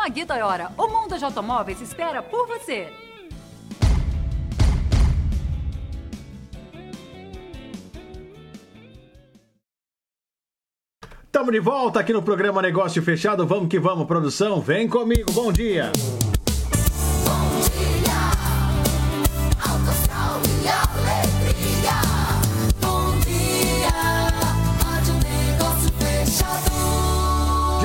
Magui 0.06 0.24
Toyora, 0.24 0.70
o 0.78 0.86
mundo 0.86 1.18
de 1.18 1.24
automóveis 1.24 1.80
espera 1.80 2.22
por 2.22 2.46
você. 2.46 2.92
Estamos 11.24 11.52
de 11.52 11.58
volta 11.58 11.98
aqui 11.98 12.12
no 12.12 12.22
programa 12.22 12.62
Negócio 12.62 13.02
Fechado. 13.02 13.44
Vamos 13.48 13.68
que 13.68 13.80
vamos, 13.80 14.06
produção. 14.06 14.60
Vem 14.60 14.88
comigo. 14.88 15.32
Bom 15.32 15.50
dia. 15.50 15.90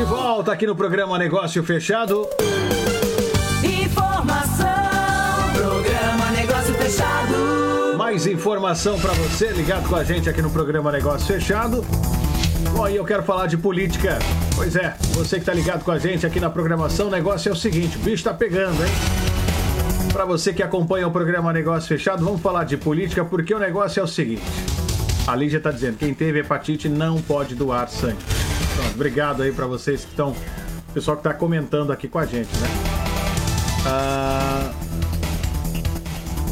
De 0.01 0.05
volta 0.05 0.51
aqui 0.51 0.65
no 0.65 0.75
programa 0.75 1.15
Negócio 1.19 1.63
Fechado. 1.63 2.27
Informação, 3.63 4.65
programa 5.53 6.31
Negócio 6.31 6.73
Fechado. 6.73 7.95
Mais 7.99 8.25
informação 8.25 8.99
para 8.99 9.13
você 9.13 9.49
ligado 9.51 9.87
com 9.87 9.95
a 9.95 10.03
gente 10.03 10.27
aqui 10.27 10.41
no 10.41 10.49
programa 10.49 10.91
Negócio 10.91 11.27
Fechado. 11.27 11.85
Bom, 12.75 12.89
e 12.89 12.95
eu 12.95 13.05
quero 13.05 13.21
falar 13.21 13.45
de 13.45 13.57
política. 13.57 14.17
Pois 14.55 14.75
é, 14.75 14.95
você 15.11 15.39
que 15.39 15.45
tá 15.45 15.53
ligado 15.53 15.83
com 15.83 15.91
a 15.91 15.99
gente 15.99 16.25
aqui 16.25 16.39
na 16.39 16.49
programação, 16.49 17.05
o 17.05 17.11
negócio 17.11 17.49
é 17.49 17.51
o 17.51 17.55
seguinte, 17.55 17.97
o 17.97 17.99
bicho 17.99 18.23
tá 18.23 18.33
pegando, 18.33 18.83
hein? 18.83 18.91
Para 20.11 20.25
você 20.25 20.51
que 20.51 20.63
acompanha 20.63 21.07
o 21.07 21.11
programa 21.11 21.53
Negócio 21.53 21.87
Fechado, 21.87 22.25
vamos 22.25 22.41
falar 22.41 22.63
de 22.63 22.75
política 22.75 23.23
porque 23.23 23.53
o 23.53 23.59
negócio 23.59 23.99
é 23.99 24.03
o 24.03 24.07
seguinte. 24.07 24.41
A 25.27 25.35
Lígia 25.35 25.59
tá 25.59 25.69
dizendo, 25.69 25.97
quem 25.97 26.11
teve 26.11 26.39
hepatite 26.39 26.89
não 26.89 27.21
pode 27.21 27.53
doar 27.53 27.87
sangue. 27.87 28.17
Obrigado 28.93 29.43
aí 29.43 29.51
para 29.51 29.65
vocês 29.65 30.03
que 30.03 30.11
estão, 30.11 30.35
pessoal 30.93 31.17
que 31.17 31.23
tá 31.23 31.33
comentando 31.33 31.91
aqui 31.91 32.07
com 32.07 32.19
a 32.19 32.25
gente, 32.25 32.49
né? 32.57 32.67
Ah, 33.85 34.71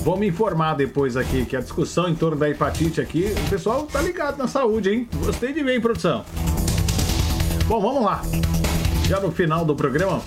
Vou 0.03 0.17
me 0.17 0.27
informar 0.27 0.75
depois 0.75 1.17
aqui 1.17 1.45
que 1.45 1.55
a 1.55 1.59
discussão 1.59 2.07
em 2.07 2.15
torno 2.15 2.37
da 2.37 2.49
hepatite 2.49 3.01
aqui, 3.01 3.33
o 3.45 3.49
pessoal 3.49 3.83
tá 3.83 4.01
ligado 4.01 4.37
na 4.37 4.47
saúde, 4.47 4.89
hein? 4.89 5.09
Gostei 5.23 5.53
de 5.53 5.61
ver, 5.61 5.75
hein, 5.75 5.81
produção? 5.81 6.23
Bom, 7.67 7.79
vamos 7.81 8.03
lá. 8.03 8.21
Já 9.07 9.19
no 9.19 9.31
final 9.31 9.65
do 9.65 9.75
programa, 9.75 10.21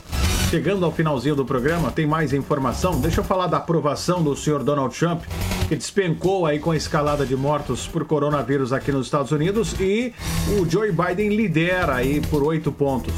chegando 0.50 0.84
ao 0.84 0.92
finalzinho 0.92 1.34
do 1.34 1.44
programa, 1.44 1.90
tem 1.90 2.06
mais 2.06 2.32
informação. 2.32 3.00
Deixa 3.00 3.20
eu 3.20 3.24
falar 3.24 3.46
da 3.46 3.56
aprovação 3.56 4.22
do 4.22 4.36
senhor 4.36 4.62
Donald 4.62 4.96
Trump, 4.96 5.24
que 5.72 5.76
despencou 5.76 6.44
aí 6.44 6.58
com 6.58 6.70
a 6.70 6.76
escalada 6.76 7.24
de 7.24 7.34
mortos 7.34 7.88
por 7.88 8.04
coronavírus 8.04 8.74
aqui 8.74 8.92
nos 8.92 9.06
Estados 9.06 9.32
Unidos 9.32 9.74
e 9.80 10.12
o 10.60 10.68
Joe 10.68 10.92
Biden 10.92 11.30
lidera 11.30 11.94
aí 11.94 12.20
por 12.20 12.42
oito 12.42 12.70
pontos 12.70 13.14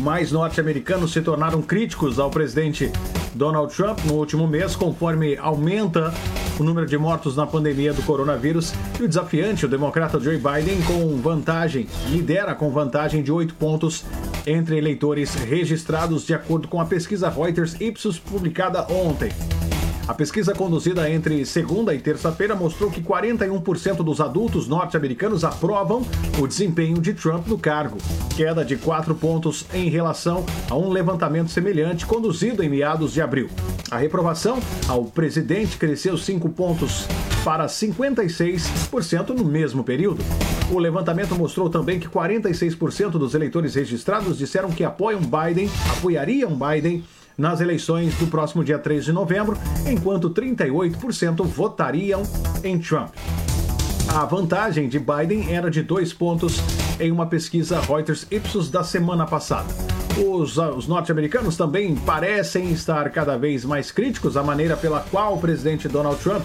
mais 0.00 0.32
norte-americanos 0.32 1.12
se 1.12 1.20
tornaram 1.20 1.60
críticos 1.60 2.18
ao 2.18 2.30
presidente 2.30 2.90
Donald 3.34 3.74
Trump 3.74 3.98
no 4.04 4.14
último 4.14 4.46
mês, 4.46 4.76
conforme 4.76 5.36
aumenta 5.36 6.12
o 6.58 6.62
número 6.62 6.86
de 6.86 6.96
mortos 6.96 7.36
na 7.36 7.46
pandemia 7.46 7.92
do 7.92 8.02
coronavírus. 8.02 8.72
E 9.00 9.02
o 9.02 9.08
desafiante, 9.08 9.64
o 9.64 9.68
democrata 9.68 10.20
Joe 10.20 10.36
Biden, 10.36 10.80
com 10.82 11.16
vantagem, 11.16 11.88
lidera 12.10 12.54
com 12.54 12.70
vantagem 12.70 13.22
de 13.22 13.32
oito 13.32 13.54
pontos 13.54 14.04
entre 14.46 14.76
eleitores 14.76 15.34
registrados, 15.34 16.26
de 16.26 16.34
acordo 16.34 16.68
com 16.68 16.80
a 16.80 16.84
pesquisa 16.84 17.30
Reuters 17.30 17.80
Ipsos 17.80 18.18
publicada 18.18 18.86
ontem. 18.92 19.32
A 20.06 20.12
pesquisa 20.12 20.52
conduzida 20.52 21.08
entre 21.08 21.46
segunda 21.46 21.94
e 21.94 21.98
terça-feira 21.98 22.54
mostrou 22.54 22.90
que 22.90 23.00
41% 23.00 24.02
dos 24.02 24.20
adultos 24.20 24.68
norte-americanos 24.68 25.44
aprovam 25.44 26.06
o 26.38 26.46
desempenho 26.46 27.00
de 27.00 27.14
Trump 27.14 27.46
no 27.46 27.58
cargo, 27.58 27.96
queda 28.36 28.62
de 28.62 28.76
4 28.76 29.14
pontos 29.14 29.64
em 29.72 29.88
relação 29.88 30.44
a 30.68 30.74
um 30.74 30.90
levantamento 30.90 31.48
semelhante 31.48 32.04
conduzido 32.04 32.62
em 32.62 32.68
meados 32.68 33.14
de 33.14 33.22
abril. 33.22 33.48
A 33.90 33.96
reprovação 33.96 34.58
ao 34.86 35.06
presidente 35.06 35.78
cresceu 35.78 36.18
5 36.18 36.50
pontos 36.50 37.08
para 37.42 37.64
56% 37.64 39.30
no 39.30 39.44
mesmo 39.44 39.82
período. 39.82 40.22
O 40.70 40.78
levantamento 40.78 41.34
mostrou 41.34 41.70
também 41.70 41.98
que 41.98 42.08
46% 42.08 43.12
dos 43.12 43.34
eleitores 43.34 43.74
registrados 43.74 44.36
disseram 44.36 44.70
que 44.70 44.84
apoiam 44.84 45.20
Biden, 45.22 45.70
apoiariam 45.96 46.50
Biden 46.54 47.02
nas 47.36 47.60
eleições 47.60 48.14
do 48.16 48.26
próximo 48.26 48.62
dia 48.64 48.78
3 48.78 49.04
de 49.04 49.12
novembro, 49.12 49.56
enquanto 49.86 50.30
38% 50.30 51.44
votariam 51.44 52.22
em 52.62 52.78
Trump. 52.78 53.14
A 54.08 54.24
vantagem 54.24 54.88
de 54.88 54.98
Biden 54.98 55.52
era 55.52 55.70
de 55.70 55.82
dois 55.82 56.12
pontos 56.12 56.60
em 57.00 57.10
uma 57.10 57.26
pesquisa 57.26 57.80
Reuters 57.80 58.26
Ipsos 58.30 58.70
da 58.70 58.84
semana 58.84 59.26
passada. 59.26 59.66
Os, 60.16 60.56
os 60.56 60.86
norte-americanos 60.86 61.56
também 61.56 61.96
parecem 61.96 62.70
estar 62.70 63.10
cada 63.10 63.36
vez 63.36 63.64
mais 63.64 63.90
críticos 63.90 64.36
à 64.36 64.42
maneira 64.44 64.76
pela 64.76 65.00
qual 65.00 65.34
o 65.34 65.40
presidente 65.40 65.88
Donald 65.88 66.22
Trump 66.22 66.44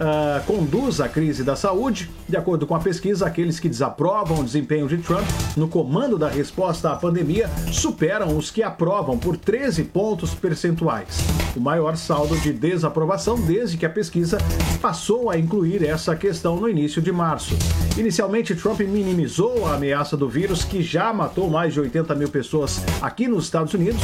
Uh, 0.00 0.42
conduz 0.46 1.00
a 1.00 1.08
crise 1.08 1.44
da 1.44 1.54
saúde. 1.54 2.10
De 2.28 2.36
acordo 2.36 2.66
com 2.66 2.74
a 2.74 2.80
pesquisa, 2.80 3.26
aqueles 3.26 3.60
que 3.60 3.68
desaprovam 3.68 4.40
o 4.40 4.44
desempenho 4.44 4.88
de 4.88 4.98
Trump 4.98 5.24
no 5.56 5.68
comando 5.68 6.18
da 6.18 6.28
resposta 6.28 6.90
à 6.90 6.96
pandemia 6.96 7.48
superam 7.70 8.36
os 8.36 8.50
que 8.50 8.62
aprovam 8.62 9.16
por 9.18 9.36
13 9.36 9.84
pontos 9.84 10.34
percentuais. 10.34 11.18
o 11.54 11.60
maior 11.60 11.96
saldo 11.96 12.36
de 12.38 12.52
desaprovação 12.52 13.38
desde 13.38 13.76
que 13.76 13.84
a 13.84 13.90
pesquisa 13.90 14.38
passou 14.80 15.30
a 15.30 15.38
incluir 15.38 15.84
essa 15.84 16.16
questão 16.16 16.56
no 16.56 16.68
início 16.68 17.00
de 17.00 17.12
março. 17.12 17.54
Inicialmente, 17.96 18.54
Trump 18.54 18.80
minimizou 18.80 19.66
a 19.66 19.74
ameaça 19.74 20.16
do 20.16 20.28
vírus, 20.28 20.64
que 20.64 20.82
já 20.82 21.12
matou 21.12 21.50
mais 21.50 21.74
de 21.74 21.80
80 21.80 22.14
mil 22.14 22.28
pessoas 22.28 22.82
aqui 23.00 23.28
nos 23.28 23.44
Estados 23.44 23.74
Unidos, 23.74 24.00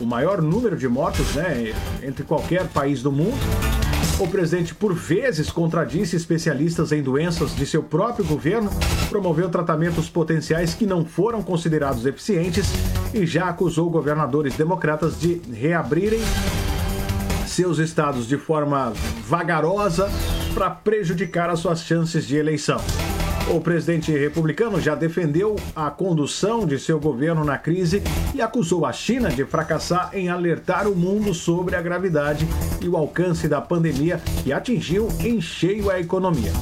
o 0.00 0.06
maior 0.06 0.40
número 0.40 0.76
de 0.76 0.88
mortos 0.88 1.34
né, 1.34 1.74
entre 2.02 2.24
qualquer 2.24 2.66
país 2.68 3.02
do 3.02 3.12
mundo. 3.12 3.38
O 4.20 4.26
presidente, 4.26 4.74
por 4.74 4.92
vezes, 4.94 5.48
contradisse 5.48 6.16
especialistas 6.16 6.90
em 6.90 7.00
doenças 7.00 7.54
de 7.54 7.64
seu 7.64 7.84
próprio 7.84 8.24
governo, 8.24 8.68
promoveu 9.08 9.48
tratamentos 9.48 10.08
potenciais 10.10 10.74
que 10.74 10.84
não 10.84 11.04
foram 11.04 11.40
considerados 11.40 12.04
eficientes 12.04 12.66
e 13.14 13.24
já 13.24 13.48
acusou 13.48 13.88
governadores 13.88 14.56
democratas 14.56 15.20
de 15.20 15.40
reabrirem 15.52 16.20
seus 17.46 17.78
estados 17.78 18.26
de 18.26 18.36
forma 18.36 18.92
vagarosa 19.24 20.10
para 20.52 20.68
prejudicar 20.68 21.48
as 21.48 21.60
suas 21.60 21.82
chances 21.82 22.26
de 22.26 22.36
eleição. 22.36 22.80
O 23.50 23.60
presidente 23.62 24.12
republicano 24.12 24.78
já 24.78 24.94
defendeu 24.94 25.56
a 25.74 25.90
condução 25.90 26.66
de 26.66 26.78
seu 26.78 27.00
governo 27.00 27.44
na 27.44 27.56
crise 27.56 28.02
e 28.34 28.42
acusou 28.42 28.84
a 28.84 28.92
China 28.92 29.30
de 29.30 29.42
fracassar 29.46 30.10
em 30.12 30.28
alertar 30.28 30.86
o 30.86 30.94
mundo 30.94 31.32
sobre 31.32 31.74
a 31.74 31.80
gravidade 31.80 32.46
e 32.80 32.86
o 32.86 32.96
alcance 32.96 33.48
da 33.48 33.60
pandemia 33.60 34.20
que 34.44 34.52
atingiu 34.52 35.08
em 35.20 35.40
cheio 35.40 35.90
a 35.90 35.98
economia. 35.98 36.52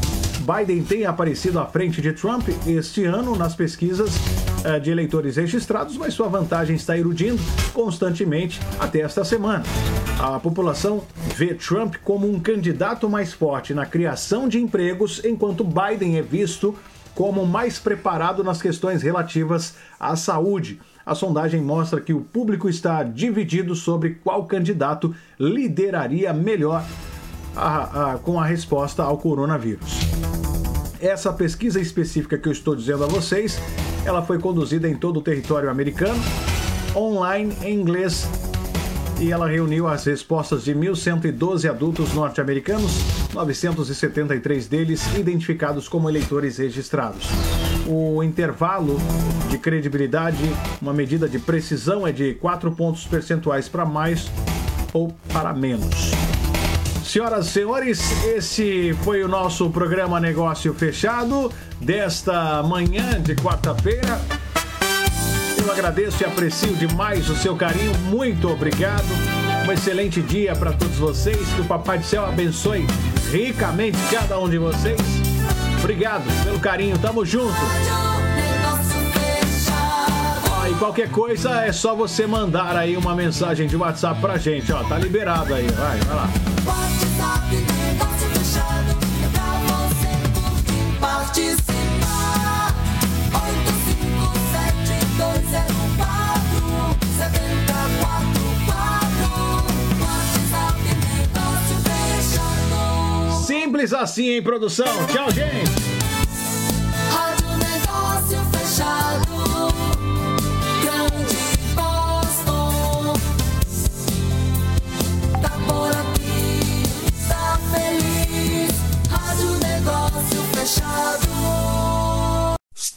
Biden 0.40 0.84
tem 0.84 1.04
aparecido 1.04 1.58
à 1.58 1.66
frente 1.66 2.00
de 2.00 2.12
Trump 2.12 2.48
este 2.68 3.04
ano 3.04 3.34
nas 3.34 3.56
pesquisas 3.56 4.12
de 4.82 4.90
eleitores 4.90 5.36
registrados, 5.36 5.96
mas 5.96 6.14
sua 6.14 6.28
vantagem 6.28 6.76
está 6.76 6.96
erudindo 6.98 7.40
constantemente 7.72 8.60
até 8.78 9.00
esta 9.00 9.24
semana. 9.24 9.64
A 10.18 10.40
população 10.40 11.04
vê 11.34 11.54
Trump 11.54 11.96
como 12.02 12.28
um 12.28 12.40
candidato 12.40 13.08
mais 13.08 13.32
forte 13.32 13.72
na 13.74 13.86
criação 13.86 14.48
de 14.48 14.58
empregos, 14.58 15.24
enquanto 15.24 15.64
Biden 15.64 16.18
é 16.18 16.22
visto 16.22 16.74
como 17.14 17.46
mais 17.46 17.78
preparado 17.78 18.44
nas 18.44 18.60
questões 18.60 19.02
relativas 19.02 19.74
à 19.98 20.16
saúde. 20.16 20.80
A 21.04 21.14
sondagem 21.14 21.62
mostra 21.62 22.00
que 22.00 22.12
o 22.12 22.20
público 22.20 22.68
está 22.68 23.02
dividido 23.02 23.74
sobre 23.74 24.18
qual 24.22 24.44
candidato 24.44 25.14
lideraria 25.38 26.32
melhor 26.32 26.84
a, 27.54 28.12
a, 28.12 28.18
com 28.18 28.38
a 28.38 28.44
resposta 28.44 29.02
ao 29.02 29.16
coronavírus. 29.16 30.00
Essa 31.00 31.32
pesquisa 31.32 31.78
específica 31.80 32.38
que 32.38 32.48
eu 32.48 32.52
estou 32.52 32.74
dizendo 32.74 33.04
a 33.04 33.06
vocês, 33.06 33.58
ela 34.04 34.22
foi 34.22 34.38
conduzida 34.38 34.88
em 34.88 34.94
todo 34.94 35.18
o 35.18 35.22
território 35.22 35.70
americano, 35.70 36.18
online 36.94 37.54
em 37.62 37.74
inglês, 37.74 38.26
e 39.20 39.30
ela 39.30 39.48
reuniu 39.48 39.86
as 39.88 40.04
respostas 40.04 40.64
de 40.64 40.74
1.112 40.74 41.68
adultos 41.68 42.14
norte-americanos, 42.14 42.92
973 43.34 44.68
deles 44.68 45.02
identificados 45.16 45.88
como 45.88 46.08
eleitores 46.08 46.58
registrados. 46.58 47.26
O 47.86 48.22
intervalo 48.22 48.96
de 49.50 49.58
credibilidade, 49.58 50.44
uma 50.80 50.92
medida 50.92 51.28
de 51.28 51.38
precisão, 51.38 52.06
é 52.06 52.12
de 52.12 52.34
4 52.34 52.72
pontos 52.72 53.04
percentuais 53.04 53.68
para 53.68 53.84
mais 53.84 54.30
ou 54.92 55.14
para 55.32 55.52
menos. 55.52 56.25
Senhoras 57.06 57.46
e 57.46 57.50
senhores, 57.50 58.24
esse 58.24 58.92
foi 59.04 59.22
o 59.22 59.28
nosso 59.28 59.70
programa 59.70 60.18
Negócio 60.18 60.74
Fechado 60.74 61.52
desta 61.80 62.64
manhã 62.64 63.22
de 63.22 63.36
quarta-feira. 63.36 64.20
Eu 65.56 65.70
agradeço 65.70 66.24
e 66.24 66.26
aprecio 66.26 66.74
demais 66.74 67.30
o 67.30 67.36
seu 67.36 67.54
carinho. 67.54 67.96
Muito 68.10 68.48
obrigado. 68.50 69.06
Um 69.66 69.72
excelente 69.72 70.20
dia 70.20 70.56
para 70.56 70.72
todos 70.72 70.96
vocês. 70.96 71.38
Que 71.54 71.60
o 71.60 71.64
Papai 71.64 71.98
do 71.98 72.04
Céu 72.04 72.26
abençoe 72.26 72.84
ricamente 73.30 73.96
cada 74.10 74.38
um 74.40 74.48
de 74.48 74.58
vocês. 74.58 75.00
Obrigado 75.78 76.24
pelo 76.44 76.58
carinho. 76.58 76.98
Tamo 76.98 77.24
junto. 77.24 77.54
Ó, 80.50 80.66
e 80.66 80.74
qualquer 80.74 81.08
coisa 81.10 81.62
é 81.64 81.72
só 81.72 81.94
você 81.94 82.26
mandar 82.26 82.76
aí 82.76 82.96
uma 82.96 83.14
mensagem 83.14 83.68
de 83.68 83.76
WhatsApp 83.76 84.20
pra 84.20 84.36
gente, 84.36 84.72
ó. 84.72 84.82
Tá 84.82 84.98
liberado 84.98 85.54
aí. 85.54 85.68
Vai, 85.68 85.98
vai 86.00 86.16
lá. 86.16 86.28
Simples 103.76 103.92
assim, 103.92 104.30
hein, 104.30 104.42
produção? 104.42 104.86
Tchau, 105.06 105.30
gente. 105.30 105.95